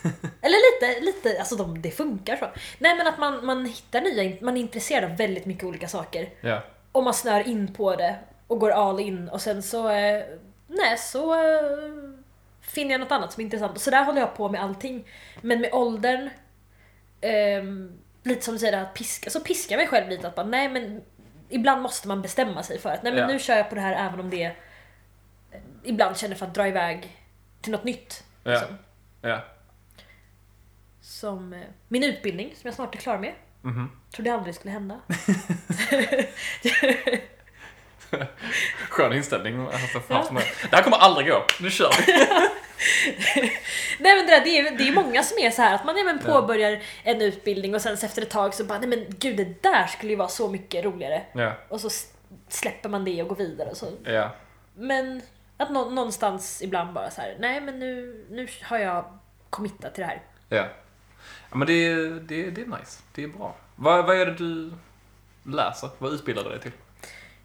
Eller 0.41 0.89
lite, 0.89 1.05
lite, 1.05 1.39
alltså 1.39 1.55
de, 1.55 1.81
det 1.81 1.91
funkar 1.91 2.35
så. 2.35 2.47
Nej 2.77 2.95
men 2.95 3.07
att 3.07 3.17
man, 3.17 3.45
man 3.45 3.65
hittar 3.65 4.01
nya, 4.01 4.37
man 4.41 4.57
är 4.57 4.61
intresserad 4.61 5.11
av 5.11 5.17
väldigt 5.17 5.45
mycket 5.45 5.63
olika 5.63 5.87
saker. 5.87 6.29
ja, 6.41 6.61
Och 6.91 7.03
man 7.03 7.13
snör 7.13 7.47
in 7.47 7.73
på 7.73 7.95
det 7.95 8.15
och 8.47 8.59
går 8.59 8.71
all 8.71 8.99
in 8.99 9.29
och 9.29 9.41
sen 9.41 9.63
så, 9.63 9.89
eh, 9.89 10.23
nej 10.67 10.97
så 10.97 11.33
eh, 11.33 11.69
finner 12.61 12.91
jag 12.91 13.01
något 13.01 13.11
annat 13.11 13.33
som 13.33 13.41
är 13.41 13.45
intressant. 13.45 13.75
Och 13.75 13.81
så 13.81 13.91
där 13.91 14.03
håller 14.03 14.21
jag 14.21 14.35
på 14.35 14.49
med 14.49 14.63
allting. 14.63 15.07
Men 15.41 15.61
med 15.61 15.73
åldern, 15.73 16.29
ehm, 17.21 17.99
lite 18.23 18.45
som 18.45 18.53
du 18.53 18.59
säger, 18.59 18.81
att 18.81 18.93
piska, 18.93 19.29
så 19.29 19.39
piskar 19.39 19.75
jag 19.75 19.79
mig 19.81 19.87
själv 19.87 20.09
lite 20.09 20.27
att 20.27 20.35
bara, 20.35 20.45
nej 20.45 20.69
men 20.69 21.01
ibland 21.49 21.81
måste 21.81 22.07
man 22.07 22.21
bestämma 22.21 22.63
sig 22.63 22.79
för 22.79 22.89
att 22.89 23.03
nej 23.03 23.13
men 23.13 23.21
Ja. 23.21 23.27
nu 23.27 23.39
kör 23.39 23.55
jag 23.55 23.69
på 23.69 23.75
det 23.75 23.81
här 23.81 24.07
även 24.07 24.19
om 24.19 24.29
det 24.29 24.55
ibland 25.83 26.17
känner 26.17 26.35
för 26.35 26.45
att 26.45 26.53
dra 26.53 26.67
iväg 26.67 27.17
till 27.61 27.71
något 27.71 27.83
nytt. 27.83 28.23
Ja. 28.43 28.51
liksom. 28.51 28.77
ja. 29.21 29.41
Som 31.01 31.53
eh, 31.53 31.59
min 31.87 32.03
utbildning 32.03 32.49
som 32.55 32.67
jag 32.67 32.73
snart 32.73 32.95
är 32.95 32.99
klar 32.99 33.17
med. 33.17 33.33
Mhm. 33.61 33.91
Trodde 34.11 34.33
aldrig 34.33 34.53
det 34.53 34.57
skulle 34.59 34.71
hända. 34.71 34.99
Skön 38.89 39.13
inställning. 39.13 39.65
Alltså, 39.65 40.01
Ja. 40.07 40.29
Det 40.69 40.75
här 40.75 40.83
kommer 40.83 40.97
aldrig 40.97 41.27
gå. 41.27 41.45
Nu 41.59 41.69
kör 41.69 41.89
vi. 42.07 42.27
Nej 43.99 44.15
men 44.15 44.25
det, 44.25 44.31
där, 44.31 44.43
det, 44.43 44.57
är, 44.59 44.77
det 44.77 44.87
är 44.87 44.91
många 44.91 45.23
som 45.23 45.37
är 45.39 45.51
så 45.51 45.61
här 45.61 45.75
att 45.75 45.85
man 45.85 45.97
även 45.97 46.19
Ja. 46.25 46.33
påbörjar 46.41 46.79
en 47.03 47.21
utbildning 47.21 47.75
och 47.75 47.81
sen 47.81 47.93
efter 47.93 48.21
ett 48.21 48.29
tag 48.29 48.53
så 48.53 48.63
bara 48.63 48.79
nej 48.79 48.87
men 48.89 49.05
gud 49.19 49.37
det 49.37 49.63
där 49.63 49.87
skulle 49.87 50.11
ju 50.11 50.15
vara 50.17 50.27
så 50.27 50.47
mycket 50.49 50.85
roligare. 50.85 51.21
Ja, 51.33 51.53
Och 51.69 51.81
så 51.81 51.89
släpper 52.49 52.89
man 52.89 53.05
det 53.05 53.21
och 53.23 53.29
går 53.29 53.35
vidare 53.35 53.69
och 53.69 53.77
så. 53.77 53.85
ja. 54.05 54.31
Men 54.75 55.21
att 55.57 55.71
nå, 55.71 55.89
någonstans 55.89 56.61
ibland 56.61 56.93
bara 56.93 57.11
så 57.11 57.21
här, 57.21 57.35
nej 57.39 57.61
men 57.61 57.79
nu, 57.79 58.25
nu 58.29 58.47
har 58.63 58.77
jag 58.77 59.05
committat 59.49 59.95
till 59.95 60.01
det 60.01 60.07
här. 60.07 60.21
Ja. 60.49 60.67
ja 61.49 61.57
men 61.57 61.67
det 61.67 61.95
det, 62.19 62.49
det 62.51 62.61
är 62.61 62.65
nice. 62.65 63.01
Det 63.15 63.23
är 63.23 63.27
bra. 63.27 63.55
Vad, 63.75 64.05
vad 64.05 64.21
är 64.21 64.25
det 64.25 64.33
du 64.33 64.73
läser? 65.45 65.89
Vad 65.97 66.13
utbildar 66.13 66.43
du 66.43 66.49
dig 66.49 66.59
till? 66.59 66.71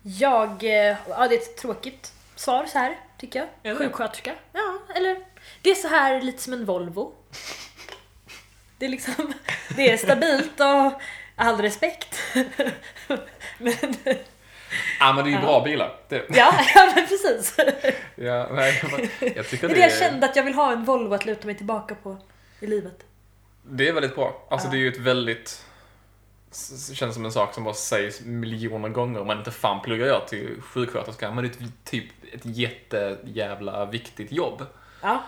Jag, 0.03 0.65
eh, 0.65 0.97
ja 1.09 1.29
det 1.29 1.35
är 1.35 1.39
ett 1.39 1.57
tråkigt 1.57 2.13
svar 2.37 2.67
så 2.67 2.79
här 2.79 2.99
tycker 3.19 3.41
Är 3.43 3.47
jag. 3.63 3.75
det? 3.77 3.79
Sjuksköterska. 3.85 4.35
Ja, 4.53 4.79
eller 4.95 5.17
det 5.63 5.71
är 5.71 5.75
så 5.75 5.89
här 5.89 6.21
lite 6.21 6.43
som 6.43 6.53
en 6.53 6.65
Volvo. 6.65 7.13
Det 8.79 8.85
är 8.87 8.91
liksom, 8.91 9.33
det 9.77 9.91
är 9.93 9.97
stabilt 9.97 10.61
och 10.61 11.01
all 11.37 11.63
respekt. 11.63 12.19
Men 13.59 13.75
Ja, 15.01 15.13
men 15.13 15.25
det 15.25 15.31
är 15.31 15.33
ju 15.33 15.39
bra 15.41 15.61
bilar. 15.65 15.97
Det, 16.09 16.17
Ja, 16.29 16.55
ja 16.75 16.93
men 16.95 17.07
precis. 17.07 17.57
ja, 18.15 18.49
nej, 18.53 18.83
jag, 19.37 19.49
tycker 19.49 19.69
Det 19.69 19.75
är 19.75 19.75
det, 19.75 19.75
det 19.75 19.81
jag 19.81 19.93
kände 19.93 20.27
att 20.27 20.37
jag 20.37 20.43
vill 20.43 20.55
ha 20.55 20.73
en 20.73 20.85
Volvo 20.85 21.15
att 21.15 21.27
luta 21.27 21.47
mig 21.47 21.55
tillbaka 21.57 21.95
på 21.95 22.17
i 22.61 22.67
livet. 22.67 23.05
det 23.63 23.89
är 23.89 23.93
väldigt 23.93 24.15
bra. 24.15 24.47
Alltså 24.51 24.67
Ja. 24.69 24.71
det 24.73 24.77
är 24.77 24.81
ju 24.81 24.89
ett 24.89 24.99
väldigt... 24.99 25.65
Känns 26.95 27.15
som 27.15 27.25
en 27.25 27.33
sak 27.33 27.55
som 27.55 27.65
bara 27.65 27.75
sägs 27.75 28.21
miljoner 28.21 28.89
gånger 28.89 29.25
men 29.25 29.39
inte 29.39 29.51
fan 29.51 29.83
pluggar 29.83 30.07
jag 30.07 30.29
till 30.29 30.61
sjuksköterska. 30.63 31.31
Men 31.31 31.45
det 31.45 31.61
är 31.61 31.69
typ 31.85 32.05
ett 32.33 32.41
jättejävla 32.45 33.85
viktigt 33.87 34.33
jobb. 34.33 34.67
Ja. 35.03 35.23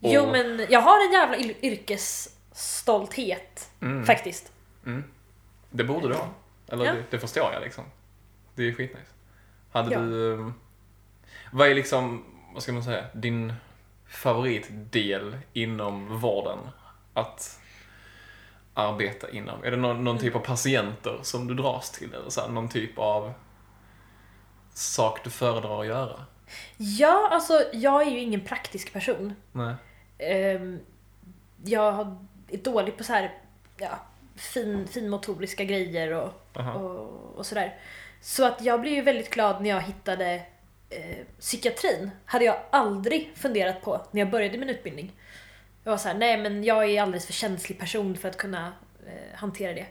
Jo 0.00 0.22
Och- 0.22 0.32
men 0.32 0.66
jag 0.70 0.80
har 0.80 1.06
en 1.06 1.12
jävla 1.12 1.36
yr- 1.36 1.56
yrkesstolthet 1.62 3.70
Mm. 3.80 4.06
faktiskt. 4.06 4.52
Mm. 4.86 5.04
Det 5.70 5.84
borde 5.84 6.08
du 6.08 6.14
ha. 6.14 6.28
Eller 6.68 6.84
Ja. 6.84 6.92
det, 6.92 7.04
det 7.10 7.18
förstår 7.18 7.52
jag 7.52 7.62
liksom. 7.62 7.84
Det 8.54 8.68
är 8.68 8.72
skitnice. 8.72 9.10
Hade 9.72 9.92
Ja. 9.94 10.00
du... 10.00 10.32
um, 10.32 10.54
Vad 11.52 11.68
är 11.68 11.74
liksom, 11.74 12.24
vad 12.54 12.62
ska 12.62 12.72
man 12.72 12.84
säga, 12.84 13.04
din 13.14 13.52
favoritdel 14.08 15.38
inom 15.52 16.18
vården 16.20 16.58
att 17.14 17.60
arbeta 18.74 19.30
inom? 19.30 19.64
Är 19.64 19.70
det 19.70 19.76
någon, 19.76 20.04
någon 20.04 20.18
typ 20.18 20.34
av 20.36 20.40
patienter 20.40 21.18
som 21.22 21.46
du 21.46 21.54
dras 21.54 21.90
till? 21.90 22.14
Eller 22.14 22.30
så 22.30 22.40
här, 22.40 22.48
någon 22.48 22.68
typ 22.68 22.98
av 22.98 23.32
sak 24.74 25.24
du 25.24 25.30
föredrar 25.30 25.80
att 25.80 25.86
göra? 25.86 26.24
Ja, 26.76 27.28
alltså 27.32 27.62
jag 27.72 28.02
är 28.02 28.10
ju 28.10 28.18
ingen 28.18 28.40
praktisk 28.40 28.92
person. 28.92 29.34
Nej. 29.52 29.74
Ehm, 30.18 30.80
jag 31.64 32.16
är 32.48 32.56
dålig 32.56 32.96
på 32.96 33.04
så 33.04 33.12
här, 33.12 33.34
ja, 33.76 33.98
fin, 34.36 34.88
finmotoriska 34.88 35.64
grejer 35.64 36.12
och, 36.12 36.32
Aha. 36.56 36.72
och, 36.72 37.38
och 37.38 37.46
sådär. 37.46 37.78
Så 38.20 38.44
att 38.44 38.62
jag 38.62 38.80
blev 38.80 38.94
ju 38.94 39.02
väldigt 39.02 39.30
glad 39.30 39.62
när 39.62 39.70
jag 39.70 39.80
hittade 39.80 40.34
eh, 40.90 41.26
psykiatrin. 41.40 42.10
Hade 42.24 42.44
jag 42.44 42.60
aldrig 42.70 43.32
funderat 43.36 43.82
på 43.82 44.06
när 44.10 44.20
jag 44.20 44.30
började 44.30 44.58
min 44.58 44.70
utbildning. 44.70 45.12
Jag 45.84 45.90
var 45.90 45.98
så 45.98 46.08
här, 46.08 46.14
nej 46.14 46.36
men 46.36 46.64
jag 46.64 46.90
är 46.90 47.02
alldeles 47.02 47.26
för 47.26 47.32
känslig 47.32 47.78
person 47.78 48.16
för 48.16 48.28
att 48.28 48.36
kunna 48.36 48.72
eh, 49.06 49.38
hantera 49.38 49.72
det. 49.72 49.86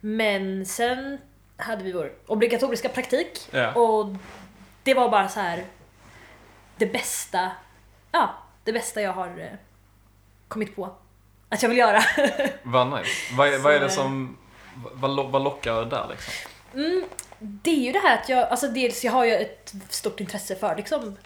Men 0.00 0.66
sen 0.66 1.18
hade 1.56 1.84
vi 1.84 1.92
vår 1.92 2.12
obligatoriska 2.26 2.88
praktik 2.88 3.40
Ja. 3.50 3.72
och 3.72 4.06
det 4.82 4.94
var 4.94 5.08
bara 5.08 5.28
så 5.28 5.40
här 5.40 5.64
det 6.76 6.86
bästa, 6.86 7.50
ja, 8.12 8.34
det 8.64 8.72
bästa 8.72 9.02
jag 9.02 9.12
har 9.12 9.38
eh, 9.40 9.46
kommit 10.48 10.76
på 10.76 10.94
att 11.48 11.62
jag 11.62 11.68
vill 11.68 11.78
göra. 11.78 12.02
Vad 12.62 12.86
nice. 12.86 13.34
Vad 13.36 13.48
är, 13.54 13.58
vad 13.58 13.74
är 13.74 13.80
det 13.80 13.90
som, 13.90 14.36
vad, 14.92 15.30
vad 15.30 15.42
lockar 15.44 15.84
där 15.84 16.06
liksom? 16.10 16.32
Mm, 16.74 17.04
det 17.38 17.70
är 17.70 17.84
ju 17.84 17.92
det 17.92 17.98
här 17.98 18.18
att 18.18 18.28
jag, 18.28 18.48
alltså 18.48 18.68
dels 18.68 19.04
jag 19.04 19.12
har 19.12 19.24
ju 19.24 19.32
ett 19.34 19.74
stort 19.88 20.20
intresse 20.20 20.56
för 20.56 20.76
liksom 20.76 21.16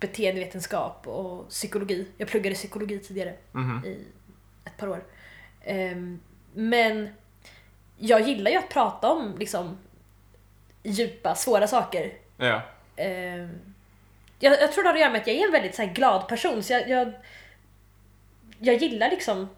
beteendevetenskap 0.00 1.06
och 1.06 1.48
psykologi. 1.48 2.06
Jag 2.18 2.28
pluggade 2.28 2.54
psykologi 2.56 2.98
tidigare 2.98 3.34
Mhm. 3.52 3.82
i 3.86 4.04
ett 4.64 4.76
par 4.76 4.88
år. 4.88 5.04
Ehm, 5.64 6.20
men 6.54 7.08
jag 7.98 8.20
gillar 8.20 8.50
ju 8.50 8.56
att 8.56 8.68
prata 8.68 9.10
om 9.12 9.36
liksom 9.38 9.78
djupa, 10.82 11.34
svåra 11.34 11.66
saker. 11.66 12.12
Ja. 12.36 12.62
Ehm, 12.96 13.58
jag, 14.38 14.60
jag 14.60 14.72
tror 14.72 14.82
det 14.84 14.88
har 14.88 14.94
att 14.94 15.00
göra 15.00 15.10
med 15.10 15.20
att 15.20 15.26
jag 15.26 15.36
är 15.36 15.46
en 15.46 15.52
väldigt 15.52 15.74
så 15.74 15.82
här, 15.82 15.92
glad 15.94 16.28
person 16.28 16.62
så 16.62 16.72
jag, 16.72 16.88
jag, 16.88 17.12
jag 18.58 18.74
gillar 18.76 19.10
liksom 19.10 19.48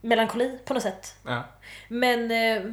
melankoli 0.00 0.58
på 0.64 0.74
något 0.74 0.82
sätt. 0.82 1.16
Ja. 1.24 1.44
Men, 1.88 2.30
eh, 2.30 2.72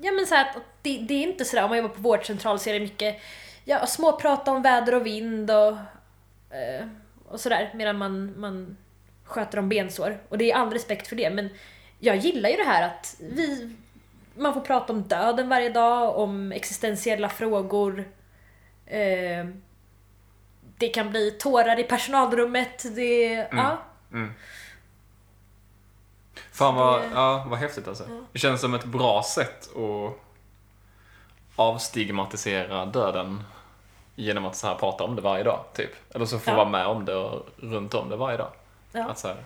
ja 0.00 0.12
men 0.12 0.26
så 0.26 0.34
här, 0.34 0.50
att 0.56 0.62
det, 0.82 0.98
det 0.98 1.14
är 1.14 1.22
inte 1.22 1.44
sådär, 1.44 1.62
om 1.64 1.68
man 1.68 1.78
jobbar 1.78 1.94
på 1.94 2.00
vårdcentral 2.00 2.58
så 2.58 2.70
är 2.70 2.74
det 2.74 2.80
mycket 2.80 3.20
ja, 3.64 3.86
småprata 3.86 4.50
om 4.50 4.62
väder 4.62 4.94
och 4.94 5.06
vind 5.06 5.50
och, 5.50 5.70
eh, 6.56 6.86
och 7.28 7.40
sådär 7.40 7.70
medan 7.74 7.98
man, 7.98 8.40
man 8.40 8.76
sköter 9.24 9.58
om 9.58 9.68
bensår. 9.68 10.18
Och 10.28 10.38
det 10.38 10.50
är 10.52 10.56
all 10.56 10.70
respekt 10.72 11.08
för 11.08 11.16
det 11.16 11.30
men 11.30 11.48
jag 11.98 12.16
gillar 12.16 12.50
ju 12.50 12.56
det 12.56 12.64
här 12.64 12.82
att 12.86 13.16
vi, 13.20 13.76
man 14.34 14.54
får 14.54 14.60
prata 14.60 14.92
om 14.92 15.02
döden 15.02 15.48
varje 15.48 15.68
dag, 15.68 16.16
om 16.16 16.52
existentiella 16.52 17.28
frågor. 17.28 18.04
Eh, 18.86 19.46
det 20.78 20.88
kan 20.88 21.10
bli 21.10 21.30
tårar 21.30 21.78
i 21.80 21.84
personalrummet. 21.84 22.94
Det, 22.96 23.32
ja. 23.52 23.78
Mm. 24.12 24.32
Fan 26.52 26.74
vad, 26.74 27.02
Det- 27.02 27.08
ja, 27.14 27.46
vad 27.50 27.58
häftigt 27.58 27.88
alltså. 27.88 28.04
Ja. 28.08 28.20
Det 28.32 28.38
känns 28.38 28.60
som 28.60 28.74
ett 28.74 28.84
bra 28.84 29.22
sätt 29.22 29.68
att 29.76 30.18
avstigmatisera 31.56 32.86
döden 32.86 33.42
genom 34.14 34.44
att 34.46 34.56
så 34.56 34.66
här 34.66 34.74
prata 34.74 35.04
om 35.04 35.16
det 35.16 35.22
varje 35.22 35.44
dag, 35.44 35.64
typ. 35.74 35.90
Eller 36.14 36.24
så 36.26 36.38
få 36.38 36.50
Ja. 36.50 36.54
vara 36.56 36.68
med 36.68 36.86
om 36.86 37.04
det 37.04 37.14
och 37.14 37.46
runt 37.56 37.94
om 37.94 38.08
det 38.08 38.16
varje 38.16 38.36
dag. 38.38 38.52
Ja. 38.92 39.08
Att 39.10 39.18
så 39.18 39.28
här, 39.28 39.44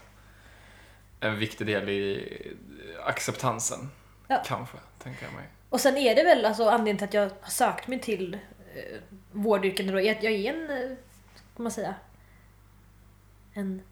en 1.20 1.38
viktig 1.38 1.66
del 1.66 1.88
i 1.88 2.32
acceptansen, 3.06 3.90
Ja. 4.28 4.42
kanske, 4.46 4.76
tänker 5.02 5.24
jag 5.24 5.32
mig. 5.34 5.44
Och 5.70 5.80
sen 5.80 5.96
är 5.96 6.14
det 6.14 6.22
väl 6.24 6.44
alltså 6.44 6.68
anledningen 6.68 6.96
till 6.98 7.04
att 7.04 7.14
jag 7.14 7.22
har 7.42 7.50
sökt 7.50 7.88
mig 7.88 8.00
till 8.00 8.34
eh, 8.74 8.98
vårdyrken 9.32 9.86
då, 9.86 10.00
är 10.00 10.16
att 10.16 10.22
jag 10.22 10.32
är 10.32 10.52
en, 10.54 10.70
eh, 10.90 10.96
vad 11.56 11.62
man 11.62 11.72
säga, 11.72 11.94
en 13.54 13.82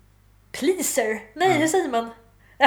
pleaser. 0.53 1.21
Nej, 1.35 1.49
Mm. 1.49 1.61
hur 1.61 1.69
säger 1.69 1.89
man? 1.89 2.11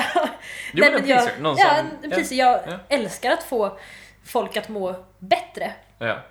Jo, 0.73 0.85
men 0.85 0.93
en 0.95 1.03
pleaser. 1.03 1.39
Någon 1.39 1.57
ja, 1.57 1.75
som- 1.75 1.87
en, 2.03 2.11
pleaser. 2.11 2.35
Jag 2.35 2.61
ja. 2.67 2.79
älskar 2.89 3.31
att 3.31 3.43
få 3.43 3.79
folk 4.27 4.57
att 4.57 4.69
må 4.69 4.95
bättre. 5.19 5.73
Ja. 5.97 6.21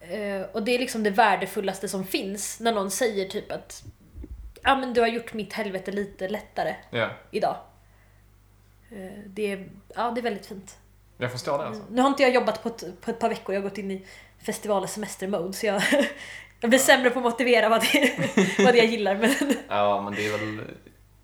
Eh, 0.00 0.42
och 0.52 0.62
det 0.62 0.74
är 0.74 0.78
liksom 0.78 1.02
det 1.02 1.10
värdefullaste 1.10 1.88
som 1.88 2.04
finns 2.04 2.60
när 2.60 2.72
någon 2.72 2.90
säger 2.90 3.28
typ 3.28 3.52
att 3.52 3.82
ja 4.62 4.76
men 4.76 4.94
du 4.94 5.00
har 5.00 5.08
gjort 5.08 5.34
mitt 5.34 5.52
helvete 5.52 5.92
lite 5.92 6.28
lättare 6.28 6.74
ja. 6.90 7.10
idag. 7.30 7.56
Eh, 8.90 9.18
det, 9.26 9.52
är, 9.52 9.68
ja, 9.94 10.10
det 10.10 10.20
är 10.20 10.22
väldigt 10.22 10.46
fint. 10.46 10.78
Jag 11.18 11.32
förstår 11.32 11.58
det 11.58 11.64
alltså. 11.64 11.82
Nu 11.90 12.02
har 12.02 12.08
inte 12.08 12.22
jag 12.22 12.34
jobbat 12.34 12.62
på 12.62 12.68
ett, 12.68 13.00
på 13.00 13.10
ett 13.10 13.18
par 13.18 13.28
veckor, 13.28 13.54
jag 13.54 13.62
har 13.62 13.68
gått 13.68 13.78
in 13.78 13.90
i 13.90 14.06
festival 14.38 14.82
och 14.82 14.90
semestermode 14.90 15.52
så 15.52 15.66
jag, 15.66 15.82
jag 16.60 16.70
blir 16.70 16.78
sämre 16.78 17.10
på 17.10 17.18
att 17.18 17.24
motivera 17.24 17.68
vad 17.68 17.80
det, 17.80 18.18
vad 18.64 18.74
det 18.74 18.78
jag 18.78 18.86
gillar. 18.86 19.14
Men 19.14 19.54
Ja, 19.68 20.02
men 20.02 20.14
det 20.14 20.26
är 20.26 20.38
väl 20.38 20.60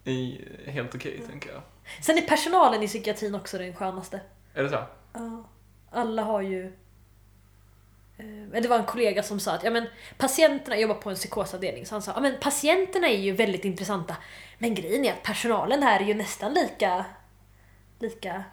i, 0.05 0.45
helt 0.67 0.95
okej, 0.95 1.23
tänker 1.31 1.51
jag. 1.53 1.63
sen 2.01 2.19
är 2.19 2.23
personalen 2.23 2.83
i 2.83 2.87
psykiatrin 2.87 3.35
också 3.35 3.59
den 3.59 3.75
skönaste. 3.75 4.21
Är 4.55 4.63
det 4.63 4.69
så? 4.69 4.85
Ja, 5.13 5.45
alla 5.95 6.23
har 6.23 6.41
ju... 6.43 6.67
eh, 8.19 8.61
Det 8.63 8.69
var 8.69 8.79
en 8.79 8.85
kollega 8.87 9.23
som 9.23 9.41
sa 9.41 9.53
att 9.55 9.63
ja, 9.65 9.71
men 9.71 9.87
patienterna 10.19 10.77
jobbar 10.79 10.95
på 10.95 11.11
en 11.11 11.17
psykosavdelning, 11.17 11.87
så 11.87 11.95
han 11.95 12.03
sa 12.03 12.13
ja, 12.15 12.21
men 12.21 12.41
patienterna 12.41 13.09
är 13.09 13.19
ju 13.19 13.33
väldigt 13.33 13.65
intressanta. 13.65 14.17
Men 14.59 14.75
grejen 14.75 15.05
är 15.05 15.13
att 15.13 15.23
personalen 15.23 15.83
här 15.83 16.01
är 16.01 16.05
ju 16.05 16.15
nästan 16.15 16.55
lika, 16.55 17.05
lika 17.99 18.45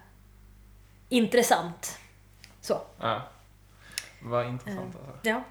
intressant. 1.08 1.98
Så, 2.60 2.80
Ja. 3.00 3.22
Vad 4.24 4.46
intressant 4.46 4.96
alltså. 4.96 5.18
ja. 5.28 5.42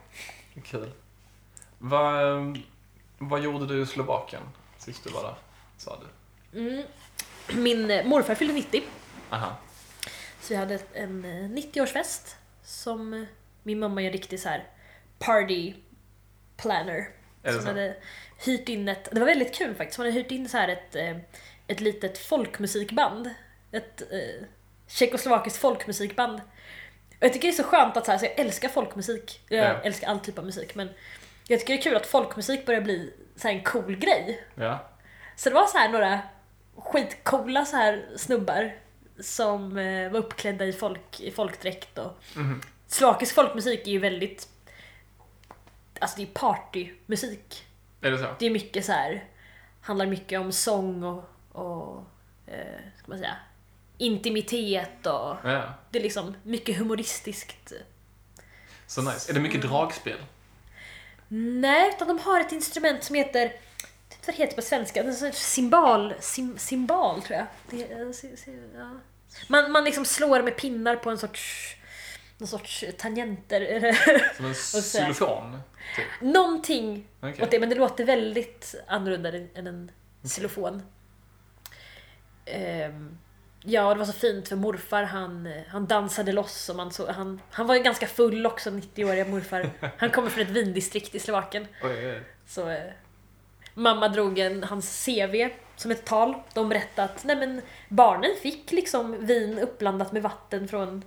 Kul. 0.63 0.91
Vad, 1.79 2.37
ehm, 2.37 2.55
vad 3.17 3.41
gjorde 3.41 3.65
du 3.65 3.81
i 3.81 3.85
Slovakien 3.85 4.41
sist 4.77 5.03
du 5.03 5.09
var 5.09 5.23
där, 5.23 5.35
sa 5.77 5.99
du? 6.51 6.59
Mm. 6.59 6.83
Min 7.53 7.91
eh, 7.91 8.05
morfar 8.05 8.35
fyllde 8.35 8.53
90, 8.53 8.81
Aha. 9.29 9.55
Vi 10.51 10.55
hade 10.55 10.79
en 10.93 11.25
eh, 11.25 11.49
90-årsfest 11.49 12.35
som 12.63 13.13
eh, 13.13 13.23
min 13.63 13.79
mamma 13.79 14.01
är 14.01 14.05
en 14.05 14.11
riktig 14.11 14.39
så 14.39 14.49
här 14.49 14.67
party 15.19 15.73
planner. 16.57 17.07
Som 17.43 17.65
hade 17.65 17.95
hyrt 18.45 18.69
in 18.69 18.87
ett, 18.87 19.09
det 19.11 19.19
var 19.19 19.27
väldigt 19.27 19.55
kul 19.55 19.75
faktiskt, 19.75 19.97
hon 19.97 20.05
hade 20.05 20.19
hyrt 20.19 20.31
in 20.31 20.49
så 20.49 20.57
här 20.57 20.67
ett, 20.67 20.95
eh, 20.95 21.17
ett 21.67 21.79
litet 21.79 22.17
folkmusikband. 22.17 23.29
Ett 23.71 24.01
eh, 24.11 24.45
tjeckoslovakiskt 24.87 25.57
folkmusikband. 25.59 26.35
Och 27.09 27.25
jag 27.25 27.33
tycker 27.33 27.47
det 27.47 27.53
är 27.53 27.63
så 27.63 27.69
skönt 27.69 27.97
att 27.97 28.05
så 28.05 28.11
här, 28.11 28.19
så 28.19 28.25
jag 28.25 28.39
älskar 28.39 28.69
folkmusik, 28.69 29.41
jag 29.49 29.65
Ja. 29.65 29.81
älskar 29.83 30.07
all 30.07 30.19
typ 30.19 30.37
av 30.37 30.45
musik 30.45 30.75
men 30.75 30.89
jag 31.47 31.59
tycker 31.59 31.73
det 31.73 31.79
är 31.79 31.83
kul 31.83 31.95
att 31.95 32.05
folkmusik 32.05 32.65
börjar 32.65 32.81
bli 32.81 33.13
så 33.35 33.47
här 33.47 33.55
en 33.55 33.63
cool 33.63 33.95
grej. 33.95 34.43
Ja. 34.55 34.89
Så 35.35 35.49
det 35.49 35.55
var 35.55 35.67
så 35.67 35.77
här 35.77 35.89
några 35.89 36.19
skitcoola 36.75 37.65
så 37.65 37.75
här 37.75 38.05
snubbar 38.17 38.73
som 39.21 39.77
eh, 39.77 40.11
var 40.11 40.19
uppklädda 40.19 40.65
i, 40.65 40.73
folk, 40.73 41.19
i 41.19 41.31
folkdräkt 41.31 41.97
och 41.97 42.17
Mhm. 42.35 42.61
Slovakisk 42.87 43.35
folkmusik 43.35 43.87
är 43.87 43.91
ju 43.91 43.99
väldigt 43.99 44.47
Alltså 45.99 46.17
det 46.17 46.23
är 46.23 46.27
partymusik. 46.27 47.65
Är 48.01 48.11
det 48.11 48.17
så? 48.17 48.35
Det 48.39 48.45
är 48.45 48.49
mycket 48.49 48.85
så 48.85 48.91
här 48.91 49.25
handlar 49.81 50.05
mycket 50.05 50.39
om 50.39 50.51
sång 50.51 51.03
och, 51.03 51.23
och 51.51 52.03
eh, 52.47 52.79
ska 52.97 53.07
man 53.07 53.17
säga, 53.17 53.35
intimitet 53.97 55.05
och 55.07 55.35
Ja. 55.43 55.73
det 55.89 55.99
är 55.99 56.03
liksom 56.03 56.35
mycket 56.43 56.77
humoristiskt. 56.77 57.71
Så 58.87 59.01
nice. 59.01 59.31
Är 59.31 59.33
det 59.33 59.39
mycket 59.39 59.61
dragspel? 59.61 60.17
Nej, 61.61 61.89
utan 61.95 62.07
de 62.07 62.19
har 62.19 62.39
ett 62.39 62.51
instrument 62.51 63.03
som 63.03 63.15
heter 63.15 63.53
vad 64.25 64.35
det 64.35 64.41
heter 64.43 64.55
på 64.55 64.61
svenska? 64.61 65.03
Det 65.03 65.09
är 65.09 65.13
så- 65.13 65.31
Cymbal, 65.31 66.13
sim, 66.19 66.57
cymbal 66.57 67.21
tror 67.21 67.37
jag. 67.39 67.47
Det, 67.69 67.77
ja. 68.75 68.89
Man, 69.47 69.71
man 69.71 69.83
liksom 69.83 70.05
slår 70.05 70.43
med 70.43 70.57
pinnar 70.57 70.95
på 70.95 71.09
en 71.09 71.17
sorts 71.17 71.75
någon 72.41 72.47
sorts 72.47 72.85
tangenter. 72.97 73.93
Som 74.35 74.45
en 74.45 74.55
så 74.55 74.81
xylofon. 74.81 75.59
Typ. 75.95 76.05
Någonting 76.21 77.07
Okej. 77.19 77.43
åt 77.43 77.51
det, 77.51 77.59
men 77.59 77.69
det 77.69 77.75
låter 77.75 78.05
väldigt 78.05 78.75
annorlunda 78.87 79.29
än 79.29 79.67
en 79.67 79.91
xylofon. 80.23 80.83
Ehm, 82.45 83.17
ja, 83.63 83.93
det 83.93 83.99
var 83.99 84.05
så 84.05 84.13
fint 84.13 84.47
för 84.47 84.55
morfar 84.55 85.03
han, 85.03 85.53
han 85.67 85.85
dansade 85.85 86.31
loss 86.31 86.69
och 86.69 86.75
man 86.75 86.91
såg, 86.91 87.07
han, 87.07 87.41
han 87.51 87.67
var 87.67 87.75
ju 87.75 87.83
ganska 87.83 88.07
full 88.07 88.45
också, 88.45 88.69
90-åriga 88.69 89.25
morfar. 89.25 89.69
Han 89.97 90.09
kommer 90.09 90.29
från 90.29 90.43
ett 90.43 90.49
vindistrikt 90.49 91.15
i 91.15 91.19
Slovakien. 91.19 91.67
Oj, 91.83 92.07
oj. 92.09 92.21
Så 92.47 92.69
eh, 92.69 92.91
mamma 93.73 94.07
drog 94.07 94.39
en, 94.39 94.63
hans 94.63 95.05
CV 95.05 95.49
som 95.81 95.91
ett 95.91 96.05
tal. 96.05 96.35
De 96.53 96.69
berättade 96.69 97.13
att 97.13 97.23
nej 97.23 97.35
men, 97.35 97.61
barnen 97.89 98.31
fick 98.41 98.71
liksom 98.71 99.25
vin 99.25 99.59
uppblandat 99.59 100.11
med 100.11 100.21
vatten 100.21 100.67
från 100.67 101.03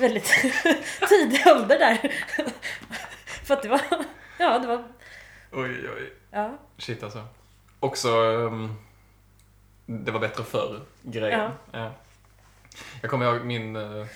väldigt 0.00 0.24
tidig 1.08 1.46
ålder 1.46 1.78
där. 1.78 2.14
För 3.44 3.54
att 3.54 3.62
det 3.62 3.68
var, 3.68 3.80
ja 4.38 4.58
det 4.58 4.66
var, 4.66 4.84
oj, 5.52 5.90
oj. 5.96 6.12
ja. 6.30 6.58
Shit 6.78 7.02
alltså. 7.02 7.24
Också, 7.80 8.08
ehm, 8.08 8.74
det 9.86 10.10
var 10.10 10.20
bättre 10.20 10.44
förr, 10.44 10.80
grejen. 11.02 11.50
Ja. 11.72 11.92
Jag 13.00 13.10
kommer 13.10 13.26
ihåg 13.26 13.44
min, 13.44 13.76
eh, 13.76 14.06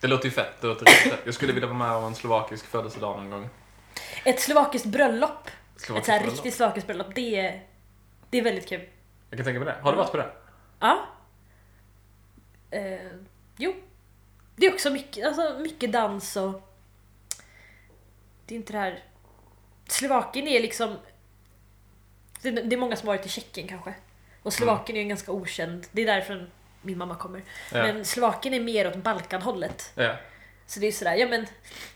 det 0.00 0.06
låter 0.06 0.24
ju 0.24 0.30
fett, 0.30 0.60
det 0.60 0.66
låter 0.66 0.86
fett. 0.86 1.20
Jag 1.24 1.34
skulle 1.34 1.52
vilja 1.52 1.68
vara 1.68 1.78
med 1.78 1.90
om 1.90 2.04
en 2.04 2.14
slovakisk 2.14 2.66
födelsedag 2.66 3.16
någon 3.16 3.30
gång. 3.30 3.48
Ett 4.24 4.40
slovakiskt 4.40 4.86
bröllop, 4.86 5.46
ett 5.76 5.82
Slovakisk 5.82 6.06
så 6.06 6.12
här 6.12 6.18
bröllop. 6.18 6.36
riktigt 6.36 6.54
slovakiskt 6.54 6.86
bröllop, 6.86 7.14
det 7.14 7.40
är, 7.40 7.62
det 8.30 8.38
är 8.38 8.42
väldigt 8.42 8.68
kul. 8.68 8.88
Jag 9.32 9.38
kan 9.38 9.44
tänka 9.44 9.60
mig 9.60 9.74
det. 9.74 9.80
Har 9.82 9.92
du 9.92 9.98
varit 9.98 10.10
på 10.10 10.16
det? 10.16 10.30
Ja. 10.80 11.06
Eh, 12.70 13.12
jo. 13.56 13.74
Det 14.56 14.66
är 14.66 14.72
också 14.72 14.90
mycket, 14.90 15.26
alltså, 15.26 15.58
mycket 15.58 15.92
dans 15.92 16.36
och... 16.36 16.72
Det 18.46 18.54
är 18.54 18.56
inte 18.56 18.72
det 18.72 18.78
här... 18.78 19.04
Slovakien 19.88 20.48
är 20.48 20.60
liksom... 20.60 20.96
Det, 22.42 22.50
det 22.50 22.76
är 22.76 22.78
många 22.78 22.96
som 22.96 23.08
har 23.08 23.16
varit 23.16 23.26
i 23.26 23.28
Tjeckien 23.28 23.68
kanske. 23.68 23.94
Och 24.42 24.52
Slovakien 24.52 24.96
är 24.96 25.00
ju 25.00 25.02
en 25.02 25.08
ganska 25.08 25.32
okänd, 25.32 25.86
det 25.92 26.02
är 26.02 26.06
därifrån 26.06 26.50
min 26.82 26.98
mamma 26.98 27.14
kommer. 27.14 27.42
Ja. 27.72 27.82
Men 27.82 28.04
Slovakien 28.04 28.54
är 28.54 28.60
mer 28.60 28.86
åt 28.86 28.96
Balkanhållet. 28.96 29.92
Ja. 29.94 30.16
Så 30.66 30.80
det 30.80 30.86
är 30.86 30.92
sådär, 30.92 31.14
ja 31.14 31.28
men... 31.28 31.46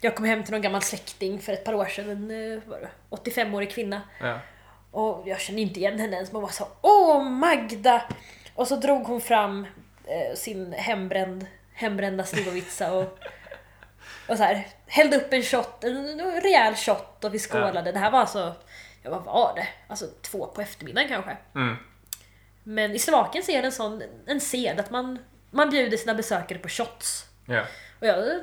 Jag 0.01 0.17
kom 0.17 0.25
hem 0.25 0.45
till 0.45 0.53
någon 0.53 0.63
gammal 0.63 0.83
släkting 0.83 1.41
för 1.41 1.53
ett 1.53 1.65
par 1.65 1.75
år 1.75 1.87
sedan, 1.87 2.11
en 2.11 2.53
eh, 2.53 2.63
vad 2.67 2.81
var 2.81 2.89
det, 3.11 3.31
85-årig 3.31 3.71
kvinna. 3.71 4.03
ja. 4.21 4.41
Och 4.97 5.29
jag 5.29 5.41
kände 5.41 5.61
inte 5.61 5.81
igen 5.81 5.99
henne 5.99 6.17
ens, 6.17 6.33
man 6.33 6.43
var 6.43 6.49
så 6.49 6.69
Åh 6.83 7.23
Magda! 7.23 8.03
Och 8.55 8.69
så 8.69 8.77
drog 8.77 9.03
hon 9.03 9.21
fram 9.21 9.67
eh, 10.05 10.37
sin 10.37 10.73
hembränd, 10.73 11.47
hembrända 11.73 12.25
Slivovica 12.25 12.93
och, 12.93 13.19
och 14.29 14.37
så 14.37 14.43
här, 14.43 14.67
hällde 14.87 15.17
upp 15.17 15.33
en 15.33 15.43
shot, 15.43 15.85
en, 15.85 16.21
rejäl 16.41 16.75
shot 16.75 17.25
och 17.25 17.35
vi 17.35 17.39
skålade. 17.39 17.93
Det 17.93 17.99
här 17.99 18.11
var 18.11 18.21
alltså, 18.21 18.55
ja 19.03 19.11
vad 19.11 19.25
var 19.25 19.53
det? 19.57 19.69
Alltså 19.89 20.07
två 20.23 20.47
på 20.47 20.61
eftermiddagen 20.61 21.09
kanske. 21.09 21.37
Mm. 21.55 21.77
Men 22.63 22.95
i 22.95 22.99
Slovakien 22.99 23.45
så 23.45 23.53
är 23.53 23.63
det 23.63 23.69
en 23.69 23.73
sån, 23.73 24.03
en 24.27 24.41
sed 24.41 24.81
att 24.81 24.91
man, 24.91 25.19
man 25.51 25.71
bjuder 25.71 25.97
sina 25.97 26.15
besökare 26.15 26.59
på 26.59 26.69
shots. 26.69 27.25
Ja. 27.47 27.65
Och 28.01 28.07
jag... 28.07 28.41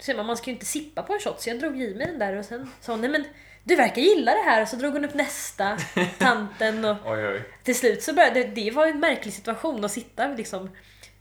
Ser 0.00 0.14
man, 0.14 0.26
man 0.26 0.36
ska 0.36 0.46
ju 0.46 0.54
inte 0.54 0.66
sippa 0.66 1.02
på 1.02 1.12
en 1.12 1.20
shot 1.20 1.40
så 1.40 1.50
jag 1.50 1.58
drog 1.58 1.80
i 1.80 1.94
mig 1.94 2.06
den 2.06 2.18
där 2.18 2.36
och 2.36 2.44
sen 2.44 2.70
sa 2.80 2.92
hon 2.92 3.00
nej 3.00 3.10
men 3.10 3.24
du 3.64 3.76
verkar 3.76 4.02
gilla 4.02 4.32
det 4.34 4.42
här 4.42 4.62
och 4.62 4.68
så 4.68 4.76
drog 4.76 4.92
hon 4.92 5.04
upp 5.04 5.14
nästa, 5.14 5.78
tanten 6.18 6.84
och 6.84 6.96
Oj, 7.04 7.26
oj. 7.28 7.42
till 7.62 7.74
slut 7.78 8.02
så 8.02 8.12
började 8.14 8.40
det, 8.44 8.46
det 8.46 8.70
var 8.70 8.86
en 8.86 9.00
märklig 9.00 9.34
situation 9.34 9.84
att 9.84 9.92
sitta 9.92 10.26
liksom 10.28 10.70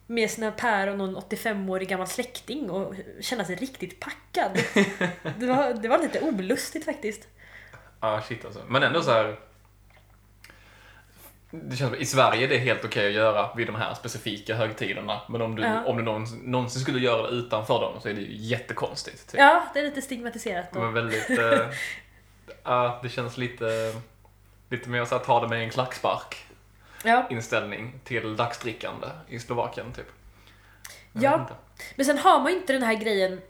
med 0.07 0.29
sina 0.31 0.51
päron 0.51 1.01
och 1.01 1.07
en 1.07 1.17
85-årig 1.17 1.87
gammal 1.89 2.07
släkting 2.07 2.69
och 2.69 2.95
känna 3.21 3.45
sig 3.45 3.55
riktigt 3.55 3.99
packad. 3.99 4.51
Det 5.39 5.45
var, 5.45 5.73
det 5.73 5.87
var 5.87 5.97
lite 5.99 6.19
olustigt 6.21 6.85
faktiskt. 6.85 7.27
Ja, 7.99 8.21
shit 8.27 8.45
alltså. 8.45 8.61
Men 8.67 8.83
ändå 8.83 9.01
så 9.01 9.11
här. 9.11 9.39
Det 11.51 11.75
känns 11.75 11.91
som, 11.91 12.01
I 12.01 12.05
Sverige 12.05 12.43
är 12.45 12.49
det 12.49 12.57
helt 12.57 12.85
okej 12.85 13.07
att 13.07 13.13
göra 13.13 13.53
vid 13.55 13.67
de 13.67 13.75
här 13.75 13.93
specifika 13.93 14.55
högtiderna. 14.55 15.21
Men 15.29 15.41
om 15.41 15.55
du, 15.55 15.61
Ja. 15.63 15.83
om 15.85 15.97
du 15.97 16.03
någonsin, 16.03 16.39
någonsin 16.39 16.81
skulle 16.81 16.99
göra 16.99 17.21
det 17.31 17.35
utanför 17.37 17.79
dem 17.81 18.01
så 18.01 18.09
är 18.09 18.13
det 18.13 18.21
ju 18.21 18.35
jättekonstigt. 18.35 19.31
Typ. 19.31 19.39
Ja, 19.39 19.63
det 19.73 19.79
är 19.79 19.83
lite 19.83 20.01
stigmatiserat. 20.01 20.73
Men 20.73 20.83
Och, 20.83 20.95
väldigt... 20.95 21.29
eh, 21.39 21.59
Ja, 22.63 22.99
det 23.03 23.09
känns 23.09 23.37
lite... 23.37 23.95
Lite 24.69 24.89
mer 24.89 25.05
så 25.05 25.17
här, 25.17 25.23
ta 25.23 25.41
det 25.41 25.47
med 25.47 25.63
en 25.63 25.69
klackspark 25.69 26.45
ja. 27.03 27.27
inställning 27.29 27.99
till 28.03 28.35
dagsdrickande 28.35 29.07
i 29.27 29.39
Slovakien 29.39 29.93
typ. 29.93 30.11
Jag 31.11 31.23
Ja. 31.23 31.49
Men 31.95 32.05
sen 32.05 32.17
har 32.17 32.39
man 32.39 32.51
ju 32.51 32.57
inte 32.57 32.73
den 32.73 32.83
här 32.83 32.93
grejen 32.93 33.41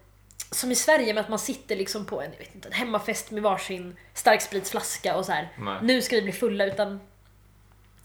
som 0.52 0.72
i 0.72 0.76
Sverige 0.76 1.14
med 1.14 1.22
att 1.22 1.30
man 1.30 1.40
sitter 1.40 1.76
liksom 1.76 2.06
på 2.06 2.22
en, 2.22 2.32
jag 2.32 2.40
vet 2.40 2.56
inte, 2.56 2.68
en 2.68 2.74
hemmafest 2.74 3.32
med 3.32 3.44
varsin 3.44 3.98
starkspritsflaska 4.14 5.16
och 5.16 5.26
så 5.26 5.32
här. 5.32 5.52
Nej. 5.58 5.80
nu 5.82 6.02
ska 6.02 6.16
vi 6.16 6.22
bli 6.22 6.32
fulla 6.32 6.66
utan 6.66 7.00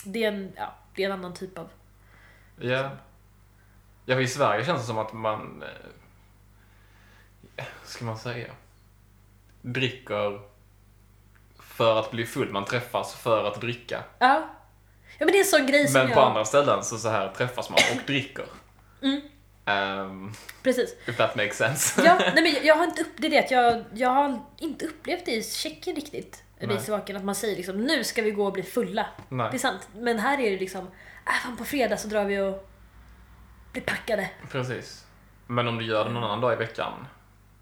det 0.04 0.24
är 0.24 0.28
en, 0.28 0.52
ja, 0.56 0.74
det 0.94 1.02
är 1.02 1.06
en 1.06 1.12
annan 1.12 1.34
typ 1.34 1.58
av... 1.58 1.68
Ja. 2.60 2.90
Ja, 4.04 4.20
i 4.20 4.26
Sverige 4.28 4.64
känns 4.64 4.80
det 4.80 4.86
som 4.86 4.98
att 4.98 5.12
man... 5.12 5.64
Eh, 7.56 7.64
ska 7.84 8.04
man 8.04 8.18
säga? 8.18 8.52
Dricker 9.62 10.40
för 11.78 11.98
att 12.00 12.10
bli 12.10 12.26
full. 12.26 12.50
Man 12.52 12.64
träffas 12.64 13.14
för 13.14 13.44
att 13.44 13.60
dricka. 13.60 14.04
Ja. 14.18 14.48
Ja 15.18 15.24
men 15.24 15.26
det 15.32 15.38
är 15.38 15.44
en 15.44 15.44
sån 15.44 15.66
grej 15.66 15.88
som 15.88 15.92
Men 16.00 16.08
jag... 16.08 16.14
på 16.16 16.20
andra 16.22 16.44
ställen 16.44 16.84
så, 16.84 16.98
så 16.98 17.08
här 17.08 17.28
träffas 17.28 17.70
man 17.70 17.78
och 17.96 18.06
dricker. 18.06 18.44
Mm. 19.02 19.20
Um, 20.00 20.32
Precis. 20.62 20.94
if 21.06 21.16
that 21.16 21.36
makes 21.36 21.56
sense. 21.56 22.02
Ja, 22.04 22.14
nej 22.34 22.42
men 22.42 22.66
jag- 22.66 22.74
har 22.76 22.84
inte 22.84 23.02
upp, 23.02 23.08
det 23.16 23.26
är 23.26 23.30
det 23.30 23.50
jag, 23.50 23.84
jag 23.94 24.08
har 24.10 24.38
inte 24.58 24.86
upplevt 24.86 25.24
det 25.26 25.32
i 25.32 25.42
Tjeckien 25.42 25.96
riktigt. 25.96 26.42
Slovakien 26.80 27.16
att 27.18 27.24
man 27.24 27.34
säger 27.34 27.56
liksom 27.56 27.76
nu 27.84 28.04
ska 28.04 28.22
vi 28.22 28.30
gå 28.30 28.46
och 28.46 28.52
bli 28.52 28.62
fulla. 28.62 29.06
Nej, 29.28 29.48
Det 29.50 29.56
är 29.56 29.58
sant. 29.58 29.88
Men 29.94 30.18
här 30.18 30.40
är 30.40 30.50
det 30.50 30.58
liksom, 30.58 30.80
äh, 31.26 31.32
fan 31.44 31.56
på 31.56 31.64
fredag 31.64 31.96
så 31.96 32.08
drar 32.08 32.24
vi 32.24 32.38
och 32.40 32.68
blir 33.72 33.82
packade. 33.82 34.30
precis. 34.50 35.04
Men 35.46 35.68
om 35.68 35.78
du 35.78 35.84
gör 35.84 36.04
det 36.04 36.10
någon 36.10 36.24
annan 36.24 36.40
dag 36.40 36.52
i 36.52 36.56
veckan 36.56 37.06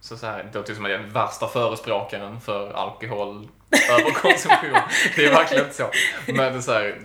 så, 0.06 0.16
så 0.16 0.26
här, 0.26 0.42
det 0.52 0.58
låter 0.58 0.70
ju 0.70 0.76
som 0.76 0.84
att 0.84 0.90
jag 0.90 0.98
är 1.00 1.02
den 1.04 1.12
värsta 1.12 1.48
förespråkaren 1.48 2.40
för 2.40 2.72
alkohol 2.72 3.48
överkonsumtion. 3.90 4.78
det 5.16 5.24
är 5.24 5.30
verkligen 5.32 5.64
inte 5.64 5.76
så. 5.76 5.90
Men 6.26 6.36
det 6.36 6.44
är, 6.44 6.60
så 6.60 6.72
här, 6.72 6.98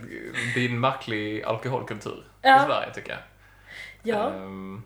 det 0.56 0.66
är 0.66 0.70
en 0.70 0.80
märklig 0.80 1.44
alkoholkultur 1.44 2.24
Ja. 2.42 2.64
i 2.64 2.66
Sverige 2.66 2.94
tycker 2.94 3.10
jag. 3.12 3.20
Ja. 4.04 4.30
Ehm, 4.30 4.84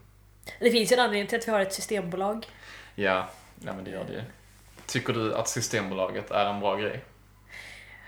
Det 0.60 0.72
finns 0.72 0.92
ju 0.92 0.94
en 0.94 1.00
anledning 1.00 1.28
till 1.28 1.40
att 1.40 1.48
vi 1.48 1.52
har 1.52 1.60
ett 1.60 1.74
systembolag. 1.74 2.46
ja, 2.96 3.28
nej, 3.56 3.74
men 3.76 3.84
det 3.84 3.92
gör 3.92 4.04
det 4.04 4.14
ju. 4.14 4.22
Tycker 4.88 5.14
du 5.14 5.36
att 5.36 5.48
Systembolaget 5.50 6.32
är 6.32 6.46
en 6.46 6.60
bra 6.60 6.76
grej? 6.76 7.04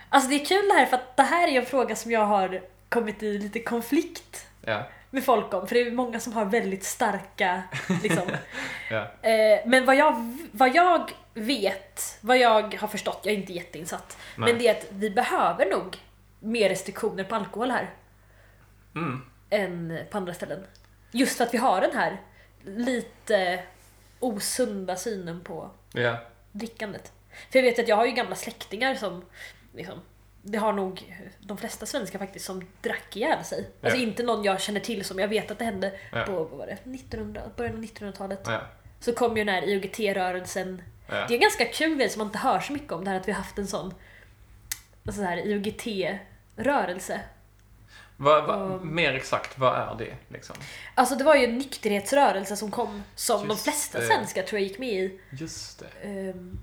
Alltså 0.09 0.29
det 0.29 0.35
är 0.41 0.45
kul 0.45 0.67
det 0.67 0.73
här 0.73 0.85
för 0.85 0.95
att 0.97 1.17
det 1.17 1.23
här 1.23 1.47
är 1.47 1.59
en 1.59 1.65
fråga 1.65 1.95
som 1.95 2.11
jag 2.11 2.25
har 2.25 2.61
kommit 2.89 3.23
i 3.23 3.37
lite 3.37 3.59
konflikt 3.59 4.47
Ja, 4.61 4.83
med 5.09 5.23
folk 5.23 5.53
om. 5.53 5.67
För 5.67 5.75
det 5.75 5.81
är 5.81 5.91
många 5.91 6.19
som 6.19 6.33
har 6.33 6.45
väldigt 6.45 6.83
starka 6.83 7.63
liksom. 8.03 8.23
ja, 8.91 9.29
eh, 9.29 9.59
Men 9.65 9.85
vad 9.85 9.95
jag, 9.95 10.37
vad 10.51 10.75
jag 10.75 11.11
vet, 11.33 12.17
vad 12.21 12.37
jag 12.37 12.75
har 12.79 12.87
förstått, 12.87 13.19
jag 13.23 13.33
är 13.33 13.37
inte 13.37 13.53
jätteinsatt. 13.53 14.17
Nej. 14.35 14.49
Men 14.49 14.59
det 14.61 14.67
är 14.67 14.71
att 14.71 14.85
vi 14.89 15.09
behöver 15.09 15.65
nog 15.71 15.97
mer 16.39 16.69
restriktioner 16.69 17.23
på 17.23 17.35
alkohol 17.35 17.71
här. 17.71 17.89
mm, 18.95 19.21
än 19.49 19.99
på 20.11 20.17
andra 20.17 20.33
ställen. 20.33 20.65
Just 21.11 21.37
för 21.37 21.43
att 21.43 21.53
vi 21.53 21.57
har 21.57 21.81
den 21.81 21.95
här 21.95 22.21
lite 22.65 23.63
osunda 24.19 24.95
synen 24.95 25.41
på 25.43 25.69
ja, 25.93 26.17
drickandet. 26.51 27.11
För 27.51 27.59
jag 27.59 27.63
vet 27.63 27.79
att 27.79 27.87
jag 27.87 27.95
har 27.95 28.05
ju 28.05 28.11
gamla 28.11 28.35
släktingar 28.35 28.95
som 28.95 29.25
liksom, 29.73 29.99
det 30.51 30.57
har 30.57 30.73
nog 30.73 31.15
de 31.39 31.57
flesta 31.57 31.85
svenskar 31.85 32.19
faktiskt 32.19 32.45
som 32.45 32.63
drack 32.81 33.15
ihjäl 33.15 33.43
sig. 33.43 33.69
Alltså 33.81 33.97
Ja. 33.99 34.03
inte 34.03 34.23
någon 34.23 34.43
jag 34.43 34.61
känner 34.61 34.79
till 34.79 35.05
som 35.05 35.19
jag 35.19 35.27
vet 35.27 35.51
att 35.51 35.59
det 35.59 35.65
hände 35.65 35.99
Ja. 36.11 36.23
på 36.23 36.31
vad 36.43 36.49
var 36.59 36.65
det, 36.67 36.73
1900, 36.91 37.41
början 37.55 37.75
av 37.75 37.81
1900-talet. 37.83 38.39
ja, 38.45 38.61
Så 38.99 39.13
kom 39.13 39.37
ju 39.37 39.43
den 39.43 39.53
här 39.55 39.61
IOGT-rörelsen. 39.69 40.81
ja. 41.07 41.13
Det 41.15 41.33
är 41.33 41.35
en 41.35 41.41
ganska 41.41 41.65
kul 41.65 41.97
grej 41.97 42.09
som 42.09 42.19
man 42.19 42.27
inte 42.27 42.37
hör 42.39 42.59
så 42.59 42.73
mycket 42.73 42.91
om, 42.91 43.03
det 43.03 43.09
här 43.09 43.17
att 43.19 43.27
vi 43.27 43.31
har 43.31 43.41
haft 43.41 43.57
en 43.57 43.67
sån 43.67 43.93
alltså 45.05 45.21
så 45.21 45.27
här 45.27 45.37
IOGT-rörelse. 45.37 47.19
Vad, 48.19 48.45
vad, 48.45 48.61
Um. 48.71 48.95
mer 48.95 49.13
exakt, 49.13 49.57
vad 49.57 49.75
är 49.75 49.95
det 50.05 50.15
liksom? 50.33 50.55
Alltså 50.95 51.15
det 51.15 51.23
var 51.23 51.35
ju 51.35 51.43
en 51.45 51.57
nykterhetsrörelse 51.57 52.55
som 52.55 52.71
kom, 52.71 53.03
som 53.15 53.41
de 53.41 53.49
Just 53.49 53.63
flesta 53.63 53.99
det. 53.99 54.05
svenskar 54.07 54.43
tror 54.43 54.59
jag 54.61 54.67
gick 54.67 54.79
med 54.79 54.89
i. 54.93 55.19
Just 55.31 55.79
det. 55.79 56.07
Ehm, 56.09 56.59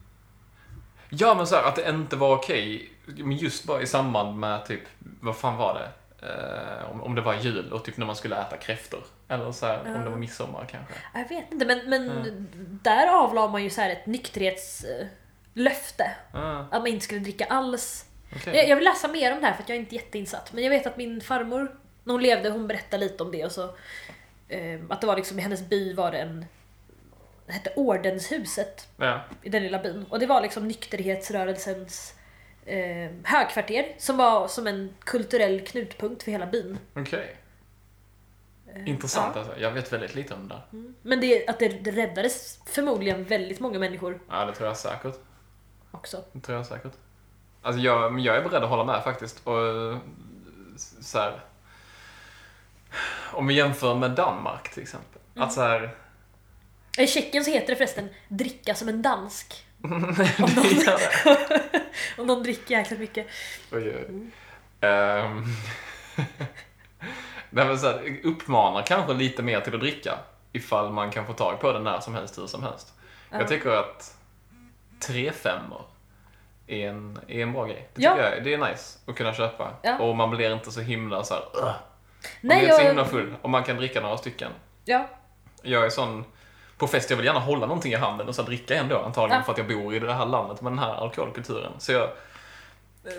Ja, 1.10 1.34
men 1.34 1.46
så 1.46 1.56
här, 1.56 1.62
att 1.62 1.76
det 1.76 1.88
inte 1.90 2.16
var 2.16 2.36
okej, 2.36 2.92
men 3.06 3.36
just 3.36 3.64
bara 3.64 3.82
i 3.82 3.86
samband 3.86 4.38
med 4.38 4.66
typ, 4.66 4.82
vad 5.20 5.36
fan 5.36 5.56
var 5.56 5.74
det? 5.74 5.88
Eh, 6.26 6.90
om, 6.90 7.02
om 7.02 7.14
det 7.14 7.20
var 7.20 7.34
jul 7.34 7.72
och 7.72 7.84
typ 7.84 7.96
när 7.96 8.06
man 8.06 8.16
skulle 8.16 8.40
äta 8.40 8.56
kräftor. 8.56 9.04
Eller 9.28 9.52
så 9.52 9.66
här, 9.66 9.80
om 9.96 10.04
det 10.04 10.10
var 10.10 10.16
midsommar 10.16 10.66
kanske. 10.70 10.94
jag 11.14 11.28
vet 11.28 11.52
inte, 11.52 11.66
men, 11.66 11.90
men 11.90 12.46
där 12.82 13.06
avlade 13.06 13.52
man 13.52 13.64
ju 13.64 13.70
så 13.70 13.80
här 13.80 13.90
ett 13.90 14.06
nykterhetslöfte. 14.06 16.10
Att 16.70 16.82
man 16.82 16.86
inte 16.86 17.04
skulle 17.04 17.20
dricka 17.20 17.44
alls. 17.44 18.04
okej. 18.36 18.56
Jag, 18.56 18.68
jag 18.68 18.76
vill 18.76 18.84
läsa 18.84 19.08
mer 19.08 19.32
om 19.32 19.40
det 19.40 19.46
här 19.46 19.54
för 19.54 19.62
att 19.62 19.68
jag 19.68 19.76
är 19.76 19.80
inte 19.80 19.94
jätteinsatt. 19.94 20.52
Men 20.52 20.64
jag 20.64 20.70
vet 20.70 20.86
att 20.86 20.96
min 20.96 21.20
farmor, 21.20 21.76
när 22.04 22.12
hon 22.14 22.22
levde, 22.22 22.50
hon 22.50 22.66
berättade 22.66 23.04
lite 23.04 23.22
om 23.22 23.30
det 23.32 23.44
och 23.44 23.52
så 23.52 23.64
eh, 24.48 24.80
att 24.88 25.00
det 25.00 25.06
var 25.06 25.16
liksom 25.16 25.38
i 25.38 25.42
hennes 25.42 25.68
by 25.68 25.94
var 25.94 26.10
det 26.10 26.18
en, 26.18 26.46
det 27.46 27.52
hette 27.52 27.72
Ordenshuset 27.76 28.88
Ja. 28.96 29.20
i 29.42 29.48
den 29.48 29.62
lilla 29.62 29.78
byn. 29.78 30.06
Och 30.08 30.18
det 30.18 30.26
var 30.26 30.40
liksom 30.40 30.68
nykterhetsrörelsens 30.68 32.14
eh, 32.66 33.11
högkvarter 33.24 33.94
som 33.98 34.16
var 34.16 34.48
som 34.48 34.66
en 34.66 34.94
kulturell 35.05 35.66
knutpunkt 35.66 36.22
för 36.22 36.31
hela 36.31 36.46
byn. 36.46 36.79
Okej. 36.94 37.37
Eh, 38.74 38.88
Intressant 38.88 39.37
ja. 39.37 39.40
alltså. 39.42 39.61
Jag 39.61 39.70
vet 39.70 39.92
väldigt 39.92 40.14
lite 40.14 40.35
om 40.35 40.48
det 40.48 40.55
där. 40.55 40.62
Mm. 40.72 40.94
Men 41.03 41.20
det, 41.20 41.48
att 41.48 41.59
det, 41.59 41.68
det 41.68 41.90
räddades 41.90 42.59
förmodligen 42.66 43.24
väldigt 43.24 43.61
många 43.61 43.79
människor 43.79 44.20
Ja, 44.31 44.44
det 44.44 44.53
tror 44.55 44.68
jag 44.68 44.77
säkert. 44.77 45.14
också. 45.90 46.24
Det 46.33 46.40
tror 46.40 46.57
jag 46.57 46.66
säkert. 46.66 46.92
Alltså 47.62 47.81
jag, 47.81 48.12
men 48.12 48.22
jag 48.22 48.37
är 48.37 48.42
beredd 48.42 48.62
att 48.62 48.68
hålla 48.70 48.85
med 48.85 49.05
faktiskt. 49.05 49.40
Och 49.44 49.66
eh, 49.66 49.98
så 51.00 51.18
här, 51.18 51.40
Om 53.33 53.46
vi 53.46 53.55
jämför 53.55 53.94
med 53.94 54.11
Danmark 54.11 54.70
till 54.74 54.83
exempel. 54.83 55.20
Mm. 55.35 55.48
Att 55.48 55.53
så 55.55 55.61
här, 55.61 55.94
I 56.98 57.07
Tjeckien 57.07 57.44
så 57.44 57.50
heter 57.50 57.66
det 57.66 57.77
förresten 57.77 58.09
dricka 58.29 58.74
som 58.74 58.88
en 58.88 59.03
dansk. 59.03 59.66
det 59.79 60.85
gör 60.87 60.98
det. 61.48 61.63
Om 62.18 62.26
de 62.26 62.42
dricker 62.42 62.74
jäkligt 62.78 63.00
mycket. 63.00 63.26
Oj, 63.72 63.96
oj. 63.96 64.30
Ehm, 64.80 65.44
Nej 67.50 67.66
men 67.66 67.78
så 67.78 67.87
här, 67.87 68.20
uppmanar 68.24 68.83
kanske 68.83 69.12
lite 69.12 69.42
mer 69.42 69.61
till 69.61 69.74
att 69.74 69.80
dricka. 69.80 70.18
Ifall 70.52 70.92
man 70.92 71.11
kan 71.11 71.26
få 71.26 71.33
tag 71.33 71.61
på 71.61 71.72
den 71.72 71.85
när 71.85 72.00
som 72.00 72.14
helst, 72.14 72.38
hur 72.38 72.46
som 72.46 72.62
helst. 72.62 72.92
Ja. 73.30 73.38
Jag 73.38 73.48
tycker 73.48 73.70
att 73.70 74.16
tre 75.00 75.33
femmor 75.33 75.83
är 76.66 76.88
en, 76.88 77.18
är 77.28 77.42
en 77.42 77.52
bra 77.52 77.64
grej. 77.66 77.88
Det 77.94 78.02
Ja. 78.02 78.18
jag, 78.18 78.44
det 78.44 78.54
är 78.54 78.59
nice 78.59 78.98
att 79.07 79.16
kunna 79.16 79.35
köpa. 79.35 79.70
Ja. 79.83 79.98
Och 79.98 80.16
man 80.16 80.30
blir 80.30 80.52
inte 80.54 80.70
så 80.70 80.80
himla 80.80 81.24
så 81.24 81.35
här. 81.35 81.42
Man 81.54 81.74
Nej, 82.40 82.59
blir 82.59 82.68
inte 82.68 82.74
så 82.76 82.83
himla 82.87 83.02
jag... 83.02 83.11
full. 83.11 83.35
Och 83.42 83.50
man 83.50 83.64
kan 83.64 83.76
dricka 83.76 84.00
några 84.00 84.16
stycken. 84.16 84.50
Ja, 84.85 85.09
Jag 85.62 85.85
är 85.85 85.90
sån, 85.90 86.24
på 86.78 86.87
fest, 86.87 87.10
jag 87.10 87.16
vill 87.16 87.26
gärna 87.26 87.40
hålla 87.40 87.66
någonting 87.66 87.92
i 87.92 87.96
handen 87.96 88.28
och 88.28 88.34
så 88.34 88.42
dricka 88.42 88.74
ändå 88.74 88.98
antagligen 88.98 89.38
Ja. 89.40 89.44
för 89.44 89.52
att 89.52 89.58
jag 89.58 89.68
bor 89.68 89.94
i 89.94 89.98
det 89.98 90.12
här 90.14 90.26
landet 90.26 90.60
med 90.60 90.72
den 90.72 90.78
här 90.78 90.94
alkoholkulturen. 90.94 91.72
Så 91.78 91.92
jag... 91.92 92.02
Eh, 93.04 93.12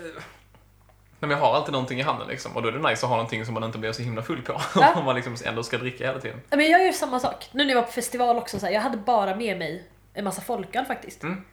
men 1.20 1.30
jag 1.30 1.38
har 1.38 1.54
alltid 1.54 1.72
någonting 1.72 2.00
i 2.00 2.02
handen 2.02 2.28
liksom 2.28 2.56
och 2.56 2.62
då 2.62 2.68
är 2.68 2.72
det 2.72 2.78
nice 2.78 3.06
att 3.06 3.10
ha 3.10 3.16
någonting 3.16 3.44
som 3.44 3.54
man 3.54 3.64
inte 3.64 3.78
blir 3.78 3.92
så 3.92 4.02
himla 4.02 4.22
full 4.22 4.42
på. 4.42 4.60
Ja. 4.80 4.94
Om 4.94 5.04
man 5.04 5.14
liksom 5.14 5.36
ändå 5.44 5.62
ska 5.62 5.78
dricka 5.78 6.06
hela 6.06 6.20
tiden. 6.20 6.40
men 6.50 6.70
jag 6.70 6.84
gör 6.84 6.92
samma 6.92 7.20
sak. 7.20 7.48
Nu 7.52 7.64
när 7.64 7.70
jag 7.74 7.80
var 7.80 7.86
på 7.86 7.92
festival 7.92 8.36
också, 8.36 8.58
så 8.60 8.66
här, 8.66 8.72
jag 8.72 8.80
hade 8.80 8.96
bara 8.96 9.36
med 9.36 9.58
mig 9.58 9.88
en 10.14 10.24
massa 10.24 10.42
folköl 10.42 10.84
faktiskt. 10.84 11.22
Mm. 11.22 11.44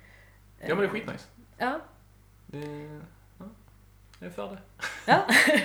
Ja 0.60 0.68
men 0.68 0.78
det 0.78 0.84
är 0.86 0.90
skitnice. 0.90 1.24
Ja. 1.58 1.80
Det, 2.46 2.58
ja, 3.40 3.46
jag 4.20 4.28
är 4.28 4.34
för 4.34 4.50
det. 4.50 4.58
ja. 5.06 5.20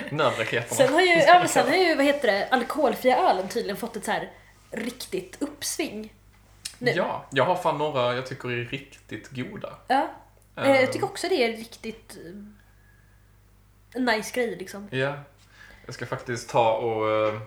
Nödraketerna. 0.15 0.75
Sen 0.75 0.93
har 0.93 1.01
ju, 1.01 1.13
ja, 1.13 1.39
men 1.39 1.47
sen 1.47 1.67
har 1.67 1.75
ju 1.85 1.95
vad 1.95 2.05
heter 2.05 2.27
det, 2.31 2.47
alkoholfria 2.51 3.17
ölen 3.29 3.47
tydligen 3.47 3.77
fått 3.77 3.95
ett 3.95 4.05
så 4.05 4.11
här 4.11 4.31
riktigt 4.71 5.37
uppsving. 5.41 6.13
Nu. 6.79 6.91
Ja, 6.91 7.25
jag 7.31 7.45
har 7.45 7.55
fan 7.55 7.77
några 7.77 8.15
jag 8.15 8.27
tycker 8.27 8.49
är 8.51 8.55
riktigt 8.65 9.29
goda. 9.31 9.73
Ja. 9.87 10.07
Eh, 10.55 10.81
Jag 10.81 10.93
tycker 10.93 11.05
också 11.05 11.27
det 11.29 11.35
är 11.43 11.57
riktigt 11.57 12.17
eh, 13.95 14.01
nice 14.01 14.31
grej 14.35 14.55
liksom. 14.55 14.87
Ja. 14.91 15.13
Jag 15.85 15.93
ska 15.93 16.05
faktiskt 16.05 16.49
ta 16.49 16.71
och 16.73 17.09
eh, 17.27 17.39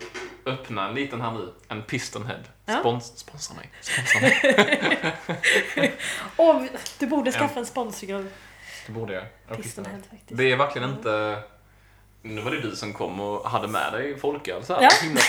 öppna 0.47 0.89
en 0.89 0.95
liten 0.95 1.21
här 1.21 1.33
nu. 1.33 1.53
En 1.69 1.83
Pistonhead. 1.83 2.41
Ja. 2.67 2.79
Spons, 2.81 3.19
sponsra 3.19 3.57
mig. 3.57 3.71
Sponsra 3.81 4.21
mig. 4.21 5.93
Åh, 6.37 6.63
du 6.99 7.07
borde 7.07 7.33
skaffa 7.33 7.59
en 7.61 7.67
sponsring 7.67 8.15
av 8.15 8.29
Det 8.87 8.93
borde 8.93 9.13
jag. 9.15 9.25
av 9.49 9.63
Pistonhead 9.63 9.99
faktiskt. 10.11 10.37
Det 10.39 10.53
är 10.53 10.57
verkligen 10.57 10.91
inte... 10.91 11.43
Nu 12.23 12.41
var 12.41 12.51
det 12.51 12.61
du 12.61 12.77
som 12.77 12.93
kom 12.93 13.21
och 13.21 13.51
hade 13.51 13.69
med 13.69 13.93
dig 13.93 14.19
folköl 14.19 14.65
så 14.65 14.75
här. 14.75 14.83
Ja. 14.83 14.91
Himla. 15.03 15.21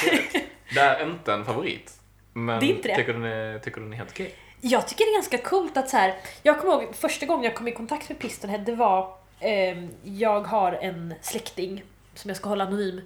Det 0.74 0.80
är 0.80 1.06
inte 1.06 1.34
en 1.34 1.46
favorit. 1.46 2.00
Men 2.34 2.60
Det 2.60 2.66
är 2.66 2.76
inte 2.76 2.88
det. 2.88 2.96
Tycker, 2.96 3.14
den 3.14 3.24
är, 3.24 3.60
tycker 3.60 3.82
den 3.82 3.94
är 3.94 3.98
helt 3.98 4.12
okej? 4.12 4.36
Jag 4.62 4.88
tycker 4.88 5.06
det 5.06 5.12
är 5.12 5.14
ganska 5.14 5.38
coolt 5.38 5.78
att 5.78 5.90
så 5.90 5.98
här. 5.98 6.16
jag 6.44 6.60
kommer 6.60 6.74
ihåg 6.74 6.96
första 6.96 7.26
gången 7.26 7.44
jag 7.44 7.56
kom 7.56 7.68
i 7.68 7.72
kontakt 7.72 8.10
med 8.10 8.20
Pistonhead, 8.20 8.58
det 8.58 8.76
var 8.76 9.18
ehm, 9.40 9.90
jag 10.04 10.42
har 10.42 10.72
en 10.72 11.14
släkting 11.22 11.84
som 12.16 12.30
jag 12.30 12.38
ska 12.38 12.50
hålla 12.50 12.64
anonym. 12.64 13.02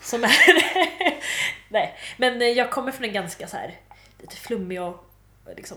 Som 0.00 0.24
är... 0.24 0.30
Nej, 1.68 1.94
men 2.16 2.42
eh, 2.42 2.48
jag 2.48 2.70
kommer 2.70 2.92
från 2.92 3.04
en 3.04 3.12
ganska 3.12 3.46
så 3.46 3.56
här 3.56 3.74
lite 4.18 4.36
flummig 4.36 4.82
och 4.82 5.04
liksom 5.56 5.76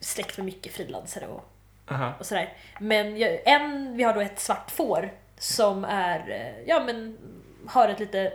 släkt 0.00 0.36
med 0.36 0.46
mycket 0.46 0.72
frilansare 0.72 1.26
och, 1.26 1.44
Aha. 1.90 2.12
och 2.18 2.26
sådär. 2.26 2.52
Men 2.80 3.16
jag, 3.16 3.40
en, 3.44 3.96
vi 3.96 4.02
har 4.02 4.14
då 4.14 4.20
ett 4.20 4.40
svart 4.40 4.70
får 4.70 5.12
som 5.38 5.84
är, 5.84 6.30
eh, 6.30 6.68
ja 6.68 6.82
men 6.86 7.18
har 7.66 7.88
ett 7.88 8.00
lite 8.00 8.32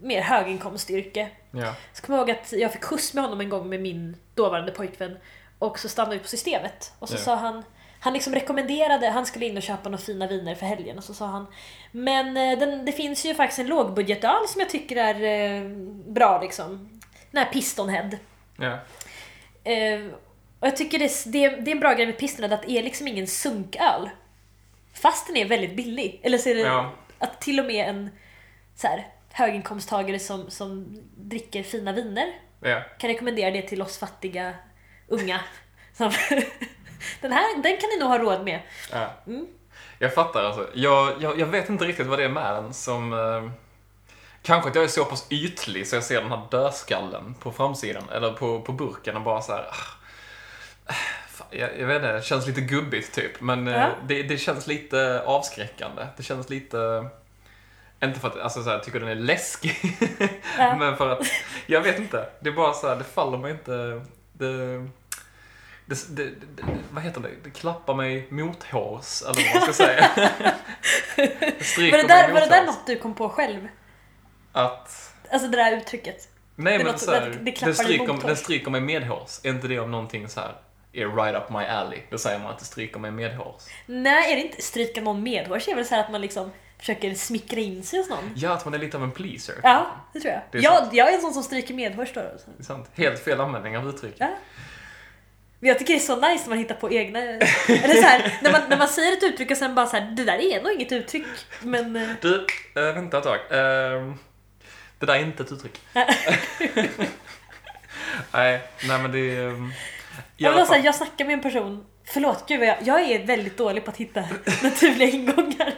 mer 0.00 0.22
höginkomstyrke. 0.22 1.28
Ja. 1.56 1.74
Så 1.92 2.02
kommer 2.02 2.18
jag 2.18 2.28
ihåg 2.28 2.36
att 2.40 2.52
jag 2.52 2.72
fick 2.72 2.84
skjuts 2.84 3.14
med 3.14 3.24
honom 3.24 3.40
en 3.40 3.48
gång 3.48 3.68
med 3.68 3.80
min 3.80 4.16
dåvarande 4.34 4.72
pojkvän 4.72 5.18
och 5.58 5.78
så 5.78 5.88
stannade 5.88 6.16
vi 6.16 6.22
på 6.22 6.28
systemet 6.28 6.92
och 6.98 7.08
så 7.08 7.14
Ja. 7.14 7.18
sa 7.18 7.34
han 7.36 7.62
han 8.00 8.12
liksom 8.12 8.34
rekommenderade, 8.34 9.08
han 9.10 9.26
skulle 9.26 9.46
in 9.46 9.56
och 9.56 9.62
köpa 9.62 9.88
några 9.88 10.04
fina 10.04 10.26
viner 10.26 10.54
för 10.54 10.66
helgen 10.66 10.98
och 10.98 11.04
så 11.04 11.14
sa 11.14 11.26
han 11.26 11.46
Men 11.92 12.36
eh, 12.36 12.58
den, 12.58 12.84
det 12.84 12.92
finns 12.92 13.24
ju 13.26 13.34
faktiskt 13.34 13.58
en 13.58 13.66
lågbudgetöl 13.66 14.48
som 14.48 14.60
jag 14.60 14.70
tycker 14.70 14.96
är 14.96 15.14
eh, 15.60 15.68
bra 16.12 16.40
liksom. 16.42 17.00
Den 17.30 17.44
här 17.44 17.52
Pistonhead. 17.52 18.10
Ja. 18.58 18.78
Eh, 19.72 20.06
och 20.60 20.66
jag 20.66 20.76
tycker 20.76 20.98
det, 20.98 21.24
det, 21.26 21.48
det 21.48 21.70
är 21.70 21.74
en 21.74 21.80
bra 21.80 21.92
grej 21.92 22.06
med 22.06 22.18
Pistonhead 22.18 22.54
att 22.54 22.62
det 22.62 22.70
är 22.78 22.82
liksom 22.82 23.08
ingen 23.08 23.26
sunköl. 23.26 24.10
Fast 24.94 25.26
den 25.26 25.36
är 25.36 25.44
väldigt 25.44 25.76
billig. 25.76 26.20
Eller 26.22 26.38
så 26.38 26.48
är 26.48 26.54
det 26.54 26.60
Ja. 26.60 26.92
att 27.18 27.40
till 27.40 27.60
och 27.60 27.66
med 27.66 27.88
en 27.88 28.10
så 28.76 28.86
här, 28.86 29.06
höginkomsttagare 29.36 30.18
som, 30.18 30.50
som 30.50 30.96
dricker 31.16 31.62
fina 31.62 31.92
viner 31.92 32.32
Ja. 32.60 32.82
kan 32.98 33.10
rekommendera 33.10 33.50
det 33.50 33.62
till 33.62 33.82
oss 33.82 33.98
fattiga 33.98 34.54
unga. 35.08 35.40
Den 37.20 37.32
här 37.32 37.62
den 37.62 37.76
kan 37.76 37.88
ni 37.90 37.98
nog 38.00 38.08
ha 38.08 38.18
råd 38.18 38.44
med. 38.44 38.60
ja. 38.92 39.10
Mm. 39.26 39.46
Jag 39.98 40.14
fattar 40.14 40.44
alltså. 40.44 40.68
Jag, 40.74 41.12
jag, 41.22 41.40
jag 41.40 41.46
vet 41.46 41.68
inte 41.68 41.84
riktigt 41.84 42.06
vad 42.06 42.18
det 42.18 42.24
är 42.24 42.28
med 42.28 42.54
den 42.54 42.74
som... 42.74 43.12
Eh, 43.12 43.50
kanske 44.42 44.68
att 44.70 44.74
jag 44.74 44.84
är 44.84 44.88
så 44.88 45.04
pass 45.04 45.26
ytlig 45.30 45.86
så 45.86 45.96
jag 45.96 46.02
ser 46.04 46.20
den 46.22 46.30
här 46.30 46.42
dödskallen 46.50 47.34
på 47.34 47.52
framsidan, 47.52 48.04
eller 48.12 48.32
på, 48.32 48.60
på 48.60 48.72
burken 48.72 49.16
och 49.16 49.22
bara 49.22 49.42
så 49.42 49.52
här. 49.52 49.66
ah, 50.86 50.92
fan, 51.28 51.46
Jag, 51.50 51.78
jag 51.80 51.86
vet 51.86 51.96
inte, 51.96 52.12
det 52.12 52.22
känns 52.24 52.46
lite 52.46 52.60
gubbigt 52.60 53.14
typ. 53.14 53.40
Men 53.40 53.68
eh, 53.68 53.74
Ja. 53.74 53.90
det, 54.08 54.22
det 54.22 54.38
känns 54.38 54.66
lite 54.66 55.22
avskräckande. 55.26 56.06
Det 56.16 56.22
känns 56.22 56.50
lite... 56.50 57.06
Inte 58.04 58.20
för 58.20 58.28
att 58.28 58.38
alltså, 58.40 58.62
så 58.62 58.70
här, 58.70 58.78
tycker 58.78 59.00
den 59.00 59.08
är 59.08 59.14
läskig. 59.14 59.76
Ja. 60.58 60.76
men 60.76 60.96
för 60.96 61.08
att, 61.10 61.26
jag 61.66 61.80
vet 61.80 61.98
inte. 61.98 62.28
Det 62.40 62.48
är 62.48 62.52
bara 62.52 62.72
så 62.72 62.88
här, 62.88 62.96
det 62.96 63.04
faller 63.04 63.38
mig 63.38 63.50
inte... 63.50 63.72
Det, 64.32 64.78
det, 65.86 65.96
det, 66.16 66.24
det, 66.56 66.62
vad 66.90 67.02
heter 67.04 67.20
det? 67.20 67.30
Det 67.44 67.50
klappar 67.50 67.94
mig 67.94 68.26
mothårs, 68.30 69.22
eller 69.22 69.52
vad 69.54 69.54
man 69.54 69.62
ska 69.62 69.84
säga. 69.84 70.10
det 71.16 71.90
Var 71.90 71.98
det, 71.98 72.08
där, 72.08 72.32
var 72.32 72.40
det 72.40 72.46
där 72.46 72.66
något 72.66 72.86
du 72.86 72.96
kom 72.98 73.14
på 73.14 73.28
själv? 73.28 73.68
Att... 74.52 75.12
Alltså 75.30 75.48
det 75.48 75.56
där 75.56 75.76
uttrycket? 75.76 76.28
Nej 76.56 76.78
Det 76.78 76.84
men 76.84 76.92
något- 76.92 77.00
så 77.00 77.12
här, 77.12 77.38
det- 77.42 77.60
den, 77.60 77.74
stryker, 77.74 78.26
den 78.26 78.36
stryker 78.36 78.70
mig 78.70 78.80
medhårs. 78.80 79.40
Är 79.42 79.50
inte 79.50 79.68
det 79.68 79.78
om 79.80 79.90
någonting 79.90 80.28
så 80.28 80.40
här 80.40 80.52
är 80.92 81.08
right 81.08 81.36
up 81.36 81.50
my 81.50 81.64
alley? 81.64 82.00
Då 82.10 82.18
säger 82.18 82.38
man 82.38 82.50
att 82.50 82.58
det 82.58 82.64
stryker 82.64 82.98
mig 83.00 83.10
medhårs. 83.10 83.62
Nej, 83.86 84.32
är 84.32 84.36
det 84.36 84.42
inte 84.42 84.62
stryka 84.62 85.00
någon 85.00 85.22
medhårs? 85.22 85.64
Det 85.64 85.70
är 85.70 85.76
väl 85.76 85.84
så 85.86 86.00
att 86.00 86.10
man 86.12 86.20
liksom 86.20 86.50
försöker 86.78 87.14
smickra 87.14 87.60
in 87.60 87.82
sig 87.82 87.98
hos 87.98 88.08
någon? 88.08 88.32
Ja, 88.36 88.50
att 88.50 88.64
man 88.64 88.74
är 88.74 88.78
lite 88.78 88.96
av 88.96 89.02
en 89.02 89.10
pleaser. 89.12 89.54
Ja, 89.62 89.86
det 90.12 90.20
tror 90.20 90.32
jag. 90.32 90.42
Det 90.52 90.58
är 90.58 90.62
jag, 90.62 90.76
sant. 90.78 90.94
jag 90.94 91.08
är 91.10 91.14
en 91.14 91.20
sån 91.20 91.34
som 91.34 91.42
stryker 91.42 91.74
medhårs 91.74 92.12
då. 92.14 92.20
Så. 92.20 92.50
Det 92.56 92.62
är 92.62 92.64
sant. 92.64 92.90
Helt 92.94 93.24
fel 93.24 93.40
användning 93.40 93.76
av 93.78 93.88
uttryck. 93.88 94.14
Ja. 94.18 94.28
Men 95.60 95.68
jag 95.68 95.78
tycker 95.78 95.94
det 95.94 95.98
är 95.98 96.00
så 96.00 96.16
nice 96.16 96.42
när 96.44 96.48
man 96.48 96.58
hittar 96.58 96.74
på 96.74 96.92
egna... 96.92 97.18
Eller 97.18 97.94
så 97.94 98.06
här, 98.06 98.38
när, 98.42 98.52
man, 98.52 98.60
när 98.68 98.76
man 98.78 98.88
säger 98.88 99.12
ett 99.12 99.22
uttryck 99.22 99.50
och 99.50 99.56
sen 99.56 99.74
bara 99.74 99.86
så 99.86 99.96
här, 99.96 100.10
det 100.10 100.24
där 100.24 100.38
är 100.38 100.62
nog 100.62 100.72
inget 100.72 100.92
uttryck. 100.92 101.26
Men... 101.62 101.96
eh, 101.96 102.08
Du, 102.20 102.46
äh, 102.74 102.82
vänta 102.94 103.18
ett 103.18 103.24
tag. 103.24 103.38
Ehm, 103.50 104.14
det 104.98 105.06
där 105.06 105.14
är 105.14 105.18
inte 105.20 105.42
ett 105.42 105.52
uttryck. 105.52 105.80
nej, 108.32 108.60
nej 108.88 108.98
men 109.02 109.12
det 109.12 109.18
är... 109.36 109.46
Um, 109.48 109.72
Jag, 110.36 110.52
vill 110.56 110.66
säga, 110.66 110.84
jag 110.84 110.94
snackar 110.94 111.24
med 111.24 111.34
en 111.34 111.40
person, 111.42 111.86
förlåt 112.06 112.48
gud 112.48 112.62
jag, 112.62 112.76
jag 112.82 113.00
är 113.00 113.26
väldigt 113.26 113.56
dålig 113.56 113.84
på 113.84 113.90
att 113.90 113.96
hitta 113.96 114.20
naturliga 114.62 115.08
ingångar 115.08 115.74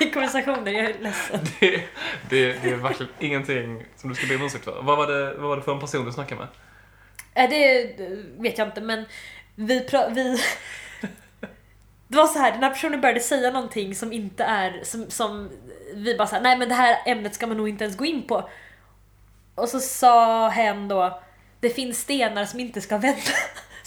i 0.00 0.10
konversationer, 0.10 0.72
jag 0.72 0.84
är 0.84 0.98
ledsen. 0.98 1.40
det, 1.60 1.76
det, 2.28 2.62
det 2.62 2.70
är 2.70 2.76
verkligen 2.76 3.12
ingenting 3.18 3.84
som 3.96 4.10
du 4.10 4.14
ska 4.16 4.26
be 4.26 4.36
om 4.36 4.42
ursäkt 4.42 4.64
för. 4.64 4.82
Vad 4.82 4.96
var, 4.96 5.06
det, 5.06 5.34
vad 5.34 5.48
var 5.48 5.56
det 5.56 5.62
för 5.62 5.72
en 5.72 5.80
person 5.80 6.04
du 6.04 6.12
snackade 6.12 6.40
med? 6.40 6.48
Äh, 7.44 7.50
det 7.50 7.96
vet 8.38 8.58
jag 8.58 8.68
inte 8.68 8.80
men 8.80 9.04
vi, 9.54 9.80
pra- 9.80 10.14
vi 10.14 10.38
Det 12.08 12.16
var 12.16 12.26
så 12.26 12.38
här, 12.38 12.52
den 12.52 12.62
här 12.62 12.70
personen 12.70 13.00
började 13.00 13.20
säga 13.20 13.50
någonting 13.50 13.94
som 13.94 14.12
inte 14.12 14.44
är, 14.44 14.80
som, 14.84 15.10
som 15.10 15.50
vi 15.94 16.14
bara 16.14 16.28
såhär, 16.28 16.42
nej 16.42 16.58
men 16.58 16.68
det 16.68 16.74
här 16.74 16.98
ämnet 17.06 17.34
ska 17.34 17.46
man 17.46 17.56
nog 17.56 17.68
inte 17.68 17.84
ens 17.84 17.96
gå 17.96 18.04
in 18.04 18.26
på. 18.26 18.48
Och 19.54 19.68
så 19.68 19.80
sa 19.80 20.48
hen 20.48 20.88
då, 20.88 21.22
det 21.60 21.70
finns 21.70 22.00
stenar 22.00 22.44
som 22.44 22.60
inte 22.60 22.80
ska 22.80 22.98
vända, 22.98 23.20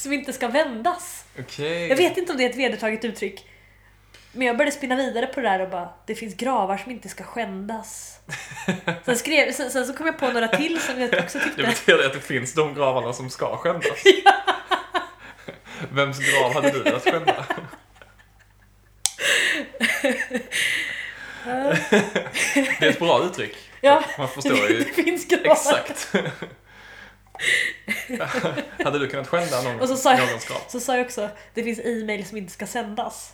som 0.05 0.13
inte 0.13 0.33
ska 0.33 0.47
vändas. 0.47 1.25
Okej. 1.39 1.87
Jag 1.87 1.95
vet 1.95 2.17
inte 2.17 2.31
om 2.31 2.37
det 2.37 2.43
är 2.45 2.49
ett 2.49 2.55
vedertaget 2.55 3.05
uttryck. 3.05 3.45
Men 4.31 4.47
jag 4.47 4.57
började 4.57 4.75
spinna 4.77 4.95
vidare 4.95 5.25
på 5.27 5.41
det 5.41 5.49
där 5.49 5.59
och 5.59 5.69
bara, 5.69 5.89
det 6.07 6.15
finns 6.15 6.35
gravar 6.35 6.77
som 6.77 6.91
inte 6.91 7.09
ska 7.09 7.23
skändas. 7.23 8.19
Sen, 9.05 9.17
skrev, 9.17 9.51
sen, 9.51 9.71
sen 9.71 9.85
så 9.85 9.93
kom 9.93 10.05
jag 10.05 10.17
på 10.19 10.31
några 10.31 10.47
till 10.47 10.79
som 10.81 11.01
jag 11.01 11.13
också 11.13 11.37
Det 11.37 11.43
tyckte... 11.43 11.63
betyder 11.63 12.05
att 12.05 12.13
det 12.13 12.19
finns 12.19 12.53
de 12.53 12.73
gravarna 12.75 13.13
som 13.13 13.29
ska 13.29 13.57
skändas. 13.57 14.03
Vems 15.91 16.19
grav 16.19 16.53
hade 16.53 16.71
du 16.71 16.83
velat 16.83 17.03
skända? 17.03 17.45
Det 22.79 22.85
är 22.85 22.89
ett 22.89 22.99
bra 22.99 23.23
uttryck. 23.25 23.55
Ja, 23.81 24.03
Man 24.17 24.29
förstår 24.29 24.69
ju 24.69 24.77
det 24.79 25.03
finns 25.03 25.27
gravar. 25.27 25.51
exakt. 25.51 26.11
hade 28.83 28.99
du 28.99 29.07
kunnat 29.07 29.27
skända 29.27 29.61
någon, 29.61 29.79
Och 29.79 29.87
så 29.87 29.97
sa 29.97 30.13
jag-? 30.13 30.41
Så 30.67 30.79
sa 30.79 30.97
jag 30.97 31.05
också, 31.05 31.29
det 31.53 31.63
finns 31.63 31.79
e-mail 31.79 32.25
som 32.25 32.37
inte 32.37 32.53
ska 32.53 32.67
sändas. 32.67 33.33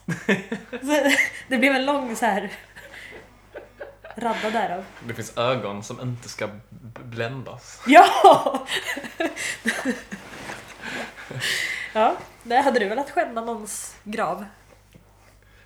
Så 0.71 1.09
det 1.47 1.57
blev 1.57 1.75
en 1.75 1.85
lång 1.85 2.15
så 2.15 2.25
här 2.25 2.49
radda 4.15 4.49
därav. 4.49 4.85
Det 5.07 5.13
finns 5.13 5.37
ögon 5.37 5.83
som 5.83 6.01
inte 6.01 6.29
ska 6.29 6.49
bländas. 7.03 7.81
Ja! 7.87 8.67
Ja, 11.93 12.17
där 12.43 12.61
hade 12.63 12.79
du 12.79 12.89
velat 12.89 13.11
skända 13.11 13.41
någons 13.41 13.95
grav? 14.03 14.45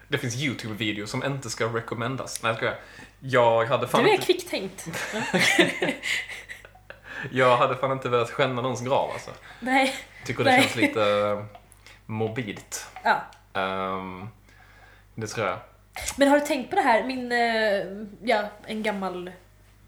Det 0.08 0.18
finns 0.18 0.36
YouTube-videos 0.36 1.06
som 1.06 1.24
inte 1.24 1.50
ska 1.50 1.66
recommendas. 1.66 2.44
Nej, 2.44 2.56
jag. 2.62 2.76
Jag 3.20 3.66
hade 3.66 3.88
fan 3.88 4.04
Du 4.04 4.10
är 4.10 4.14
inte, 4.14 4.26
kvicktänkt. 4.26 4.88
Jag 7.32 7.58
hade 7.58 7.76
fan 7.76 7.92
inte 7.92 8.10
velat 8.10 8.32
skända 8.32 8.62
någons 8.62 8.82
grav 8.82 9.12
alltså. 9.12 9.32
Nej. 9.60 9.96
Tycker 10.26 10.44
det 10.44 10.50
Nej. 10.50 10.62
känns 10.62 10.76
lite 10.76 11.02
eh, 11.02 11.44
morbidt. 12.06 12.88
Ja. 13.04 13.22
Ehm, 13.62 14.28
det 15.16 15.28
tror 15.28 15.48
jag. 15.48 15.58
Men 16.18 16.28
har 16.28 16.40
du 16.40 16.46
tänkt 16.46 16.70
på 16.70 16.76
det 16.76 16.82
här? 16.82 17.04
Min, 17.04 17.32
eh, 17.32 18.08
ja, 18.24 18.50
en 18.66 18.84
gammal 18.84 19.32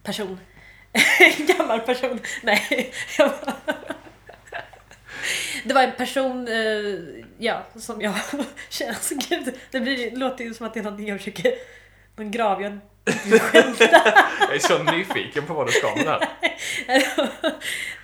person. 0.03 0.39
en 1.19 1.45
gammal 1.45 1.79
person. 1.79 2.19
Nej. 2.43 2.93
Det 5.63 5.73
var 5.73 5.83
en 5.83 5.91
person, 5.91 6.47
eh, 6.47 7.23
ja, 7.37 7.63
som 7.75 8.01
jag 8.01 8.13
känner, 8.69 8.93
alltså 8.93 9.15
gud, 9.29 9.55
det 9.71 9.79
blir, 9.79 10.15
låter 10.15 10.43
ju 10.43 10.53
som 10.53 10.67
att 10.67 10.73
det 10.73 10.79
är 10.79 10.83
någonting 10.83 11.07
jag 11.07 11.17
försöker, 11.17 11.53
någon 12.15 12.31
grav 12.31 12.61
jag 12.61 12.79
inte 13.07 13.29
vill 13.29 13.39
skämta. 13.39 13.85
Jag 14.39 14.55
är 14.55 14.59
så 14.59 14.83
nyfiken 14.83 15.45
på 15.45 15.53
vad 15.53 15.67
du 15.67 15.71
ska 15.71 15.95
med 15.95 16.05
det 16.05 16.09
här. 16.11 17.53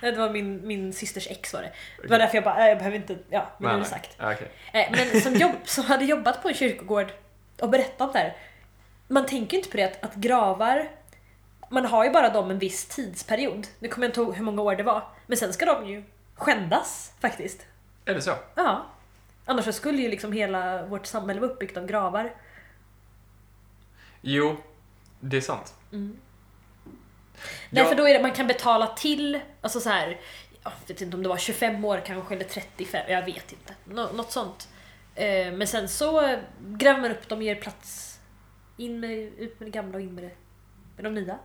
Det 0.00 0.12
var 0.12 0.30
min, 0.30 0.66
min 0.66 0.92
systers 0.92 1.26
ex 1.30 1.52
var 1.52 1.62
det. 1.62 1.72
Det 2.02 2.08
var 2.08 2.18
därför 2.18 2.34
jag 2.34 2.44
bara, 2.44 2.62
äh, 2.62 2.68
jag 2.68 2.78
behöver 2.78 2.96
inte, 2.96 3.18
ja, 3.30 3.50
men 3.58 3.70
nu 3.70 3.76
är 3.76 3.78
det 3.78 3.84
sagt. 3.84 4.16
Okej. 4.20 4.50
Eh, 4.72 4.86
Men 4.90 5.20
som, 5.20 5.34
jobb, 5.34 5.52
som 5.64 5.84
hade 5.84 6.04
jobbat 6.04 6.42
på 6.42 6.48
en 6.48 6.54
kyrkogård 6.54 7.12
och 7.60 7.68
berättat 7.68 8.00
om 8.00 8.10
det 8.12 8.18
här. 8.18 8.36
Man 9.08 9.26
tänker 9.26 9.52
ju 9.52 9.58
inte 9.58 9.70
på 9.70 9.76
det 9.76 9.84
att, 9.84 10.04
att 10.04 10.14
gravar, 10.14 10.88
man 11.70 11.84
har 11.86 12.04
ju 12.04 12.10
bara 12.10 12.28
dem 12.28 12.50
en 12.50 12.58
viss 12.58 12.86
tidsperiod. 12.86 13.66
Nu 13.78 13.88
kommer 13.88 14.06
jag 14.06 14.10
inte 14.10 14.20
ihåg 14.20 14.34
hur 14.34 14.44
många 14.44 14.62
år 14.62 14.74
det 14.76 14.82
var. 14.82 15.02
Men 15.26 15.36
sen 15.36 15.52
ska 15.52 15.66
de 15.66 15.86
ju 15.88 16.02
skändas 16.34 17.12
faktiskt. 17.20 17.66
Är 18.04 18.14
det 18.14 18.20
så? 18.22 18.34
Ja. 18.54 18.86
Annars 19.44 19.64
så 19.64 19.72
skulle 19.72 20.02
ju 20.02 20.08
liksom 20.08 20.32
hela 20.32 20.86
vårt 20.86 21.06
samhälle 21.06 21.40
vara 21.40 21.50
uppbyggt 21.50 21.76
av 21.76 21.86
gravar. 21.86 22.34
Jo, 24.20 24.56
det 25.30 25.36
är 25.36 25.40
sant. 25.40 25.74
Därför 27.70 27.90
Ja. 27.90 27.94
då 27.96 28.08
är 28.08 28.14
det, 28.14 28.22
man 28.22 28.32
kan 28.32 28.46
betala 28.46 28.86
till, 28.86 29.40
alltså 29.60 29.80
så 29.80 29.88
här, 29.90 30.20
jag 30.62 30.72
vet 30.86 31.00
inte 31.00 31.16
om 31.16 31.22
det 31.22 31.28
var 31.28 31.36
25 31.36 31.84
år 31.84 32.02
kanske 32.06 32.34
eller 32.34 32.44
35, 32.44 33.04
jag 33.08 33.24
vet 33.24 33.52
inte. 33.52 33.74
Nå, 33.84 34.08
något 34.12 34.32
sånt. 34.32 34.68
Eh, 35.14 35.52
men 35.52 35.66
sen 35.66 35.88
så 35.88 36.20
eh, 36.26 36.38
gräver 36.60 37.00
man 37.00 37.10
upp 37.10 37.28
dem 37.28 37.38
och 37.38 37.44
ger 37.44 37.54
plats. 37.54 38.18
In 38.76 39.00
med, 39.00 39.10
ut 39.18 39.60
med 39.60 39.66
det 39.66 39.70
gamla 39.70 39.94
och 39.94 40.00
in 40.00 40.14
med 40.14 40.24
det 40.24 40.30
med 40.96 41.04
de 41.04 41.14
nya. 41.20 41.38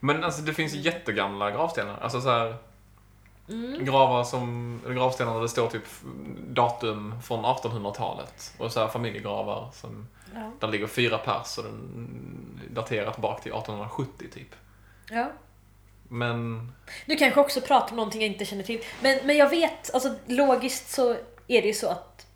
Men 0.00 0.24
alltså 0.24 0.42
det 0.42 0.54
finns 0.54 0.74
ju 0.74 0.78
jättegamla 0.78 1.50
gravstenar. 1.50 1.98
Alltså 2.00 2.20
så 2.20 2.30
här, 2.30 2.56
Mm. 3.48 3.84
gravar 3.84 4.24
som, 4.24 4.80
gravstenar 4.88 5.34
där 5.34 5.40
det 5.40 5.48
står 5.48 5.68
typ 5.68 5.82
datum 6.48 7.22
från 7.22 7.44
1800-talet. 7.44 8.54
Och 8.58 8.72
så 8.72 8.80
här 8.80 8.88
familjegravar 8.88 9.70
som, 9.72 10.08
Ja. 10.34 10.52
där 10.60 10.68
ligger 10.68 10.86
fyra 10.86 11.18
pers 11.18 11.58
och 11.58 11.64
den 11.64 12.60
daterat 12.70 13.16
bak 13.18 13.42
till 13.42 13.52
1870 13.52 14.28
typ. 14.32 14.54
ja. 15.10 15.32
Men, 16.08 16.72
Nu 17.06 17.16
kanske 17.16 17.40
också 17.40 17.60
pratar 17.60 17.90
om 17.90 17.96
någonting 17.96 18.22
jag 18.22 18.30
inte 18.30 18.44
känner 18.44 18.62
till. 18.64 18.80
Men, 19.02 19.18
men 19.26 19.36
jag 19.36 19.48
vet, 19.48 19.94
alltså 19.94 20.14
logiskt 20.26 20.90
så 20.90 21.10
är 21.46 21.62
det 21.62 21.68
ju 21.68 21.74
så 21.74 21.88
att... 21.88 22.26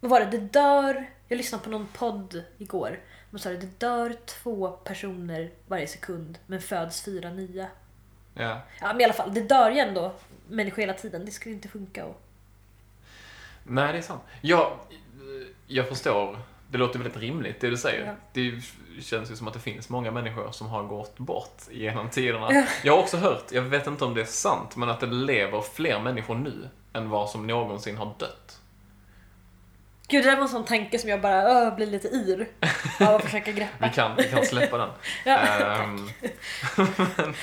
Vad 0.00 0.10
var 0.10 0.20
det? 0.20 0.26
Det 0.26 0.38
dör... 0.38 1.10
Jag 1.28 1.36
lyssnade 1.36 1.64
på 1.64 1.70
någon 1.70 1.86
podd 1.86 2.44
igår. 2.58 3.00
De 3.30 3.38
sa 3.38 3.48
det, 3.48 3.56
det 3.56 3.78
dör 3.78 4.16
två 4.26 4.70
personer 4.70 5.50
varje 5.66 5.86
sekund 5.86 6.38
men 6.46 6.60
föds 6.62 7.04
fyra 7.04 7.30
nya. 7.30 7.66
ja. 8.34 8.60
Ja 8.80 8.86
men 8.86 9.00
i 9.00 9.04
alla 9.04 9.12
fall, 9.12 9.34
det 9.34 9.40
dör 9.40 9.70
ju 9.70 9.78
ändå 9.78 10.12
människor 10.48 10.82
hela 10.82 10.94
tiden. 10.94 11.24
Det 11.24 11.30
skulle 11.30 11.54
inte 11.54 11.68
funka. 11.68 12.04
Och... 12.04 12.22
Nej, 13.64 13.92
det 13.92 13.98
är 13.98 14.02
sant. 14.02 14.22
Jag, 14.40 14.78
jag 15.66 15.88
förstår. 15.88 16.38
Det 16.72 16.78
låter 16.78 16.98
väldigt 16.98 17.22
rimligt 17.22 17.60
det 17.60 17.70
du 17.70 17.76
säger. 17.76 18.06
Ja. 18.06 18.12
Det 18.32 18.52
känns 19.02 19.30
ju 19.30 19.36
som 19.36 19.48
att 19.48 19.54
det 19.54 19.60
finns 19.60 19.88
många 19.88 20.10
människor 20.10 20.50
som 20.50 20.66
har 20.66 20.82
gått 20.82 21.18
bort 21.18 21.62
genom 21.70 22.08
tiderna. 22.08 22.52
Ja. 22.52 22.64
Jag 22.84 22.92
har 22.92 23.02
också 23.02 23.16
hört, 23.16 23.44
jag 23.50 23.62
vet 23.62 23.86
inte 23.86 24.04
om 24.04 24.14
det 24.14 24.20
är 24.20 24.24
sant, 24.24 24.76
men 24.76 24.88
att 24.88 25.00
det 25.00 25.06
lever 25.06 25.60
fler 25.60 26.00
människor 26.00 26.34
nu 26.34 26.68
än 26.92 27.10
vad 27.10 27.30
som 27.30 27.46
någonsin 27.46 27.96
har 27.96 28.14
dött. 28.18 28.58
Gud, 30.08 30.24
det 30.24 30.30
där 30.30 30.36
var 30.36 30.42
en 30.42 30.48
sån 30.48 30.64
tanke 30.64 30.98
som 30.98 31.10
jag 31.10 31.20
bara 31.20 31.42
öh, 31.42 31.76
blir 31.76 31.86
lite 31.86 32.08
yr 32.08 32.48
av 33.00 33.14
att 33.14 33.22
försöka 33.24 33.52
greppa. 33.52 33.86
Vi 33.86 33.94
kan, 33.94 34.16
vi 34.16 34.24
kan 34.24 34.46
släppa 34.46 34.78
den. 34.78 34.90
Ja. 35.24 35.86
Men, 37.16 37.34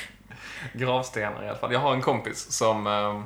gravstenar 0.73 1.43
i 1.43 1.49
alla 1.49 1.57
fall. 1.57 1.73
Jag 1.73 1.79
har 1.79 1.93
en 1.93 2.01
kompis 2.01 2.51
som 2.51 2.87
ehm, 2.87 3.23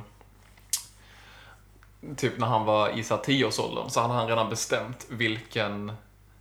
Typ 2.16 2.38
när 2.38 2.46
han 2.46 2.64
var 2.64 2.98
i 2.98 3.04
så 3.04 3.16
här 3.16 3.22
10-årsåldern 3.22 3.90
så 3.90 4.00
hade 4.00 4.14
han 4.14 4.28
redan 4.28 4.50
bestämt 4.50 5.06
vilken 5.10 5.92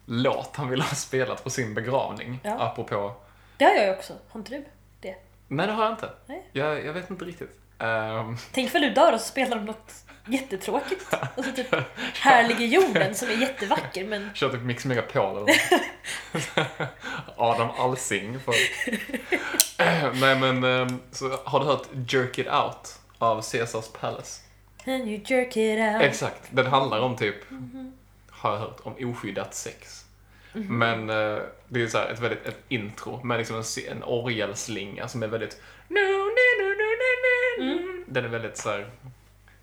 låt 0.06 0.56
han 0.56 0.70
ville 0.70 0.84
ha 0.84 0.96
spelat 0.96 1.44
på 1.44 1.50
sin 1.50 1.74
begravning. 1.74 2.40
Ja. 2.44 2.60
Apropå... 2.60 3.16
Det 3.58 3.66
har 3.66 3.74
jag 3.74 3.86
ju 3.86 3.92
också. 3.92 4.14
Har 4.30 4.40
inte 4.40 4.52
du 4.52 4.66
det? 5.00 5.16
Nej, 5.48 5.68
det 5.68 5.74
har 5.74 5.84
jag 5.84 5.94
inte. 5.94 6.10
Nej. 6.26 6.50
Jag, 6.52 6.86
jag 6.86 6.94
vet 6.94 7.10
inte 7.10 7.26
riktigt. 7.26 7.60
Ehm, 7.80 8.38
Tänk 8.52 8.76
väl 8.76 8.82
du 8.82 8.90
dör 8.90 9.14
och 9.14 9.20
så 9.20 9.26
spelar 9.26 9.58
de 9.58 9.66
något 9.66 9.94
jättetråkigt. 10.28 11.06
Alltså 11.38 11.54
typ 11.56 11.76
Härlige 12.14 12.66
jorden 12.66 13.16
som 13.16 13.30
är 13.30 13.34
jättevacker 13.34 14.06
men 14.06 14.30
Kör 14.34 14.50
typ 14.50 14.62
Mix 14.62 14.86
Megapol 14.86 15.38
eller. 15.38 15.56
Adam 17.38 17.70
Alsing. 17.78 18.40
För... 18.40 18.54
Nej 20.22 20.36
men, 20.36 20.64
ehm, 20.64 21.00
så 21.12 21.38
har 21.46 21.60
du 21.60 21.66
hört 21.66 21.88
Jerk 22.08 22.38
It 22.38 22.48
Out 22.48 23.00
av 23.18 23.42
Caesars 23.52 23.88
Palace? 24.00 24.42
And 24.86 25.08
you 25.08 25.22
jerk 25.26 25.58
it 25.58 25.80
out. 25.80 26.02
Exakt, 26.02 26.42
den 26.50 26.66
handlar 26.66 27.00
om 27.00 27.16
typ, 27.16 27.36
har 28.30 28.52
jag 28.52 28.60
hört, 28.60 28.78
om 28.84 28.94
oskyddat 29.12 29.56
sex. 29.56 30.06
Men 30.54 31.10
eh, 31.10 31.38
det 31.68 31.82
är 31.82 31.88
så 31.88 31.98
här 31.98 32.10
ett 32.10 32.20
väldigt 32.20 32.46
ett 32.46 32.60
intro 32.68 33.24
med 33.24 33.38
liksom 33.38 33.56
en, 33.56 33.64
en 33.98 34.04
orgelslinga 34.04 35.08
som 35.08 35.24
är 35.24 35.28
väldigt 35.28 35.62
nu, 35.88 36.02
nu, 36.02 36.64
nu, 36.64 36.76
nu, 36.78 36.86
nu, 37.60 37.66
nu. 37.66 38.04
Den 38.08 38.26
är 38.26 38.30
väldigt 38.30 38.58
så 38.58 38.70
här 38.70 38.90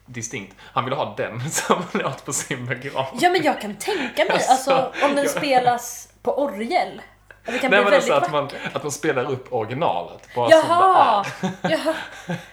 distinkt. 0.07 0.57
Han 0.61 0.85
ville 0.85 0.97
ha 0.97 1.15
den 1.17 1.51
som 1.51 1.83
låt 1.93 2.25
på 2.25 2.33
sin 2.33 2.67
begravning. 2.67 3.21
Ja 3.23 3.31
men 3.31 3.43
jag 3.43 3.61
kan 3.61 3.77
tänka 3.77 4.25
mig, 4.25 4.31
Alltså, 4.33 4.51
alltså 4.73 5.05
om 5.07 5.15
den 5.15 5.25
jag- 5.25 5.31
spelas 5.31 6.09
på 6.23 6.43
orgel. 6.43 7.01
Det 7.45 7.59
kan 7.59 7.71
Nej 7.71 7.81
bli 7.81 7.85
men 7.91 7.95
alltså 7.95 8.11
väldigt 8.13 8.27
att 8.27 8.33
man, 8.33 8.45
vackert. 8.45 8.77
att 8.77 8.83
man 8.83 8.93
spelar 8.93 9.31
upp 9.31 9.53
originalet. 9.53 10.29
Bara 10.35 10.51
Jaha! 10.51 11.25
som 11.25 11.49
det 11.63 11.69
är. 11.69 11.71
Jaha! 11.79 11.95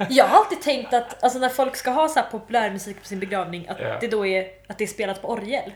Jag 0.10 0.26
har 0.28 0.38
alltid 0.38 0.62
tänkt 0.62 0.94
att 0.94 1.24
alltså, 1.24 1.40
när 1.40 1.50
folk 1.50 1.76
ska 1.76 1.92
ha 1.92 2.08
så 2.08 2.20
här 2.20 2.28
populärmusik 2.32 3.00
på 3.02 3.06
sin 3.08 3.20
begravning, 3.20 3.68
att 3.68 3.80
Ja. 3.80 3.98
det 4.02 4.08
då 4.08 4.26
är 4.26 4.48
att 4.68 4.78
det 4.78 4.84
är 4.84 4.88
spelat 4.88 5.22
på 5.22 5.30
orgel. 5.30 5.72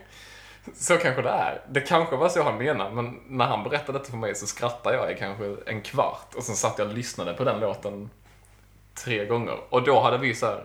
Så 0.75 0.97
kanske 0.97 1.21
det 1.21 1.29
är. 1.29 1.61
Det 1.69 1.81
kanske 1.81 2.15
var 2.15 2.29
så 2.29 2.43
han 2.43 2.57
menade, 2.57 2.89
men 2.89 3.19
när 3.27 3.45
han 3.45 3.63
berättade 3.63 3.97
detta 3.97 4.09
för 4.11 4.17
mig 4.17 4.35
så 4.35 4.47
skrattade 4.47 4.95
jag 4.95 5.11
i 5.11 5.15
kanske 5.15 5.55
en 5.65 5.81
kvart 5.81 6.33
och 6.35 6.43
sen 6.43 6.55
satt 6.55 6.79
jag 6.79 6.87
och 6.87 6.93
lyssnade 6.93 7.33
på 7.33 7.43
den 7.43 7.59
låten 7.59 8.09
tre 9.03 9.25
gånger. 9.25 9.57
Och 9.69 9.83
då 9.83 9.99
hade 9.99 10.17
vi 10.17 10.35
så 10.35 10.45
här. 10.45 10.63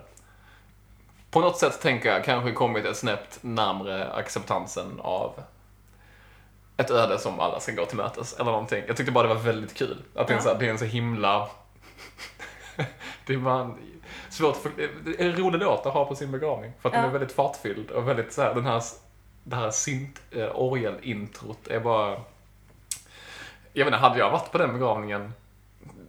På 1.30 1.40
något 1.40 1.59
sätt 1.59 1.80
tänker 1.80 2.09
jag 2.12 2.24
kanske 2.24 2.53
kommit 2.53 2.84
ett 2.84 2.97
snäpp 2.97 3.28
närmre 3.40 4.12
acceptansen 4.12 5.01
av 5.03 5.32
ett 6.76 6.90
öde 6.90 7.18
som 7.18 7.40
alla 7.40 7.60
ska 7.60 7.72
gå 7.72 7.86
till 7.86 7.96
mötes 7.96 8.34
eller 8.34 8.50
någonting. 8.50 8.84
Jag 8.86 8.96
tyckte 8.96 9.12
bara 9.12 9.28
det 9.28 9.34
var 9.34 9.40
väldigt 9.40 9.74
kul. 9.74 10.02
Att 10.14 10.26
det, 10.26 10.32
är 10.32 10.36
en 10.36 10.42
så 10.42 10.48
här, 10.48 10.58
det 10.58 10.66
är 10.66 10.70
en 10.70 10.78
så 10.78 10.84
himla... 10.84 11.48
det 13.26 13.34
är 13.34 13.38
bara 13.38 13.60
en... 13.60 13.74
svårt 14.30 14.56
för... 14.56 14.70
en 15.18 15.36
rolig 15.36 15.60
låt 15.60 15.86
att 15.86 15.92
ha 15.92 16.04
på 16.04 16.14
sin 16.14 16.32
begravning. 16.32 16.72
För 16.80 16.88
att 16.88 16.92
den 16.92 17.02
Ja. 17.02 17.08
är 17.08 17.12
väldigt 17.12 17.32
fartfylld 17.32 17.90
och 17.90 18.08
väldigt 18.08 18.32
så 18.32 18.42
här, 18.42 18.54
den 18.54 18.64
här 18.66 18.82
det 19.44 19.56
här 19.56 19.70
synt 19.70 20.22
eh, 20.30 20.50
orgel-introt 20.54 21.68
är 21.68 21.80
bara... 21.80 22.20
Jag 23.72 23.84
menar, 23.84 23.98
hade 23.98 24.18
jag 24.18 24.30
varit 24.30 24.52
på 24.52 24.58
den 24.58 24.72
begravningen 24.72 25.32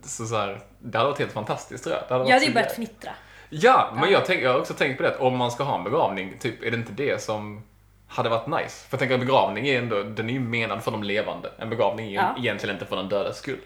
så, 0.03 0.25
så 0.25 0.35
här, 0.35 0.61
det 0.79 0.97
hade 0.97 1.09
varit 1.09 1.19
helt 1.19 1.31
fantastiskt 1.31 1.83
tror 1.83 1.95
jag. 1.95 2.03
Det 2.07 2.13
hade 2.13 2.25
Jag 2.25 2.33
hade 2.33 2.45
ju 2.45 2.53
börjat 2.53 2.71
fnittra. 2.71 3.11
Ja, 3.49 3.93
men 3.95 4.11
jag, 4.11 4.25
tänk, 4.25 4.41
jag 4.41 4.53
har 4.53 4.59
också 4.59 4.73
tänkt 4.73 4.97
på 4.97 5.03
det 5.03 5.09
att 5.09 5.19
om 5.19 5.37
man 5.37 5.51
ska 5.51 5.63
ha 5.63 5.77
en 5.77 5.83
begravning, 5.83 6.37
typ, 6.39 6.63
är 6.63 6.71
det 6.71 6.77
inte 6.77 6.91
det 6.91 7.21
som 7.21 7.63
hade 8.07 8.29
varit 8.29 8.47
nice. 8.47 8.87
För 8.87 8.95
jag 8.95 8.99
tänker 8.99 9.13
en 9.13 9.19
begravning 9.19 9.67
är 9.67 9.77
ändå, 9.81 10.03
den 10.03 10.29
är 10.29 10.33
ju 10.33 10.39
menad 10.39 10.83
för 10.83 10.91
de 10.91 11.03
levande. 11.03 11.51
En 11.57 11.69
begravning 11.69 12.05
är 12.05 12.09
ju 12.09 12.15
Ja. 12.15 12.35
egentligen 12.37 12.75
inte 12.75 12.85
för 12.85 12.95
den 12.95 13.09
dödes 13.09 13.37
skull. 13.37 13.59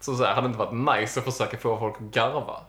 Så, 0.00 0.16
så 0.16 0.24
här, 0.24 0.34
hade 0.34 0.46
det 0.46 0.50
inte 0.52 0.58
varit 0.58 1.00
nice 1.00 1.20
att 1.20 1.26
försöka 1.26 1.56
få 1.58 1.78
folk 1.78 1.94
att 1.96 2.00
garva 2.02 2.40
på 2.40 2.60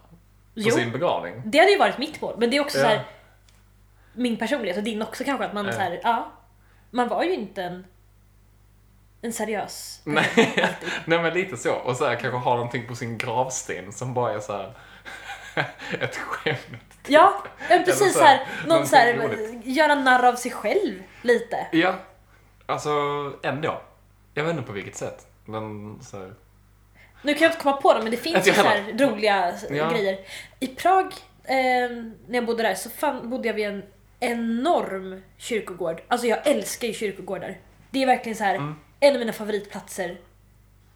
Jo, 0.53 0.71
sin 0.71 0.91
begravning? 0.91 1.41
det 1.45 1.57
hade 1.59 1.71
ju 1.71 1.77
varit 1.77 1.97
mitt 1.97 2.21
mål. 2.21 2.35
Men 2.37 2.49
det 2.49 2.57
är 2.57 2.61
också 2.61 2.77
Ja. 2.77 2.83
så 2.83 2.89
här, 2.89 3.03
min 4.13 4.37
personlighet 4.37 4.77
och 4.77 4.83
din 4.83 5.01
också 5.01 5.23
kanske, 5.23 5.45
att 5.45 5.53
man 5.53 5.65
Ja. 5.65 5.71
så 5.71 5.79
här, 5.79 5.99
ja, 6.03 6.31
man 6.91 7.07
var 7.07 7.23
ju 7.23 7.33
inte 7.33 7.63
en, 7.63 7.85
en 9.21 9.33
seriös 9.33 10.01
Nej. 10.03 10.25
Nej 11.05 11.19
men 11.21 11.33
lite 11.33 11.57
så. 11.57 11.73
Och 11.73 11.95
så 11.95 12.05
här, 12.05 12.15
kanske 12.15 12.37
ha 12.39 12.53
någonting 12.55 12.87
på 12.87 12.95
sin 12.95 13.17
gravsten 13.17 13.91
som 13.91 14.13
bara 14.13 14.33
är 14.33 14.39
så 14.39 14.53
här 14.57 14.73
ett 15.99 16.15
skämt. 16.15 16.97
Ja, 17.07 17.43
men 17.69 17.83
precis 17.85 18.13
så 18.13 18.23
här, 18.23 18.47
någon 18.67 18.87
så 18.87 18.95
här, 18.95 19.37
göra 19.63 19.95
narr 19.95 20.23
av 20.25 20.35
sig 20.35 20.51
själv 20.51 21.03
lite. 21.21 21.67
Ja, 21.71 21.95
alltså 22.65 22.89
ändå. 23.43 23.81
Jag 24.33 24.43
vet 24.43 24.51
inte 24.53 24.63
på 24.67 24.71
vilket 24.73 24.95
sätt. 24.95 25.27
Men 25.45 25.97
så 26.03 26.17
här, 26.19 26.33
Nu 27.21 27.33
kan 27.33 27.41
jag 27.43 27.51
inte 27.51 27.63
komma 27.63 27.77
på 27.77 27.93
dem, 27.93 28.03
men 28.03 28.11
det 28.11 28.17
finns 28.17 28.47
ju 28.47 28.53
så 28.53 28.61
här 28.61 28.83
roliga 28.97 29.53
Ja. 29.69 29.89
grejer. 29.91 30.19
I 30.59 30.67
Prag, 30.67 31.05
eh, 31.43 31.55
när 32.27 32.35
jag 32.35 32.45
bodde 32.45 32.63
där, 32.63 32.75
så 32.75 32.89
fan, 32.89 33.29
bodde 33.29 33.47
jag 33.47 33.53
vid 33.53 33.67
en 33.67 33.83
enorm 34.19 35.21
kyrkogård. 35.37 36.01
Alltså 36.07 36.27
jag 36.27 36.47
älskar 36.47 36.87
ju 36.87 36.93
kyrkogårdar. 36.93 37.57
Det 37.91 38.01
är 38.03 38.05
verkligen 38.05 38.35
så 38.35 38.43
här 38.43 38.55
Mm. 38.55 38.75
en 38.99 39.13
av 39.13 39.19
mina 39.19 39.33
favoritplatser. 39.33 40.17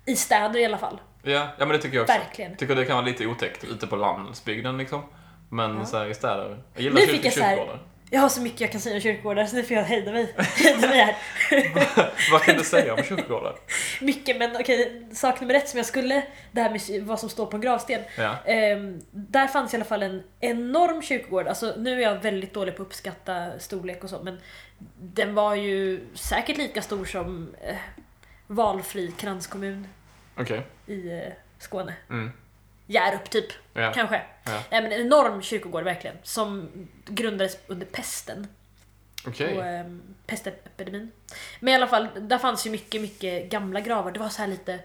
I 0.05 0.15
städer 0.15 0.59
i 0.59 0.65
alla 0.65 0.77
fall. 0.77 1.01
Ja, 1.23 1.31
ja, 1.31 1.65
men 1.65 1.69
det 1.69 1.77
tycker 1.77 1.95
jag 1.97 2.03
också. 2.03 2.17
Verkligen. 2.17 2.55
Tycker 2.57 2.75
det 2.75 2.85
kan 2.85 2.95
vara 2.95 3.05
lite 3.05 3.25
otäckt 3.25 3.63
ute 3.63 3.87
på 3.87 3.95
landsbygden 3.95 4.77
liksom. 4.77 5.01
Men 5.49 5.77
Ja. 5.77 5.85
så 5.85 5.97
här, 5.97 6.05
i 6.05 6.13
städer. 6.13 6.63
Jag 6.73 6.83
gillar 6.83 6.95
Nu 6.95 7.01
kyr- 7.01 7.11
fick 7.11 7.25
jag 7.25 7.33
så 7.33 7.41
här- 7.41 7.55
kyrkogårdar. 7.55 7.83
Jag 8.11 8.21
har 8.21 8.29
så 8.29 8.41
mycket 8.41 8.61
jag 8.61 8.71
kan 8.71 8.81
säga 8.81 8.95
om 8.95 9.01
kyrkogårdar 9.01 9.45
så 9.45 9.55
nu 9.55 9.63
får 9.63 9.77
jag 9.77 9.83
hejda 9.83 10.11
mig. 10.11 10.33
hejda 10.37 10.87
mig 10.87 10.97
här. 10.99 11.15
Vad 12.31 12.41
kan 12.41 12.57
du 12.57 12.63
säga 12.63 12.93
om 12.93 13.03
kyrkogårdar? 13.03 13.55
Mycket, 14.01 14.37
men 14.37 14.55
okej, 14.55 15.07
sak 15.13 15.41
nummer 15.41 15.53
ett 15.53 15.69
som 15.69 15.77
jag 15.77 15.85
skulle, 15.85 16.23
det 16.51 16.61
här 16.61 16.69
med 16.69 17.03
vad 17.07 17.19
som 17.19 17.29
står 17.29 17.45
på 17.45 17.55
en 17.57 17.61
gravsten. 17.61 18.01
Ja. 18.17 18.35
Ehm, 18.45 19.01
där 19.11 19.47
fanns 19.47 19.73
i 19.73 19.77
alla 19.77 19.85
fall 19.85 20.03
en 20.03 20.23
enorm 20.39 21.01
kyrkogård. 21.01 21.47
Alltså, 21.47 21.73
nu 21.77 21.93
är 21.93 21.99
jag 22.03 22.15
väldigt 22.15 22.53
dålig 22.53 22.75
på 22.75 22.81
att 22.83 22.87
uppskatta 22.87 23.59
storlek 23.59 24.03
och 24.03 24.09
så, 24.09 24.19
men 24.23 24.39
den 25.01 25.35
var 25.35 25.55
ju 25.55 26.07
säkert 26.13 26.57
lika 26.57 26.81
stor 26.81 27.05
som 27.05 27.55
eh, 27.61 27.75
valfri 28.47 29.11
kranskommun 29.17 29.87
Okej. 30.39 30.61
i 30.87 31.11
eh, 31.11 31.33
Skåne. 31.57 31.93
Mm. 32.09 32.31
Hjärup 32.85 33.29
typ, 33.29 33.45
Ja. 33.73 33.91
kanske. 33.93 34.21
Ja. 34.43 34.63
Nej, 34.71 34.81
men 34.81 34.91
en 34.91 35.01
enorm 35.01 35.41
kyrkogård 35.41 35.83
verkligen, 35.83 36.17
som 36.23 36.69
grundades 37.05 37.57
under 37.67 37.85
pesten. 37.85 38.47
Och 39.25 39.39
um, 39.85 40.01
pestepidemin. 40.27 41.11
Men 41.59 41.71
i 41.73 41.75
alla 41.75 41.87
fall, 41.87 42.07
där 42.19 42.37
fanns 42.37 42.67
ju 42.67 42.71
mycket, 42.71 43.01
mycket 43.01 43.49
gamla 43.49 43.79
gravar. 43.81 44.11
Det 44.11 44.19
var 44.19 44.29
så 44.29 44.41
här 44.41 44.47
lite... 44.49 44.79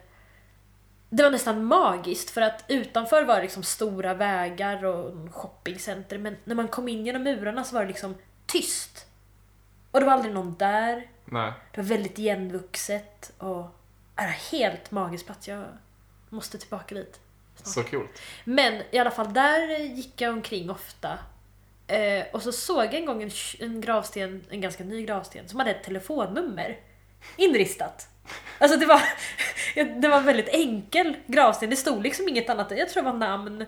Det 1.09 1.23
var 1.23 1.31
nästan 1.31 1.65
magiskt 1.65 2.31
för 2.31 2.41
att 2.41 2.65
utanför 2.69 3.25
var 3.25 3.37
det 3.37 3.43
liksom 3.43 3.63
stora 3.63 4.15
vägar 4.15 4.85
och 4.85 5.11
en 5.11 5.33
shoppingcenter 5.33 6.19
men 6.19 6.37
när 6.45 6.55
man 6.55 6.69
kom 6.69 6.89
in 6.89 7.07
genom 7.07 7.23
murarna 7.23 7.65
så 7.65 7.75
var 7.75 7.83
det 7.83 7.89
liksom 7.89 8.15
tyst. 8.47 9.07
Och 9.91 10.01
det 10.01 10.07
var 10.07 10.13
aldrig 10.13 10.35
någon 10.35 10.55
där. 10.59 11.07
Nej. 11.25 11.53
Det 11.73 11.81
var 11.81 11.89
väldigt 11.89 12.19
igenvuxet 12.19 13.33
och... 13.39 13.67
Det 14.17 14.23
var 14.23 14.59
helt 14.59 14.91
magisk 14.91 15.27
plats. 15.27 15.49
Jag 15.49 15.65
måste 16.29 16.59
tillbaka 16.59 16.95
dit. 16.95 17.21
Så 17.63 17.83
coolt. 17.83 18.21
Men 18.45 18.83
i 18.91 18.99
alla 18.99 19.11
fall, 19.11 19.33
där 19.33 19.79
gick 19.79 20.21
jag 20.21 20.33
omkring 20.33 20.71
ofta. 20.71 21.19
Eh, 21.87 22.25
och 22.33 22.43
så 22.43 22.53
såg 22.53 22.85
jag 22.85 22.95
en 22.95 23.07
gång 23.07 23.23
en, 23.23 23.31
en 23.59 23.81
gravsten, 23.81 24.45
en 24.51 24.61
ganska 24.61 24.85
ny 24.85 25.07
gravsten, 25.07 25.49
som 25.49 25.59
hade 25.59 25.71
ett 25.71 25.85
telefonnummer 25.85 26.81
inristat. 27.37 28.09
Alltså 28.59 28.79
det 28.79 28.87
var, 28.87 29.01
det 30.01 30.09
var 30.09 30.19
en 30.19 30.25
väldigt 30.25 30.49
enkel 30.49 31.17
gravsten. 31.27 31.71
Det 31.71 31.77
stod 31.77 32.03
liksom 32.03 32.29
inget 32.29 32.51
annat. 32.51 32.71
Jag 32.71 32.89
tror 32.89 33.03
det 33.03 33.11
var 33.11 33.19
namn, 33.19 33.67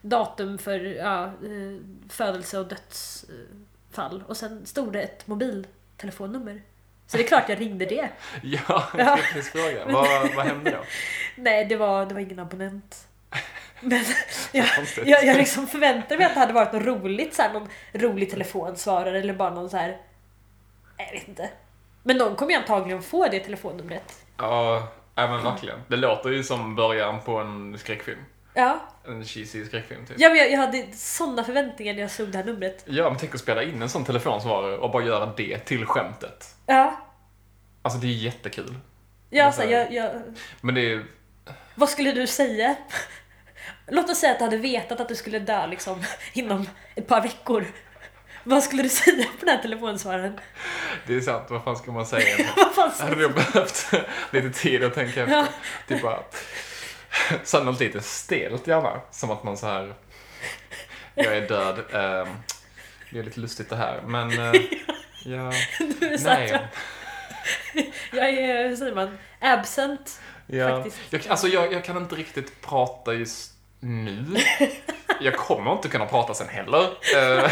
datum 0.00 0.58
för 0.58 0.80
ja, 0.80 1.24
eh, 1.24 1.80
födelse 2.08 2.58
och 2.58 2.66
dödsfall. 2.66 4.24
Och 4.28 4.36
sen 4.36 4.66
stod 4.66 4.92
det 4.92 5.02
ett 5.02 5.26
mobiltelefonnummer. 5.26 6.62
Så 7.06 7.16
det 7.16 7.22
är 7.22 7.28
klart 7.28 7.48
jag 7.48 7.60
ringde 7.60 7.84
det. 7.86 8.08
Ja, 8.42 8.82
Ja. 8.98 9.16
fråga. 9.52 9.84
Vad, 9.84 10.34
vad 10.34 10.46
hände 10.46 10.70
då? 10.70 10.78
Nej, 11.42 11.64
det 11.64 11.76
var, 11.76 12.06
det 12.06 12.14
var 12.14 12.20
ingen 12.20 12.38
abonnent. 12.38 13.06
Men 13.80 14.04
jag, 14.52 14.66
jag, 15.04 15.24
jag 15.24 15.36
liksom 15.36 15.66
förväntade 15.66 16.16
mig 16.18 16.26
att 16.26 16.34
det 16.34 16.40
hade 16.40 16.52
varit 16.52 16.72
något 16.72 16.82
roligt, 16.82 17.34
så 17.34 17.42
här, 17.42 17.52
någon 17.52 17.68
rolig 17.92 18.30
telefonsvarare 18.30 19.18
eller 19.20 19.34
bara 19.34 19.50
någon 19.54 19.70
så 19.70 19.76
här. 19.76 19.96
Jag 20.96 21.12
vet 21.12 21.28
inte. 21.28 21.50
Men 22.02 22.16
någon 22.16 22.36
kommer 22.36 22.52
ju 22.52 22.58
antagligen 22.58 23.02
få 23.02 23.28
det 23.28 23.40
telefonnumret. 23.40 24.24
Ja, 24.36 24.88
ja, 25.14 25.28
men 25.28 25.44
verkligen. 25.44 25.78
Det 25.88 25.96
låter 25.96 26.30
ju 26.30 26.44
som 26.44 26.74
början 26.76 27.20
på 27.20 27.38
en 27.38 27.78
skräckfilm. 27.78 28.18
Ja, 28.56 28.80
En 29.08 29.24
cheesy 29.24 29.64
skräckfilm 29.66 30.06
typ. 30.06 30.16
ja 30.20 30.28
men 30.28 30.38
jag, 30.38 30.50
jag 30.52 30.58
hade 30.58 30.86
sådana 30.92 31.44
förväntningar 31.44 31.94
när 31.94 32.00
jag 32.00 32.10
såg 32.10 32.28
det 32.28 32.38
här 32.38 32.44
numret. 32.44 32.84
Ja, 32.86 33.10
men 33.10 33.18
tänk 33.18 33.34
att 33.34 33.40
spela 33.40 33.62
in 33.62 33.82
en 33.82 33.88
sån 33.88 34.04
telefonsvarare 34.04 34.78
och 34.78 34.90
bara 34.90 35.04
göra 35.04 35.32
det 35.36 35.58
till 35.58 35.86
skämtet. 35.86 36.54
Ja, 36.66 37.00
Alltså 37.82 38.00
det 38.00 38.06
är 38.06 38.10
jättekul. 38.12 38.74
ja 39.30 39.52
så 39.52 39.62
här, 39.62 39.68
jag, 39.68 39.92
jag, 39.92 40.22
Men 40.60 40.74
det 40.74 40.92
är... 40.92 41.04
vad 41.74 41.88
skulle 41.88 42.12
du 42.12 42.26
säga? 42.26 42.76
Låt 43.88 44.10
oss 44.10 44.18
säga 44.18 44.32
att 44.32 44.38
du 44.38 44.44
hade 44.44 44.56
vetat 44.56 45.00
att 45.00 45.08
du 45.08 45.14
skulle 45.14 45.38
dö 45.38 45.66
liksom 45.66 46.02
inom 46.32 46.68
ett 46.94 47.06
par 47.08 47.22
veckor. 47.22 47.66
Vad 48.44 48.62
skulle 48.62 48.82
du 48.82 48.88
säga 48.88 49.24
på 49.40 49.44
den 49.46 49.56
här 49.56 49.62
telefonsvararen? 49.62 50.40
Det 51.06 51.14
är 51.16 51.20
sant, 51.20 51.46
vad 51.50 51.64
fan 51.64 51.76
ska 51.76 51.92
man 51.92 52.06
säga? 52.06 52.36
Vad 52.56 52.74
fan 52.74 52.90
Jag 52.98 53.04
hade 53.06 53.22
nog 53.22 53.34
behövt 53.34 53.90
lite 54.30 54.50
tid 54.50 54.84
att 54.84 54.94
tänka 54.94 55.20
efter. 55.22 55.36
Ja. 55.36 55.46
Typ 55.88 56.02
bara... 56.02 56.22
Så 57.44 57.64
något 57.64 57.80
lite 57.80 58.00
stelt 58.00 58.66
gärna. 58.66 59.00
Som 59.10 59.30
att 59.30 59.44
man 59.44 59.56
så 59.56 59.66
här... 59.66 59.94
Jag 61.14 61.36
är 61.36 61.48
död. 61.48 61.78
ehm, 61.78 62.28
det 63.10 63.18
är 63.18 63.22
lite 63.22 63.40
lustigt 63.40 63.70
det 63.70 63.76
här, 63.76 64.00
men... 64.06 64.30
eh, 64.38 64.52
ja, 65.24 65.52
Du 66.00 66.06
är 66.08 66.18
så 66.18 66.28
här, 66.28 66.68
nej. 67.74 67.92
Jag 68.12 68.28
är, 68.28 68.68
hur 68.68 68.76
säger 68.76 68.94
man, 68.94 69.18
absent. 69.40 70.20
Ja. 70.46 70.68
Faktiskt. 70.82 71.12
Jag, 71.12 71.22
alltså 71.28 71.48
jag, 71.48 71.72
jag 71.72 71.84
kan 71.84 71.96
inte 71.96 72.14
riktigt 72.14 72.60
prata 72.62 73.14
just 73.14 73.52
nu. 73.80 74.24
Jag 75.20 75.36
kommer 75.36 75.72
inte 75.72 75.88
kunna 75.88 76.06
prata 76.06 76.34
sen 76.34 76.48
heller. 76.48 76.82
Eh, 77.16 77.50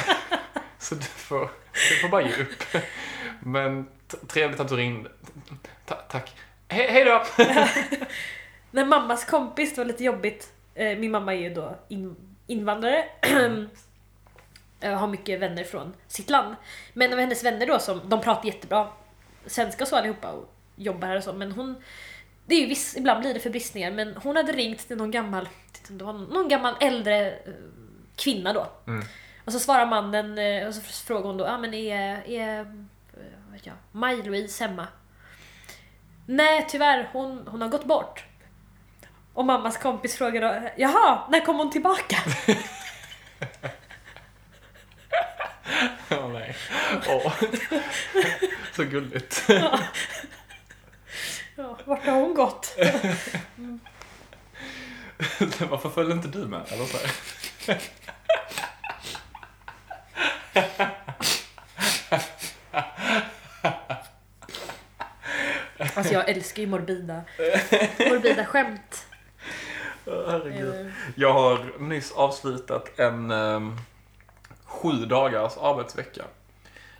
Så 0.79 0.95
du 0.95 1.03
får, 1.03 1.51
du 1.91 1.97
får 2.01 2.09
bara 2.09 2.23
ge 2.23 2.29
upp. 2.43 2.65
Men 3.41 3.87
trevligt 4.29 4.61
att 4.61 4.69
du 4.69 4.77
ringde. 4.77 5.11
Ta, 5.87 5.95
tack. 5.95 6.33
He, 6.69 6.91
hej 6.93 7.05
då! 7.05 7.25
När 8.75 8.85
mammas 8.85 9.25
kompis, 9.25 9.75
det 9.75 9.81
var 9.81 9.85
lite 9.85 10.05
jobbigt. 10.05 10.53
Eh, 10.75 10.99
Min 10.99 11.11
mamma 11.11 11.35
är 11.35 11.39
ju 11.39 11.55
då 11.55 11.79
in, 11.89 12.17
invandrare. 12.47 13.05
Eh, 14.81 14.99
har 14.99 15.07
mycket 15.07 15.41
vänner 15.41 15.65
från 15.65 15.93
sitt 16.07 16.31
land. 16.31 16.57
Men 16.93 17.13
av 17.13 17.19
hennes 17.19 17.45
vänner 17.45 17.67
då, 17.67 17.79
som, 17.79 18.01
de 18.09 18.21
pratar 18.21 18.47
jättebra 18.47 18.89
svenska 19.47 19.87
så 19.87 19.97
allihopa 19.97 20.31
och 20.31 20.55
jobbar 20.77 21.09
här 21.09 21.17
och 21.17 21.25
så. 21.25 21.33
Men 21.33 21.53
hon, 21.53 21.83
det 22.47 22.55
är 22.55 22.61
ju 22.61 22.67
viss, 22.67 22.97
ibland 22.97 23.21
blir 23.21 23.35
det 23.35 23.41
förbristningar. 23.41 23.91
Men 23.91 24.17
hon 24.17 24.37
hade 24.37 24.53
ringt 24.53 24.89
till 24.89 24.97
någon 24.97 25.11
gammal, 25.11 25.49
det 25.89 26.05
var 26.05 26.13
någon 26.13 26.49
gammal 26.49 26.75
äldre 26.81 27.31
eh, 27.31 27.53
kvinna 28.17 28.53
då. 28.53 28.67
Mm. 28.87 29.05
Och 29.45 29.53
så 29.53 29.59
svarar 29.59 29.87
mannen 29.87 30.39
eh, 30.39 30.67
och 30.67 30.75
så 30.75 30.81
frågar 30.81 31.27
hon 31.27 31.37
då, 31.37 31.45
ja 31.45 31.55
ah, 31.55 31.59
men 31.59 31.75
är, 31.75 32.29
är 32.29 32.87
Maj-Louise 33.93 34.65
hemma? 34.65 34.87
Nej 36.27 36.67
tyvärr, 36.69 37.09
hon, 37.13 37.47
hon 37.47 37.63
har 37.63 37.69
gått 37.69 37.85
bort. 37.85 38.25
Och 39.35 39.45
mammas 39.45 39.79
kompis 39.79 40.17
frågar 40.17 40.41
då, 40.41 40.71
jaha, 40.77 41.29
när 41.31 41.41
kom 41.41 41.57
hon 41.57 41.71
tillbaka? 41.71 42.17
Åh 46.11 46.29
nej. 46.33 46.57
Åh. 47.09 47.33
Så 48.73 48.85
gulligt. 48.85 49.45
Ja, 51.57 51.79
vart 51.85 52.07
har 52.07 52.13
hon 52.13 52.35
gått? 52.35 52.77
Varför 55.59 55.91
följde 55.91 56.13
inte 56.13 56.29
du 56.29 56.39
med? 56.39 56.63
Eller 56.73 56.85
så? 56.85 56.99
Alltså 65.95 66.13
jag 66.13 66.29
älskar 66.29 66.63
ju 66.63 66.69
morbida, 66.69 67.23
morbida 67.99 68.47
skämt. 68.47 69.04
Herregud. 70.07 70.81
Eh, 70.81 70.87
Jag 71.15 71.33
har 71.33 71.79
nyss 71.79 72.13
avslutat 72.13 72.99
en 72.99 73.31
um, 73.31 73.77
sju 74.65 74.93
dagars 74.93 75.53
arbetsvecka. 75.61 76.23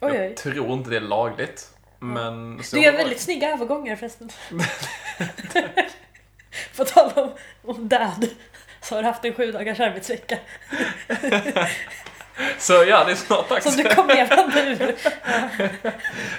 Oj, 0.01 0.15
Jag 0.15 0.27
oj. 0.27 0.35
tror 0.35 0.73
inte 0.73 0.91
det 0.91 0.97
är 0.97 1.01
lagligt. 1.01 1.71
Men 1.99 2.61
Du 2.73 2.81
gör 2.81 2.93
väldigt 2.93 3.21
snygga 3.21 3.53
övergångar 3.53 3.97
förresten. 3.97 4.31
På 6.77 6.85
tal 6.85 7.11
om, 7.15 7.33
om 7.65 7.89
död, 7.89 8.29
så 8.83 8.95
har 8.95 9.03
du 9.03 9.09
haft 9.09 9.25
en 9.25 9.35
sju 9.35 9.53
dagars 9.53 9.81
arbetsvecka. 9.81 10.39
Så 12.59 12.73
ja, 12.73 13.05
det 13.05 13.13
är 13.13 13.17
snart 13.17 13.49
dags. 13.49 13.65
Som 13.65 13.77
du 13.83 13.95
kom 13.95 14.07
levande 14.09 14.61
ur. 14.63 14.95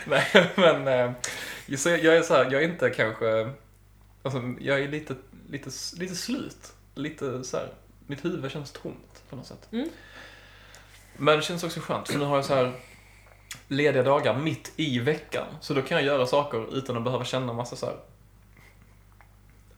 Nej, 0.09 0.25
men 0.55 0.87
eh, 0.87 1.11
så 1.77 1.89
jag 1.89 1.99
jag 2.03 2.15
är 2.15 2.21
så 2.21 2.33
här, 2.35 2.43
jag 2.51 2.53
är 2.63 2.67
inte 2.67 2.89
kanske, 2.89 3.49
alltså 4.25 4.53
jag 4.59 4.79
är 4.79 4.87
lite, 4.87 5.15
lite, 5.49 5.69
lite 5.97 6.15
slut. 6.15 6.73
Lite 6.95 7.43
så 7.43 7.57
här, 7.57 7.73
mitt 8.07 8.25
huvud 8.25 8.51
känns 8.51 8.71
tomt 8.71 9.23
på 9.29 9.35
något 9.35 9.45
sätt. 9.45 9.67
Mm. 9.71 9.89
Men 11.17 11.35
det 11.35 11.41
känns 11.41 11.63
också 11.63 11.79
skönt, 11.79 12.09
för 12.09 12.19
nu 12.19 12.25
har 12.25 12.35
jag 12.35 12.45
så 12.45 12.55
här 12.55 12.73
lediga 13.67 14.03
dagar 14.03 14.39
mitt 14.39 14.73
i 14.75 14.99
veckan. 14.99 15.45
Så 15.61 15.73
då 15.73 15.81
kan 15.81 15.97
jag 15.97 16.05
göra 16.05 16.25
saker 16.27 16.77
utan 16.77 16.97
att 16.97 17.03
behöva 17.03 17.25
känna 17.25 17.53
massa 17.53 17.75
så 17.75 17.85
här 17.85 17.95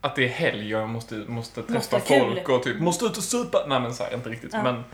att 0.00 0.16
det 0.16 0.24
är 0.24 0.28
helg 0.28 0.76
och 0.76 0.82
jag 0.82 0.88
måste, 0.88 1.14
måste 1.14 1.62
träffa 1.62 1.74
Måste 1.74 1.96
ha 1.96 2.00
kul. 2.00 2.34
folk 2.34 2.48
och 2.48 2.62
typ 2.62 2.80
måste 2.80 3.04
ut 3.04 3.16
och 3.16 3.22
supa. 3.22 3.64
Nej 3.68 3.80
men 3.80 3.94
så 3.94 4.04
här, 4.04 4.14
inte 4.14 4.28
riktigt. 4.30 4.52
Ja. 4.52 4.62
Men 4.62 4.84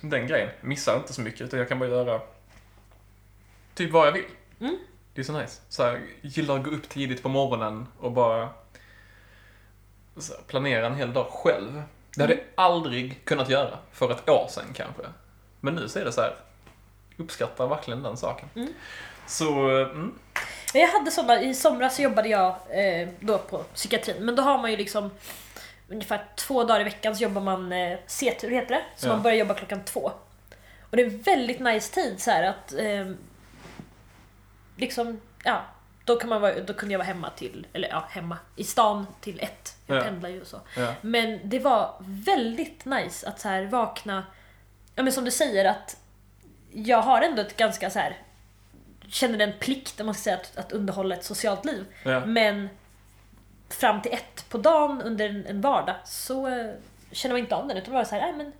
den 0.00 0.26
grejen 0.26 0.48
missar 0.60 0.96
inte 0.96 1.12
så 1.12 1.20
mycket 1.20 1.40
utan 1.40 1.58
jag 1.58 1.68
kan 1.68 1.78
bara 1.78 1.88
göra 1.88 2.20
typ 3.74 3.90
vad 3.90 4.06
jag 4.06 4.12
vill. 4.12 4.24
Mm. 4.60 4.78
Det 5.18 5.22
är 5.22 5.24
så 5.24 5.38
nice. 5.38 5.60
Så 5.68 5.82
här, 5.82 6.00
gillar 6.22 6.56
att 6.56 6.64
gå 6.64 6.70
upp 6.70 6.88
tidigt 6.88 7.22
på 7.22 7.28
morgonen 7.28 7.86
och 8.00 8.12
bara 8.12 8.48
så 10.16 10.32
här, 10.32 10.42
planera 10.46 10.86
en 10.86 10.94
hel 10.94 11.12
dag 11.12 11.26
själv. 11.30 11.82
Det 12.16 12.20
hade 12.22 12.34
jag 12.34 12.42
aldrig 12.54 13.24
kunnat 13.24 13.48
göra 13.48 13.78
för 13.92 14.10
ett 14.10 14.28
år 14.28 14.46
sedan 14.48 14.64
kanske. 14.74 15.02
Men 15.60 15.74
nu 15.74 15.88
så 15.88 15.98
är 15.98 16.04
det 16.04 16.12
så 16.12 16.20
här, 16.20 16.34
uppskattar 17.16 17.66
verkligen 17.66 18.02
den 18.02 18.16
saken. 18.16 18.48
Mm. 18.54 18.72
Så, 19.26 19.68
mm, 19.68 20.18
Jag 20.74 20.88
hade 20.88 21.10
sådana, 21.10 21.40
i 21.42 21.54
somras 21.54 21.96
så 21.96 22.02
jobbade 22.02 22.28
jag 22.28 22.56
eh, 22.70 23.08
då 23.20 23.38
på 23.38 23.58
psykiatrin, 23.58 24.24
men 24.24 24.36
då 24.36 24.42
har 24.42 24.58
man 24.58 24.70
ju 24.70 24.76
liksom 24.76 25.10
ungefär 25.88 26.24
två 26.36 26.64
dagar 26.64 26.80
i 26.80 26.84
veckan 26.84 27.16
så 27.16 27.22
jobbar 27.22 27.40
man 27.40 27.72
eh, 27.72 27.98
C-tur 28.06 28.50
heter 28.50 28.74
det, 28.74 28.82
så 28.96 29.06
Ja. 29.06 29.12
man 29.12 29.22
börjar 29.22 29.36
jobba 29.36 29.54
klockan 29.54 29.84
två. 29.84 30.12
Och 30.90 30.96
det 30.96 31.02
är 31.02 31.10
väldigt 31.10 31.60
nice 31.60 31.94
tid 31.94 32.20
så 32.20 32.30
här 32.30 32.42
att 32.42 32.72
eh, 32.72 33.06
liksom, 34.78 35.20
ja, 35.44 35.62
då, 36.04 36.16
kan 36.16 36.28
man 36.28 36.40
vara, 36.40 36.60
då 36.60 36.74
kunde 36.74 36.92
jag 36.92 36.98
vara 36.98 37.06
hemma 37.06 37.30
till, 37.30 37.66
eller 37.72 37.88
ja, 37.88 38.04
hemma 38.10 38.38
i 38.56 38.64
stan 38.64 39.06
till 39.20 39.40
ett. 39.40 39.76
Jag 39.86 39.96
Ja. 39.96 40.02
pendlar 40.02 40.28
ju 40.28 40.40
och 40.40 40.46
så. 40.46 40.60
ja. 40.76 40.94
Men 41.00 41.40
det 41.44 41.58
var 41.58 41.94
väldigt 42.00 42.84
nice 42.84 43.28
att 43.28 43.40
så 43.40 43.48
här 43.48 43.64
vakna, 43.66 44.26
ja 44.94 45.02
men 45.02 45.12
som 45.12 45.24
du 45.24 45.30
säger 45.30 45.64
att 45.64 45.96
jag 46.72 47.02
har 47.02 47.22
ändå 47.22 47.42
ett 47.42 47.56
ganska 47.56 47.90
så 47.90 47.98
här 47.98 48.16
känner 49.08 49.38
en 49.38 49.52
plikt, 49.58 50.00
om 50.00 50.06
man 50.06 50.14
ska 50.14 50.22
säga, 50.22 50.36
att, 50.36 50.56
att 50.58 50.72
underhålla 50.72 51.14
ett 51.14 51.24
socialt 51.24 51.64
liv. 51.64 51.84
ja. 52.02 52.26
Men 52.26 52.68
fram 53.68 54.02
till 54.02 54.12
ett 54.12 54.48
på 54.48 54.58
dagen 54.58 55.02
under 55.02 55.28
en, 55.28 55.46
en 55.46 55.60
vardag 55.60 55.94
så 56.04 56.46
eh, 56.46 56.70
känner 57.12 57.34
man 57.34 57.40
inte 57.40 57.56
av 57.56 57.68
den 57.68 57.76
utan 57.76 57.94
bara 57.94 58.04
så 58.04 58.14
här, 58.14 58.32
men 58.32 58.52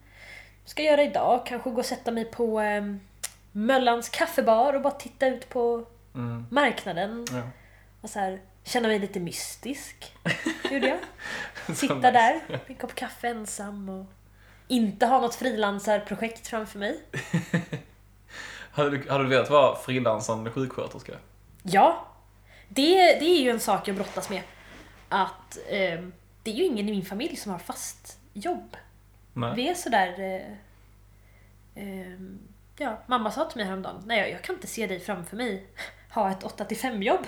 ska 0.64 0.82
jag 0.82 0.90
göra 0.92 1.02
idag? 1.02 1.46
Kanske 1.46 1.70
gå 1.70 1.78
och 1.78 1.86
sätta 1.86 2.10
mig 2.10 2.24
på 2.24 2.60
eh, 2.60 2.82
Möllans 3.52 4.08
kaffebar 4.08 4.72
och 4.74 4.80
bara 4.82 4.92
titta 4.94 5.26
ut 5.26 5.48
på 5.48 5.84
Mm, 6.18 6.46
marknaden 6.50 7.26
ja. 7.32 7.42
och 8.00 8.10
så 8.10 8.18
här, 8.18 8.40
känna 8.64 8.88
mig 8.88 8.98
lite 8.98 9.20
mystisk. 9.20 10.14
Gjorde 10.70 10.88
jag. 10.88 10.98
Sitta 11.76 11.94
nice. 11.94 12.10
där, 12.10 12.40
med 12.48 12.60
en 12.66 12.74
kopp 12.74 12.94
kaffe 12.94 13.28
ensam 13.28 13.88
och 13.88 14.06
inte 14.68 15.06
ha 15.06 15.20
något 15.20 15.34
frilansarprojekt 15.34 16.46
framför 16.46 16.78
mig. 16.78 17.00
Hade 18.72 18.90
du, 18.90 19.10
hade 19.10 19.24
du 19.24 19.30
velat 19.30 19.50
vara 19.50 19.76
frilansande 19.76 20.50
sjuksköterska? 20.50 21.12
Ja, 21.62 22.06
det, 22.68 22.94
det 22.94 23.24
är 23.24 23.42
ju 23.42 23.50
en 23.50 23.60
sak 23.60 23.88
jag 23.88 23.96
brottas 23.96 24.30
med. 24.30 24.42
Att 25.08 25.58
eh, 25.68 26.00
det 26.42 26.50
är 26.50 26.54
ju 26.54 26.64
ingen 26.64 26.88
i 26.88 26.90
min 26.90 27.04
familj 27.04 27.36
som 27.36 27.52
har 27.52 27.58
fast 27.58 28.18
jobb. 28.32 28.76
Nej. 29.32 29.52
Vi 29.56 29.68
är 29.68 29.74
sådär... 29.74 30.20
Eh, 30.20 30.52
eh, 31.84 32.18
ja, 32.76 32.98
mamma 33.06 33.30
sa 33.30 33.44
till 33.44 33.56
mig 33.56 33.66
häromdagen, 33.66 34.02
nej 34.06 34.18
jag, 34.18 34.30
jag 34.30 34.42
kan 34.42 34.54
inte 34.54 34.66
se 34.66 34.86
dig 34.86 35.00
framför 35.00 35.36
mig 35.36 35.66
ha 36.10 36.30
ett 36.30 36.42
8-5 36.42 37.02
jobb. 37.02 37.26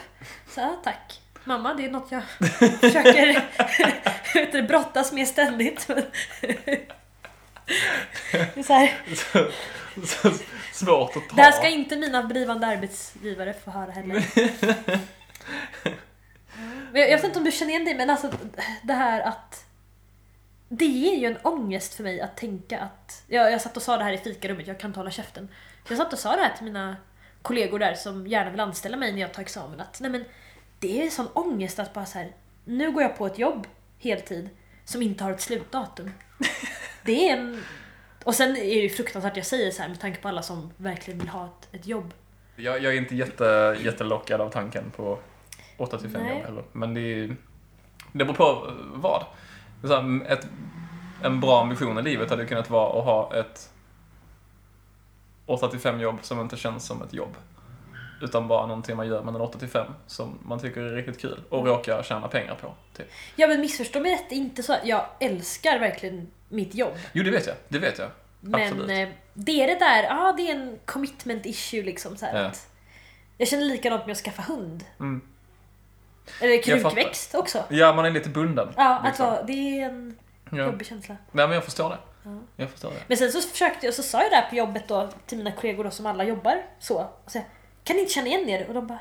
Så 0.48 0.60
ja, 0.60 0.80
tack. 0.84 1.20
Mamma, 1.44 1.74
det 1.74 1.84
är 1.84 1.90
något 1.90 2.12
jag 2.12 2.22
försöker 2.80 3.44
vet 4.52 4.68
brottas 4.68 5.12
med 5.12 5.28
ständigt. 5.28 5.86
Det 8.32 8.60
är 8.60 8.62
så 8.62 8.72
här, 8.72 8.94
Så, 10.06 10.30
svårt 10.72 11.16
att 11.16 11.28
ta. 11.28 11.36
det 11.36 11.42
här 11.42 11.52
ska 11.52 11.68
inte 11.68 11.96
mina 11.96 12.22
blivande 12.22 12.66
arbetsgivare 12.66 13.54
få 13.64 13.70
höra 13.70 13.90
heller. 13.90 14.24
Jag 16.92 17.16
vet 17.16 17.24
inte 17.24 17.38
om 17.38 17.44
du 17.44 17.52
känner 17.52 17.70
igen 17.72 17.84
dig, 17.84 17.94
men 17.94 18.10
alltså 18.10 18.32
det 18.82 18.92
här 18.92 19.20
att 19.20 19.64
det 20.68 20.84
ger 20.84 21.16
ju 21.16 21.26
en 21.26 21.36
ångest 21.42 21.94
för 21.94 22.02
mig 22.02 22.20
att 22.20 22.36
tänka 22.36 22.80
att... 22.80 23.22
Jag, 23.26 23.52
jag 23.52 23.60
satt 23.60 23.76
och 23.76 23.82
sa 23.82 23.96
det 23.96 24.04
här 24.04 24.12
i 24.12 24.18
fikarummet, 24.18 24.66
jag 24.66 24.80
kan 24.80 24.90
inte 24.90 25.00
hålla 25.00 25.10
käften. 25.10 25.48
Jag 25.88 25.98
satt 25.98 26.12
och 26.12 26.18
sa 26.18 26.36
det 26.36 26.42
här 26.42 26.54
till 26.56 26.64
mina 26.64 26.96
kollegor 27.42 27.78
där 27.78 27.94
som 27.94 28.26
gärna 28.26 28.50
vill 28.50 28.60
anställa 28.60 28.96
mig 28.96 29.12
när 29.12 29.20
jag 29.20 29.34
tar 29.34 29.42
examen. 29.42 29.80
Att 29.80 30.00
nej 30.00 30.10
men, 30.10 30.24
det 30.78 31.06
är 31.06 31.10
sån 31.10 31.28
ångest 31.32 31.78
att 31.78 31.94
bara 31.94 32.06
så 32.06 32.18
här, 32.18 32.32
nu 32.64 32.92
går 32.92 33.02
jag 33.02 33.18
på 33.18 33.26
ett 33.26 33.38
jobb 33.38 33.66
heltid 33.98 34.48
som 34.84 35.02
inte 35.02 35.24
har 35.24 35.30
ett 35.30 35.40
slutdatum. 35.40 36.10
Det 37.04 37.28
är 37.28 37.36
en... 37.36 37.62
Och 38.24 38.34
sen 38.34 38.50
är 38.50 38.54
det 38.54 38.66
ju 38.66 38.88
fruktansvärt 38.88 39.36
jag 39.36 39.46
säger 39.46 39.70
så 39.70 39.82
här 39.82 39.88
med 39.88 40.00
tanke 40.00 40.20
på 40.20 40.28
alla 40.28 40.42
som 40.42 40.70
verkligen 40.76 41.20
vill 41.20 41.28
ha 41.28 41.44
ett, 41.44 41.74
ett 41.74 41.86
jobb. 41.86 42.14
Jag, 42.56 42.82
jag 42.82 42.94
är 42.94 42.98
inte 42.98 43.16
jätte, 43.16 43.76
jättelockad 43.84 44.40
av 44.40 44.50
tanken 44.50 44.90
på 44.90 45.18
8 45.76 45.98
till 45.98 46.10
5 46.10 46.22
Nej. 46.22 46.34
jobb 46.34 46.44
heller. 46.46 46.64
Men 46.72 46.94
det, 46.94 47.00
är, 47.00 47.36
det 48.12 48.24
beror 48.24 48.34
på 48.34 48.72
vad. 48.94 49.24
Här, 49.82 50.32
ett, 50.32 50.46
en 51.22 51.40
bra 51.40 51.60
ambition 51.60 51.98
i 51.98 52.02
livet 52.02 52.30
hade 52.30 52.46
kunnat 52.46 52.70
vara 52.70 52.98
att 52.98 53.04
ha 53.04 53.34
ett 53.40 53.69
8 55.50 55.68
till 55.68 55.78
5 55.80 56.00
jobb 56.00 56.18
som 56.22 56.40
inte 56.40 56.56
känns 56.56 56.86
som 56.86 57.02
ett 57.02 57.12
jobb. 57.12 57.36
Utan 58.22 58.48
bara 58.48 58.66
någonting 58.66 58.96
man 58.96 59.06
gör 59.08 59.22
mellan 59.22 59.40
8 59.40 59.58
till 59.58 59.68
5 59.68 59.86
som 60.06 60.38
man 60.42 60.58
tycker 60.60 60.80
är 60.80 60.94
riktigt 60.96 61.20
kul 61.20 61.40
och 61.48 61.66
råkar 61.66 62.02
tjäna 62.02 62.28
pengar 62.28 62.54
på. 62.54 62.74
Typ. 62.96 63.06
Ja 63.36 63.46
men 63.48 63.60
missförstå 63.60 64.00
mig 64.00 64.12
rätt, 64.12 64.32
inte 64.32 64.62
så 64.62 64.72
att 64.72 64.86
jag 64.86 65.06
älskar 65.20 65.78
verkligen 65.78 66.30
mitt 66.48 66.74
jobb. 66.74 66.94
Jo, 67.12 67.24
det 67.24 67.30
vet 67.30 67.46
jag. 67.46 67.56
Det 67.68 67.78
vet 67.78 67.98
jag. 67.98 68.08
Men 68.40 68.62
Absolut. 68.62 68.90
eh, 68.90 69.08
det 69.34 69.62
är 69.62 69.66
det 69.66 69.78
där, 69.78 70.02
ja 70.02 70.34
det 70.36 70.50
är 70.50 70.54
en 70.54 70.78
commitment 70.84 71.46
issue 71.46 71.82
liksom 71.82 72.16
så 72.16 72.26
Ja. 72.32 72.38
att 72.46 72.68
Jag 73.38 73.48
känner 73.48 73.64
likadant 73.64 74.06
med 74.06 74.12
att 74.12 74.18
skaffa 74.18 74.42
hund. 74.42 74.84
Mm. 75.00 75.20
Eller 76.40 76.62
krukväxt 76.62 77.34
också. 77.34 77.64
Ja, 77.68 77.92
man 77.92 78.04
är 78.04 78.10
lite 78.10 78.28
bunden. 78.28 78.68
Ja, 78.76 79.02
liksom. 79.06 79.26
vara, 79.26 79.42
det 79.42 79.52
är 79.52 79.88
en 79.88 80.16
Ja. 80.50 80.56
jobbig 80.64 80.86
känsla. 80.86 81.16
Nej, 81.32 81.46
men 81.46 81.54
jag 81.54 81.64
förstår 81.64 81.90
det. 81.90 81.98
Ja. 82.22 82.30
Jag 82.56 82.70
förstår 82.70 82.90
det. 82.90 83.00
Men 83.06 83.16
sen 83.16 83.32
så 83.32 83.40
försökte 83.40 83.86
jag, 83.86 83.94
så 83.94 84.02
sa 84.02 84.22
jag 84.22 84.30
det 84.32 84.36
här 84.36 84.48
på 84.50 84.54
jobbet 84.56 84.88
då 84.88 85.08
till 85.26 85.38
mina 85.38 85.52
kollegor 85.52 85.84
då, 85.84 85.90
som 85.90 86.06
alla 86.06 86.24
jobbar 86.24 86.62
så. 86.78 86.98
Och 87.24 87.30
så, 87.30 87.38
jag, 87.38 87.44
kan 87.84 87.96
ni 87.96 88.02
inte 88.02 88.12
känna 88.14 88.26
igen 88.26 88.48
er? 88.48 88.66
Och 88.68 88.74
de 88.74 88.86
bara 88.86 88.98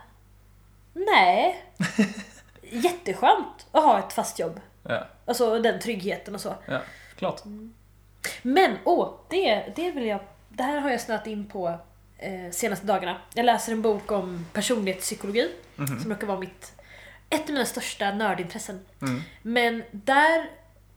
Nej. 0.93 1.63
Jätteskönt 2.61 3.65
att 3.71 3.83
ha 3.83 3.99
ett 3.99 4.13
fast 4.13 4.39
jobb. 4.39 4.59
Ja, 4.83 5.07
Alltså 5.25 5.59
den 5.59 5.79
tryggheten 5.79 6.35
och 6.35 6.41
så. 6.41 6.55
ja 6.65 6.81
klart. 7.15 7.41
Men 8.41 8.77
åh, 8.83 9.13
det, 9.29 9.73
det 9.75 9.91
vill 9.91 10.05
jag... 10.05 10.19
Det 10.49 10.63
här 10.63 10.77
har 10.79 10.89
jag 10.91 11.01
snöat 11.01 11.27
in 11.27 11.45
på 11.47 11.79
eh, 12.17 12.51
senaste 12.51 12.85
dagarna. 12.85 13.17
Jag 13.33 13.45
läser 13.45 13.71
en 13.71 13.81
bok 13.81 14.11
om 14.11 14.45
personlighetspsykologi 14.53 15.51
Mhm. 15.75 15.99
som 16.01 16.11
råkar 16.11 16.27
vara 16.27 16.39
mitt, 16.39 16.73
ett 17.29 17.41
av 17.43 17.49
mina 17.49 17.65
största 17.65 18.11
nördintressen. 18.11 18.85
Mm. 19.01 19.21
Men 19.41 19.83
där 19.91 20.49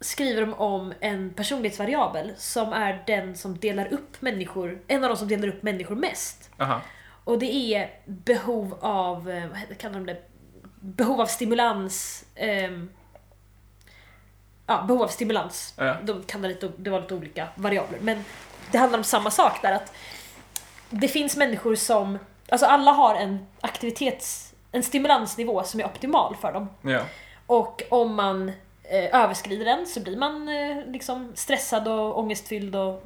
skriver 0.03 0.40
de 0.40 0.55
om 0.55 0.92
en 1.00 1.30
personlighetsvariabel 1.30 2.32
som 2.36 2.72
är 2.72 3.03
den 3.07 3.36
som 3.36 3.59
delar 3.59 3.92
upp 3.92 4.22
människor, 4.22 4.80
en 4.88 5.05
av 5.05 5.11
de 5.11 5.16
som 5.16 5.28
delar 5.28 5.48
upp 5.48 5.62
människor 5.62 5.94
mest. 5.94 6.50
Aha. 6.59 6.80
Och 7.24 7.38
det 7.38 7.74
är 7.74 7.90
behov 8.07 8.78
av, 8.80 9.30
eh, 9.30 9.44
vad 9.68 9.78
kallar 9.78 9.94
de 9.94 10.07
det? 10.07 10.22
Behov 10.80 11.20
av 11.20 11.26
stimulans. 11.26 12.24
ehm, 12.34 12.90
ja, 14.66 14.84
behov 14.88 15.03
av 15.03 15.09
stimulans. 15.09 15.74
Ja. 15.76 15.96
De 16.03 16.22
kan 16.22 16.42
det, 16.42 16.48
lite, 16.48 16.72
det 16.76 16.90
var 16.90 17.00
lite 17.00 17.14
olika 17.14 17.48
variabler. 17.55 17.98
Men 18.03 18.24
det 18.70 18.78
handlar 18.78 18.98
om 18.98 19.05
samma 19.05 19.30
sak 19.30 19.62
där 19.62 19.72
att 19.72 19.92
det 20.90 21.09
finns 21.09 21.36
människor 21.36 21.74
som, 21.74 22.18
alltså 22.48 22.66
alla 22.66 22.90
har 22.90 23.14
en 23.14 23.46
aktivitets, 23.61 24.55
en 24.72 24.82
stimulansnivå 24.82 25.62
som 25.64 25.80
är 25.80 25.84
optimal 25.84 26.36
för 26.40 26.53
dem. 26.53 26.68
Ja. 26.82 27.00
Och 27.46 27.82
om 27.88 28.14
man 28.14 28.48
eh, 28.48 28.55
överskrider 28.97 29.64
den 29.64 29.86
så 29.86 30.01
blir 30.01 30.16
man 30.16 30.49
eh, 30.49 30.86
liksom 30.86 31.32
stressad 31.34 31.88
och 31.88 32.18
ångestfylld 32.18 32.76
och 32.76 33.03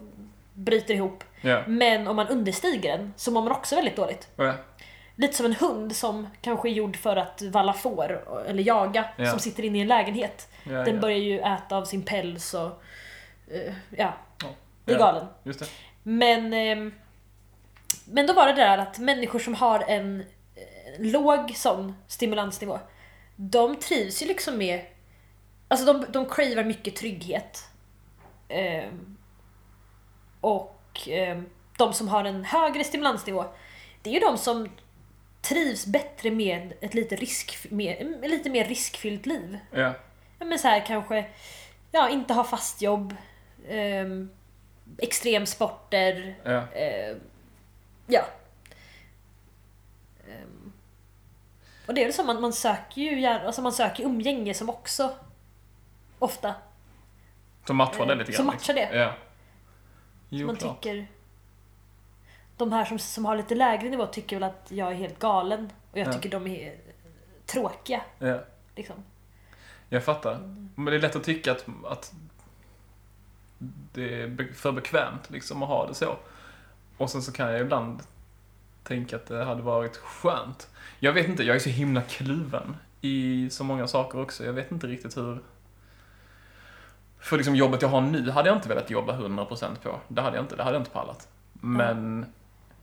bryter 0.54 0.94
ihop. 0.94 1.24
Ja. 1.40 1.62
Men 1.66 2.08
om 2.08 2.16
man 2.16 2.28
understiger 2.28 2.98
den 2.98 3.14
så 3.16 3.30
mår 3.30 3.42
man 3.42 3.52
också 3.52 3.74
väldigt 3.76 3.96
dåligt. 3.96 4.28
Ja. 4.36 4.54
Lite 5.16 5.34
som 5.34 5.46
en 5.46 5.54
hund 5.54 5.96
som 5.96 6.28
kanske 6.40 6.68
är 6.68 6.72
gjord 6.72 6.96
för 6.96 7.16
att 7.16 7.42
valla 7.42 7.72
får 7.72 8.22
eller 8.46 8.62
jaga, 8.62 9.04
Ja. 9.16 9.30
som 9.30 9.38
sitter 9.38 9.62
inne 9.64 9.78
i 9.78 9.80
en 9.80 9.88
lägenhet. 9.88 10.48
Den 10.64 10.94
ja. 10.94 11.00
börjar 11.00 11.18
ju 11.18 11.38
äta 11.40 11.76
av 11.76 11.84
sin 11.84 12.02
päls 12.02 12.54
och... 12.54 12.82
eh, 13.50 13.72
ja, 13.90 14.12
Ja. 14.42 14.48
det 14.84 14.92
är 14.92 14.98
galen. 14.98 15.26
Det. 15.44 15.70
Men, 16.02 16.52
ehm, 16.52 16.94
men 18.04 18.26
då 18.26 18.32
var 18.32 18.46
det 18.46 18.52
där 18.52 18.78
att 18.78 18.98
människor 18.98 19.38
som 19.38 19.54
har 19.54 19.80
en 19.88 20.20
eh, 20.54 21.00
låg 21.06 21.56
sån 21.56 21.96
stimulansnivå, 22.06 22.78
de 23.36 23.76
trivs 23.76 24.22
ju 24.22 24.26
liksom 24.26 24.58
med... 24.58 24.80
Alltså 25.68 25.92
de, 25.92 26.06
de 26.12 26.26
cravar 26.28 26.64
mycket 26.64 26.96
trygghet. 26.96 27.64
Ehm, 28.48 29.16
och 30.40 31.08
eh, 31.08 31.42
de 31.78 31.92
som 31.92 32.08
har 32.08 32.24
en 32.24 32.44
högre 32.44 32.84
stimulansnivå, 32.84 33.44
det 34.02 34.10
är 34.10 34.14
ju 34.14 34.20
de 34.20 34.38
som 34.38 34.68
trivs 35.42 35.86
bättre 35.86 36.30
med 36.30 36.72
ett 36.80 36.94
lite, 36.94 37.16
risk, 37.16 37.66
med, 37.70 38.14
lite 38.22 38.50
mer 38.50 38.64
riskfyllt 38.64 39.26
liv. 39.26 39.58
Ja. 39.72 39.92
Men 40.38 40.58
så 40.58 40.68
här 40.68 40.86
kanske, 40.86 41.26
ja, 41.92 42.08
inte 42.08 42.34
ha 42.34 42.44
fast 42.44 42.82
jobb, 42.82 43.14
eh, 43.68 44.06
extremsporter, 44.98 46.34
Ja. 46.44 46.72
eh, 46.72 47.16
ja. 48.06 48.22
Ehm, 50.28 50.72
och 51.86 51.94
det 51.94 52.00
är 52.00 52.04
väl 52.04 52.14
så, 52.14 52.24
man, 52.24 52.40
man 52.40 52.52
söker 52.52 53.00
ju 53.02 53.26
alltså 53.26 53.62
man 53.62 53.72
söker 53.72 54.04
umgänge 54.04 54.54
som 54.54 54.70
också 54.70 55.14
ofta 56.18 56.54
Som 57.66 57.76
matchar 57.76 58.06
det 58.06 58.14
lite 58.14 58.32
grann. 58.32 58.36
Som 58.36 58.46
matchar 58.46 58.74
det. 58.74 58.96
Ja. 58.96 59.12
Jo, 60.28 60.46
man 60.46 60.56
klart. 60.56 60.82
tycker... 60.82 61.06
De 62.56 62.72
här 62.72 62.84
som, 62.84 62.98
som 62.98 63.24
har 63.24 63.36
lite 63.36 63.54
lägre 63.54 63.88
nivå 63.90 64.06
tycker 64.06 64.36
väl 64.36 64.42
att 64.50 64.66
jag 64.68 64.88
är 64.92 64.94
helt 64.94 65.18
galen 65.18 65.72
och 65.92 65.98
jag 65.98 66.08
Ja. 66.08 66.12
tycker 66.12 66.30
de 66.30 66.46
är 66.46 66.76
tråkiga. 67.46 68.00
Ja. 68.18 68.38
Liksom. 68.76 68.96
Jag 69.88 70.04
fattar. 70.04 70.38
Men 70.74 70.84
det 70.84 70.94
är 70.94 70.98
lätt 71.00 71.16
att 71.16 71.24
tycka 71.24 71.52
att, 71.52 71.64
att 71.84 72.12
det 73.92 74.22
är 74.22 74.52
för 74.54 74.72
bekvämt 74.72 75.30
liksom 75.30 75.62
att 75.62 75.68
ha 75.68 75.86
det 75.86 75.94
så. 75.94 76.16
Och 76.96 77.10
sen 77.10 77.22
så 77.22 77.32
kan 77.32 77.52
jag 77.52 77.60
ibland 77.60 78.02
tänka 78.82 79.16
att 79.16 79.26
det 79.26 79.44
hade 79.44 79.62
varit 79.62 79.96
skönt. 79.96 80.70
Jag 80.98 81.12
vet 81.12 81.28
inte, 81.28 81.42
jag 81.44 81.56
är 81.56 81.60
så 81.60 81.68
himla 81.70 82.02
kluven 82.02 82.76
i 83.00 83.48
så 83.50 83.64
många 83.64 83.86
saker 83.86 84.20
också. 84.20 84.44
Jag 84.44 84.52
vet 84.52 84.70
inte 84.72 84.86
riktigt 84.86 85.16
hur... 85.16 85.38
För 87.26 87.36
liksom 87.36 87.56
jobbet 87.56 87.82
jag 87.82 87.88
har 87.88 88.00
nu 88.00 88.30
hade 88.30 88.48
jag 88.48 88.58
inte 88.58 88.68
velat 88.68 88.90
jobba 88.90 89.18
100% 89.18 89.76
på. 89.82 90.00
Det 90.08 90.22
hade 90.22 90.36
jag 90.36 90.44
inte, 90.44 90.56
det 90.56 90.62
hade 90.62 90.76
jag 90.76 90.80
inte 90.80 90.90
pallat. 90.90 91.28
Men 91.52 92.26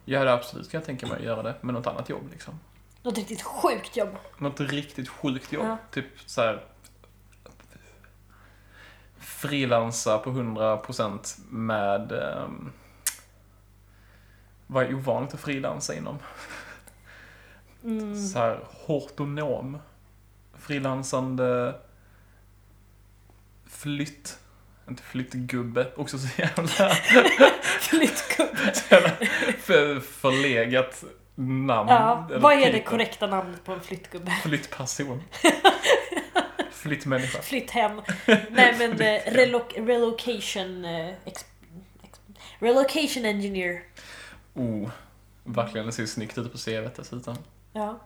jag 0.06 0.20
hade 0.20 0.34
absolut 0.34 0.72
kan 0.72 0.78
jag 0.78 0.86
tänka 0.86 1.08
mig 1.08 1.18
att 1.18 1.24
göra 1.24 1.44
det 1.44 1.56
med 1.62 1.74
något 1.74 1.88
annat 1.88 2.10
jobb 2.10 2.30
liksom. 2.32 2.60
Något 3.04 3.18
riktigt 3.18 3.42
sjukt 3.42 3.98
jobb. 3.98 4.10
Något 4.38 4.60
riktigt 4.60 5.10
sjukt 5.10 5.54
jobb. 5.54 5.66
Ja. 5.66 5.78
Typ 5.92 6.06
så 6.26 6.42
här 6.42 6.64
frilansa 9.18 10.18
på 10.18 10.30
100% 10.30 11.40
med 11.50 12.12
um, 12.12 12.72
vad 14.68 14.84
är 14.84 14.96
ovanligt 14.96 15.34
att 15.34 15.40
frilansa 15.40 15.96
inom? 15.96 16.20
Mm. 17.84 18.28
Så 18.28 18.40
här 18.40 18.60
hortonom. 18.86 19.78
Frilansande 20.54 21.76
flytt. 23.84 24.40
Inte 24.90 25.04
flyttgubbe, 25.04 25.92
också 25.96 26.18
så 26.20 26.28
jävla, 26.42 26.68
Flyttgubbe. 27.80 28.74
så 28.74 28.84
jävla 28.96 29.10
för, 29.60 30.00
förlegat 30.00 31.04
namn. 31.36 31.90
Ja, 31.90 32.30
vad 32.40 32.54
är 32.54 32.72
det 32.72 32.82
korrekta 32.82 33.28
namnet 33.28 33.64
på 33.64 33.74
en 33.74 33.82
flyttgubbe? 33.82 34.32
Flyttperson. 34.44 35.24
Flyttmänniska. 36.72 37.42
Flytthem. 37.42 38.02
Nej 38.28 38.76
men 38.78 38.92
eh, 38.92 39.22
relo- 39.34 39.86
relocation... 39.88 40.86
eh, 40.86 41.14
ex- 41.26 41.46
ex- 42.04 42.20
relocation 42.60 43.26
engineer. 43.26 43.82
Oh, 44.54 44.90
verkligen. 45.44 45.86
Det 45.88 45.92
ser 45.94 46.06
snyggt 46.06 46.38
ut 46.38 46.52
på 46.52 46.58
CVt 46.58 46.96
dessutom. 46.96 47.36
Ja. 47.74 48.00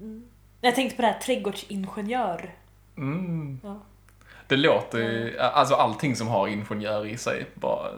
Mm. 0.00 0.24
Jag 0.64 0.74
tänkte 0.74 0.96
på 0.96 1.02
det 1.02 1.08
här 1.08 1.18
trädgårdsingenjör. 1.20 2.54
mm. 2.96 3.60
Ja. 3.64 3.80
Det 4.46 4.56
låter 4.56 4.98
ju, 4.98 5.38
alltså 5.38 5.74
allting 5.74 6.16
som 6.16 6.28
har 6.28 6.48
ingenjör 6.48 7.06
i 7.06 7.16
sig, 7.16 7.46
bara, 7.54 7.90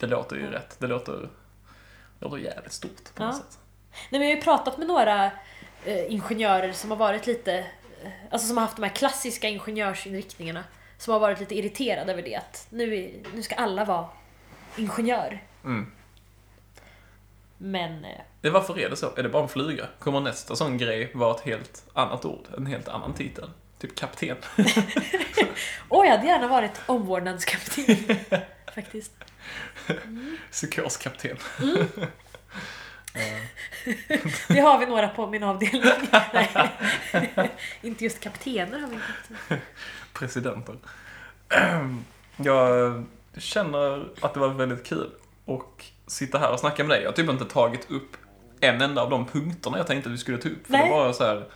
det 0.00 0.06
låter 0.06 0.36
ju 0.36 0.46
rätt. 0.50 0.76
Det 0.80 0.86
låter, 0.86 1.12
det 2.18 2.24
låter 2.24 2.36
jävligt 2.38 2.72
stort 2.72 3.14
på 3.14 3.22
något 3.24 3.34
Ja. 3.34 3.38
sätt. 3.40 3.58
Nej, 4.10 4.20
men 4.20 4.20
jag 4.20 4.28
har 4.28 4.36
ju 4.36 4.42
pratat 4.42 4.78
med 4.78 4.86
några 4.86 5.24
eh, 5.84 6.12
ingenjörer 6.12 6.72
som 6.72 6.90
har 6.90 6.98
varit 6.98 7.26
lite, 7.26 7.66
alltså 8.30 8.48
som 8.48 8.56
har 8.56 8.64
haft 8.64 8.76
de 8.76 8.82
här 8.82 8.94
klassiska 8.94 9.48
ingenjörsinriktningarna. 9.48 10.64
Som 10.98 11.12
har 11.12 11.20
varit 11.20 11.40
lite 11.40 11.54
irriterade 11.54 12.12
över 12.12 12.22
det 12.22 12.36
att 12.36 12.66
nu, 12.70 13.14
nu 13.34 13.42
ska 13.42 13.54
alla 13.54 13.84
vara 13.84 14.08
ingenjör. 14.76 15.42
Mm. 15.64 15.92
Men 17.58 18.04
eh, 18.04 18.20
Det, 18.40 18.50
varför 18.50 18.78
är 18.78 18.90
det 18.90 18.96
så? 18.96 19.16
Är 19.16 19.22
det 19.22 19.28
bara 19.28 19.42
en 19.42 19.48
fluga? 19.48 19.86
Kommer 19.98 20.20
nästa 20.20 20.56
sån 20.56 20.78
grej 20.78 21.10
vara 21.14 21.34
ett 21.34 21.40
helt 21.40 21.84
annat 21.92 22.24
ord? 22.24 22.46
En 22.56 22.66
helt 22.66 22.88
annan 22.88 23.14
titel? 23.14 23.50
Typ 23.78 23.94
kapten? 23.94 24.36
åh, 25.88 26.06
jag 26.06 26.12
hade 26.12 26.26
gärna 26.26 26.48
varit 26.48 26.80
omvårdnadskapten. 26.86 27.96
faktiskt. 28.74 29.12
Psykoskapten. 30.50 31.36
Det 34.48 34.60
har 34.60 34.78
vi 34.78 34.86
några 34.86 35.08
på 35.08 35.26
min 35.26 35.42
avdelning. 35.42 35.82
Inte 37.82 38.04
just 38.04 38.20
kaptener 38.20 38.78
har 38.78 38.88
vi 38.88 38.94
inte. 38.94 39.62
presidenter. 40.12 40.76
Jag 42.36 43.04
känner 43.36 44.08
att 44.20 44.34
det 44.34 44.40
var 44.40 44.48
väldigt 44.48 44.86
kul 44.86 45.10
att 45.46 45.82
sitta 46.06 46.38
här 46.38 46.52
och 46.52 46.60
snacka 46.60 46.84
med 46.84 46.90
dig. 46.96 47.02
Jag 47.02 47.08
har 47.10 47.14
typ 47.16 47.30
inte 47.30 47.44
tagit 47.44 47.90
upp 47.90 48.16
en 48.60 48.82
enda 48.82 49.02
av 49.02 49.10
de 49.10 49.26
punkterna 49.26 49.78
jag 49.78 49.86
tänkte 49.86 50.08
att 50.08 50.14
vi 50.14 50.18
skulle 50.18 50.38
ta 50.38 50.48
upp. 50.48 50.66
För 50.66 50.72
Nej. 50.72 50.84
det 50.84 50.90
var 50.96 51.12
så 51.12 51.24
här, 51.24 51.46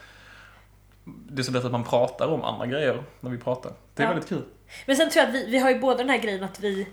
det 1.05 1.43
är 1.43 1.45
så 1.45 1.53
lätt 1.53 1.65
att 1.65 1.73
man 1.73 1.85
pratar 1.85 2.29
om 2.29 2.43
andra 2.45 2.67
grejer 2.67 3.03
när 3.21 3.31
vi 3.31 3.39
pratar. 3.39 3.73
Det 3.95 4.03
är 4.03 4.07
Ja. 4.07 4.13
väldigt 4.13 4.29
kul. 4.29 4.45
Men 4.87 4.97
sen 4.97 5.11
tror 5.11 5.21
jag 5.25 5.29
att 5.29 5.35
vi, 5.35 5.51
vi 5.51 5.59
har 5.59 5.71
ju 5.71 5.79
båda 5.79 5.97
den 5.97 6.09
här 6.11 6.19
grejen 6.19 6.45
att 6.45 6.61
vi, 6.61 6.87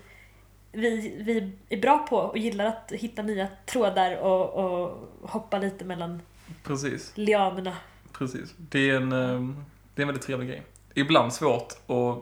vi, 0.72 1.14
vi 1.24 1.52
är 1.76 1.80
bra 1.80 1.98
på 1.98 2.16
och 2.16 2.38
gillar 2.38 2.64
att 2.64 2.92
hitta 2.92 3.22
nya 3.22 3.48
trådar 3.66 4.16
och, 4.16 4.50
och 4.54 5.08
hoppa 5.22 5.58
lite 5.58 5.84
mellan 5.84 6.22
Precis, 6.64 7.12
lianerna. 7.14 7.76
precis. 8.12 8.54
Det 8.56 8.90
är 8.90 8.96
en, 8.96 9.12
eh, 9.12 9.54
det 9.94 10.02
är 10.02 10.02
en 10.02 10.08
väldigt 10.08 10.22
trevlig 10.22 10.48
grej. 10.48 10.62
Ibland 10.94 11.32
svårt 11.32 11.72
att 11.86 12.18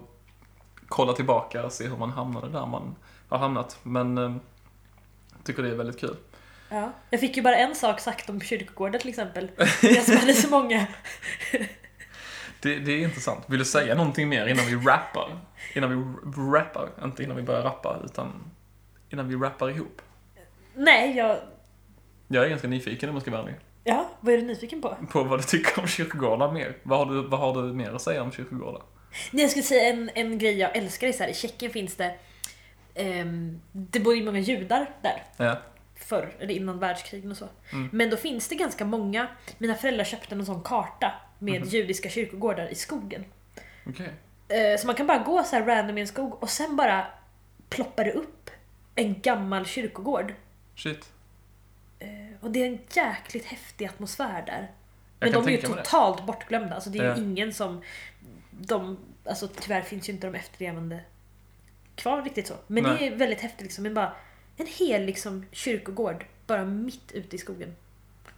kolla 0.89 1.12
tillbaka 1.12 1.64
och 1.66 1.72
se 1.72 1.89
hur 1.89 1.97
man 1.97 2.11
hamnade 2.11 2.49
där 2.49 2.66
man 2.66 2.95
har 3.28 3.39
hamnat. 3.39 3.78
Men 3.82 4.18
eh, 4.18 4.22
jag 4.24 4.39
tycker 5.47 5.62
det 5.62 5.68
är 5.68 5.74
väldigt 5.74 6.01
kul. 6.01 6.16
Ja. 6.68 6.92
Jag 7.11 7.20
fick 7.20 7.36
ju 7.36 7.42
bara 7.42 7.57
en 7.57 7.74
sak 7.74 8.01
sagt 8.01 8.30
om 8.30 8.40
kyrkogårdar 8.40 8.99
till 8.99 9.09
exempel. 9.09 9.51
Jag 9.82 10.03
som 10.03 10.16
hade 10.16 10.34
så 10.34 10.49
många. 10.49 10.86
Det, 12.61 12.78
det 12.78 12.92
är 12.92 12.99
intressant. 12.99 13.44
Vill 13.47 13.59
du 13.59 13.64
säga 13.64 13.94
någonting 13.94 14.28
mer 14.28 14.47
innan 14.47 14.66
vi 14.66 14.74
rappar? 14.74 15.38
Innan 15.74 15.90
vi 15.90 15.97
rappar, 16.59 16.88
inte 17.05 17.22
innan 17.22 17.36
vi 17.36 17.42
börjar 17.42 17.62
rappa, 17.62 18.01
utan 18.05 18.51
innan 19.11 19.28
vi 19.28 19.36
rappar 19.36 19.70
ihop. 19.70 20.03
Nej, 20.74 21.16
jag... 21.16 21.38
Jag 22.28 22.44
är 22.44 22.49
ganska 22.49 22.68
nyfiken 22.68 23.09
om 23.09 23.14
jag 23.14 23.22
ska 23.22 23.30
vara 23.30 23.42
ärlig. 23.42 23.55
Ja, 23.84 24.11
vad 24.20 24.34
är 24.34 24.38
du 24.38 24.44
nyfiken 24.44 24.82
på? 24.82 24.97
På 25.11 25.24
vad 25.24 25.38
du 25.38 25.42
tycker 25.42 25.80
om 25.80 25.86
kyrkogårdar 25.86 26.53
mer. 26.53 26.76
Vad 26.82 26.99
har 26.99 27.14
du, 27.14 27.28
vad 27.28 27.40
har 27.40 27.62
du 27.62 27.72
mer 27.72 27.92
att 27.92 28.03
säga 28.03 28.22
om 28.22 28.32
kyrkogårdar? 28.32 28.82
Nej, 29.30 29.42
jag 29.42 29.51
skulle 29.51 29.62
säga 29.62 29.88
en, 29.88 30.11
en 30.14 30.38
grej 30.38 30.59
jag 30.59 30.76
älskar 30.76 31.07
är 31.07 31.12
så 31.12 31.22
här, 31.22 31.30
i 31.30 31.34
Tjeckien 31.34 31.72
finns 31.72 31.97
det... 31.97 32.14
ehm, 32.97 33.61
det 33.72 34.01
bor 34.01 34.14
ju 34.16 34.24
många 34.24 34.38
judar 34.38 34.90
där. 35.03 35.22
Ja. 35.36 35.59
förr, 35.99 36.34
eller 36.40 36.55
innan 36.55 36.78
världskrigen 36.78 37.30
och 37.30 37.36
så. 37.36 37.49
Mm. 37.72 37.88
Men 37.92 38.11
då 38.11 38.16
finns 38.16 38.49
det 38.49 38.55
ganska 38.55 38.84
många, 38.84 39.28
mina 39.59 39.74
föräldrar 39.74 40.05
köpte 40.05 40.34
en 40.34 40.47
sån 40.47 40.62
karta 40.62 41.12
med 41.38 41.61
Mhm. 41.61 41.68
judiska 41.68 42.09
kyrkogårdar 42.09 42.66
i 42.68 42.74
skogen. 42.74 43.24
Okej. 43.86 44.12
Eh, 44.49 44.78
Så 44.78 44.86
man 44.86 44.97
kan 44.97 45.07
bara 45.07 45.18
gå 45.18 45.42
så 45.44 45.57
här 45.57 45.64
random 45.66 45.99
i 45.99 46.01
en 46.01 46.07
skog 46.07 46.42
och 46.42 46.51
sen 46.51 46.76
bara 46.76 47.07
ploppar 47.68 48.05
det 48.05 48.12
upp 48.12 48.51
en 48.94 49.20
gammal 49.20 49.66
kyrkogård. 49.66 50.34
Shit. 50.74 51.12
Eh, 51.99 52.09
Och 52.40 52.51
det 52.51 52.62
är 52.62 52.66
en 52.66 52.78
jäkligt 52.92 53.44
häftig 53.44 53.86
atmosfär 53.86 54.42
där. 54.47 54.70
Men 55.20 55.32
de 55.32 55.36
är 55.44 55.51
ju 55.51 55.53
mig 55.53 55.57
det. 55.62 55.66
totalt 55.68 56.26
bortglömda. 56.26 56.74
Alltså 56.74 56.90
det 56.90 56.99
är 56.99 57.05
Ja. 57.05 57.16
ju 57.16 57.22
ingen 57.22 57.53
som... 57.53 57.82
De, 58.51 58.99
alltså 59.24 59.49
tyvärr 59.49 59.82
finns 59.82 60.09
ju 60.09 60.12
inte 60.12 60.26
de 60.26 60.34
efterlevande 60.38 61.01
kvar 61.97 62.22
riktigt 62.22 62.47
så. 62.47 62.55
Men 62.66 62.82
Nej. 62.82 62.97
det 62.99 63.07
är 63.07 63.16
väldigt 63.16 63.40
häftigt 63.40 63.62
liksom. 63.62 63.82
Men 63.82 63.94
bara 63.94 64.12
en 64.57 64.66
hel 64.66 65.05
liksom, 65.05 65.47
kyrkogård 65.53 66.24
bara 66.47 66.64
mitt 66.64 67.12
ute 67.12 67.36
i 67.36 67.38
skogen. 67.38 67.76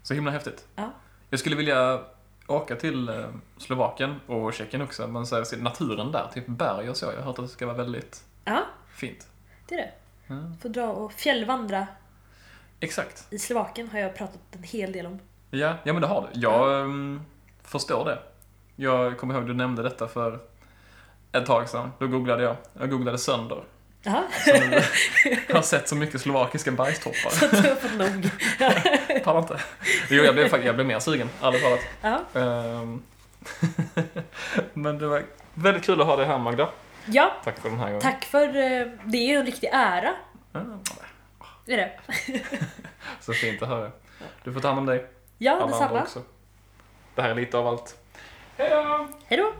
Så 0.02 0.14
himla 0.14 0.30
häftigt. 0.30 0.66
Ja. 0.76 0.92
Jag 1.30 1.40
skulle 1.40 1.56
vilja 1.56 2.00
åka 2.46 2.76
till 2.76 3.08
eh, 3.08 3.26
Slovakien 3.56 4.20
och 4.26 4.54
Tjeckien 4.54 4.82
också, 4.82 5.06
men 5.08 5.26
så 5.26 5.36
här, 5.36 5.56
naturen 5.56 6.12
där, 6.12 6.30
typ 6.34 6.46
berg 6.46 6.90
och 6.90 6.96
så. 6.96 7.06
Jag 7.06 7.16
har 7.16 7.22
hört 7.22 7.38
att 7.38 7.44
det 7.44 7.48
ska 7.48 7.66
vara 7.66 7.76
väldigt 7.76 8.24
Ja, 8.44 8.64
fint. 8.94 9.28
det 9.68 9.74
är 9.74 9.78
det. 9.78 9.92
Ja. 10.26 10.52
Få 10.62 10.68
dra 10.68 10.88
och 10.88 11.12
fjällvandra 11.12 11.86
Exakt. 12.80 13.26
i 13.30 13.38
Slovakien 13.38 13.88
har 13.88 13.98
jag 13.98 14.16
pratat 14.16 14.40
en 14.52 14.62
hel 14.62 14.92
del 14.92 15.06
om. 15.06 15.18
Ja, 15.50 15.74
ja 15.84 15.92
men 15.92 16.02
det 16.02 16.08
har 16.08 16.28
du. 16.32 16.40
Jag 16.40 16.80
ehm, 16.80 17.20
förstår 17.62 18.04
det. 18.04 18.18
Jag 18.76 19.18
kommer 19.18 19.34
ihåg 19.34 19.46
du 19.46 19.54
nämnde 19.54 19.82
detta 19.82 20.08
för 20.08 20.40
ett 21.32 21.46
tag 21.46 21.68
sedan. 21.68 21.92
Då 21.98 22.06
googlade 22.06 22.42
jag. 22.42 22.56
Jag 22.80 22.90
googlade 22.90 23.18
sönder. 23.18 23.64
Nu 24.04 24.12
jag 25.48 25.54
har 25.54 25.62
sett 25.62 25.88
så 25.88 25.96
mycket 25.96 26.20
slovakiska 26.20 26.70
bergstoppar. 26.70 27.30
så 27.30 27.46
du 27.62 27.68
har 27.68 27.74
fått 27.74 27.94
nog. 27.98 28.30
Pallar 29.24 29.40
inte. 29.40 29.60
Jo, 30.10 30.22
jag 30.24 30.34
blev, 30.34 30.64
jag 30.64 30.74
blev 30.74 30.86
mer 30.86 30.98
sugen, 30.98 31.30
ärligt 31.42 31.62
talat. 31.62 31.80
Ehm, 32.34 33.02
Men 34.72 34.98
det 34.98 35.06
var 35.06 35.22
väldigt 35.54 35.84
kul 35.84 36.00
att 36.00 36.06
ha 36.06 36.16
dig 36.16 36.26
här 36.26 36.38
Magda. 36.38 36.68
Ja, 37.06 37.32
Tack 37.44 37.58
för 37.58 37.68
den 37.70 37.78
här 37.78 37.86
gången. 37.86 38.00
tack 38.00 38.24
för... 38.24 38.46
eh, 38.48 38.86
Det 39.04 39.18
är 39.18 39.26
ju 39.28 39.34
en 39.36 39.46
riktig 39.46 39.68
ära. 39.72 40.14
Ja, 40.52 40.60
Är 41.66 41.76
det? 41.76 41.90
så 43.20 43.32
fint 43.32 43.62
att 43.62 43.68
höra. 43.68 43.90
Du 44.44 44.52
får 44.52 44.60
ta 44.60 44.68
hand 44.68 44.78
om 44.78 44.86
dig. 44.86 45.06
Ja, 45.38 45.52
Alla 45.56 45.66
detsamma. 45.66 46.02
också. 46.02 46.22
Det 47.14 47.22
här 47.22 47.30
är 47.30 47.34
lite 47.34 47.58
av 47.58 47.66
allt. 47.66 47.96
Hej 48.56 48.70
då! 48.70 49.08
Hej 49.26 49.38
då! 49.38 49.52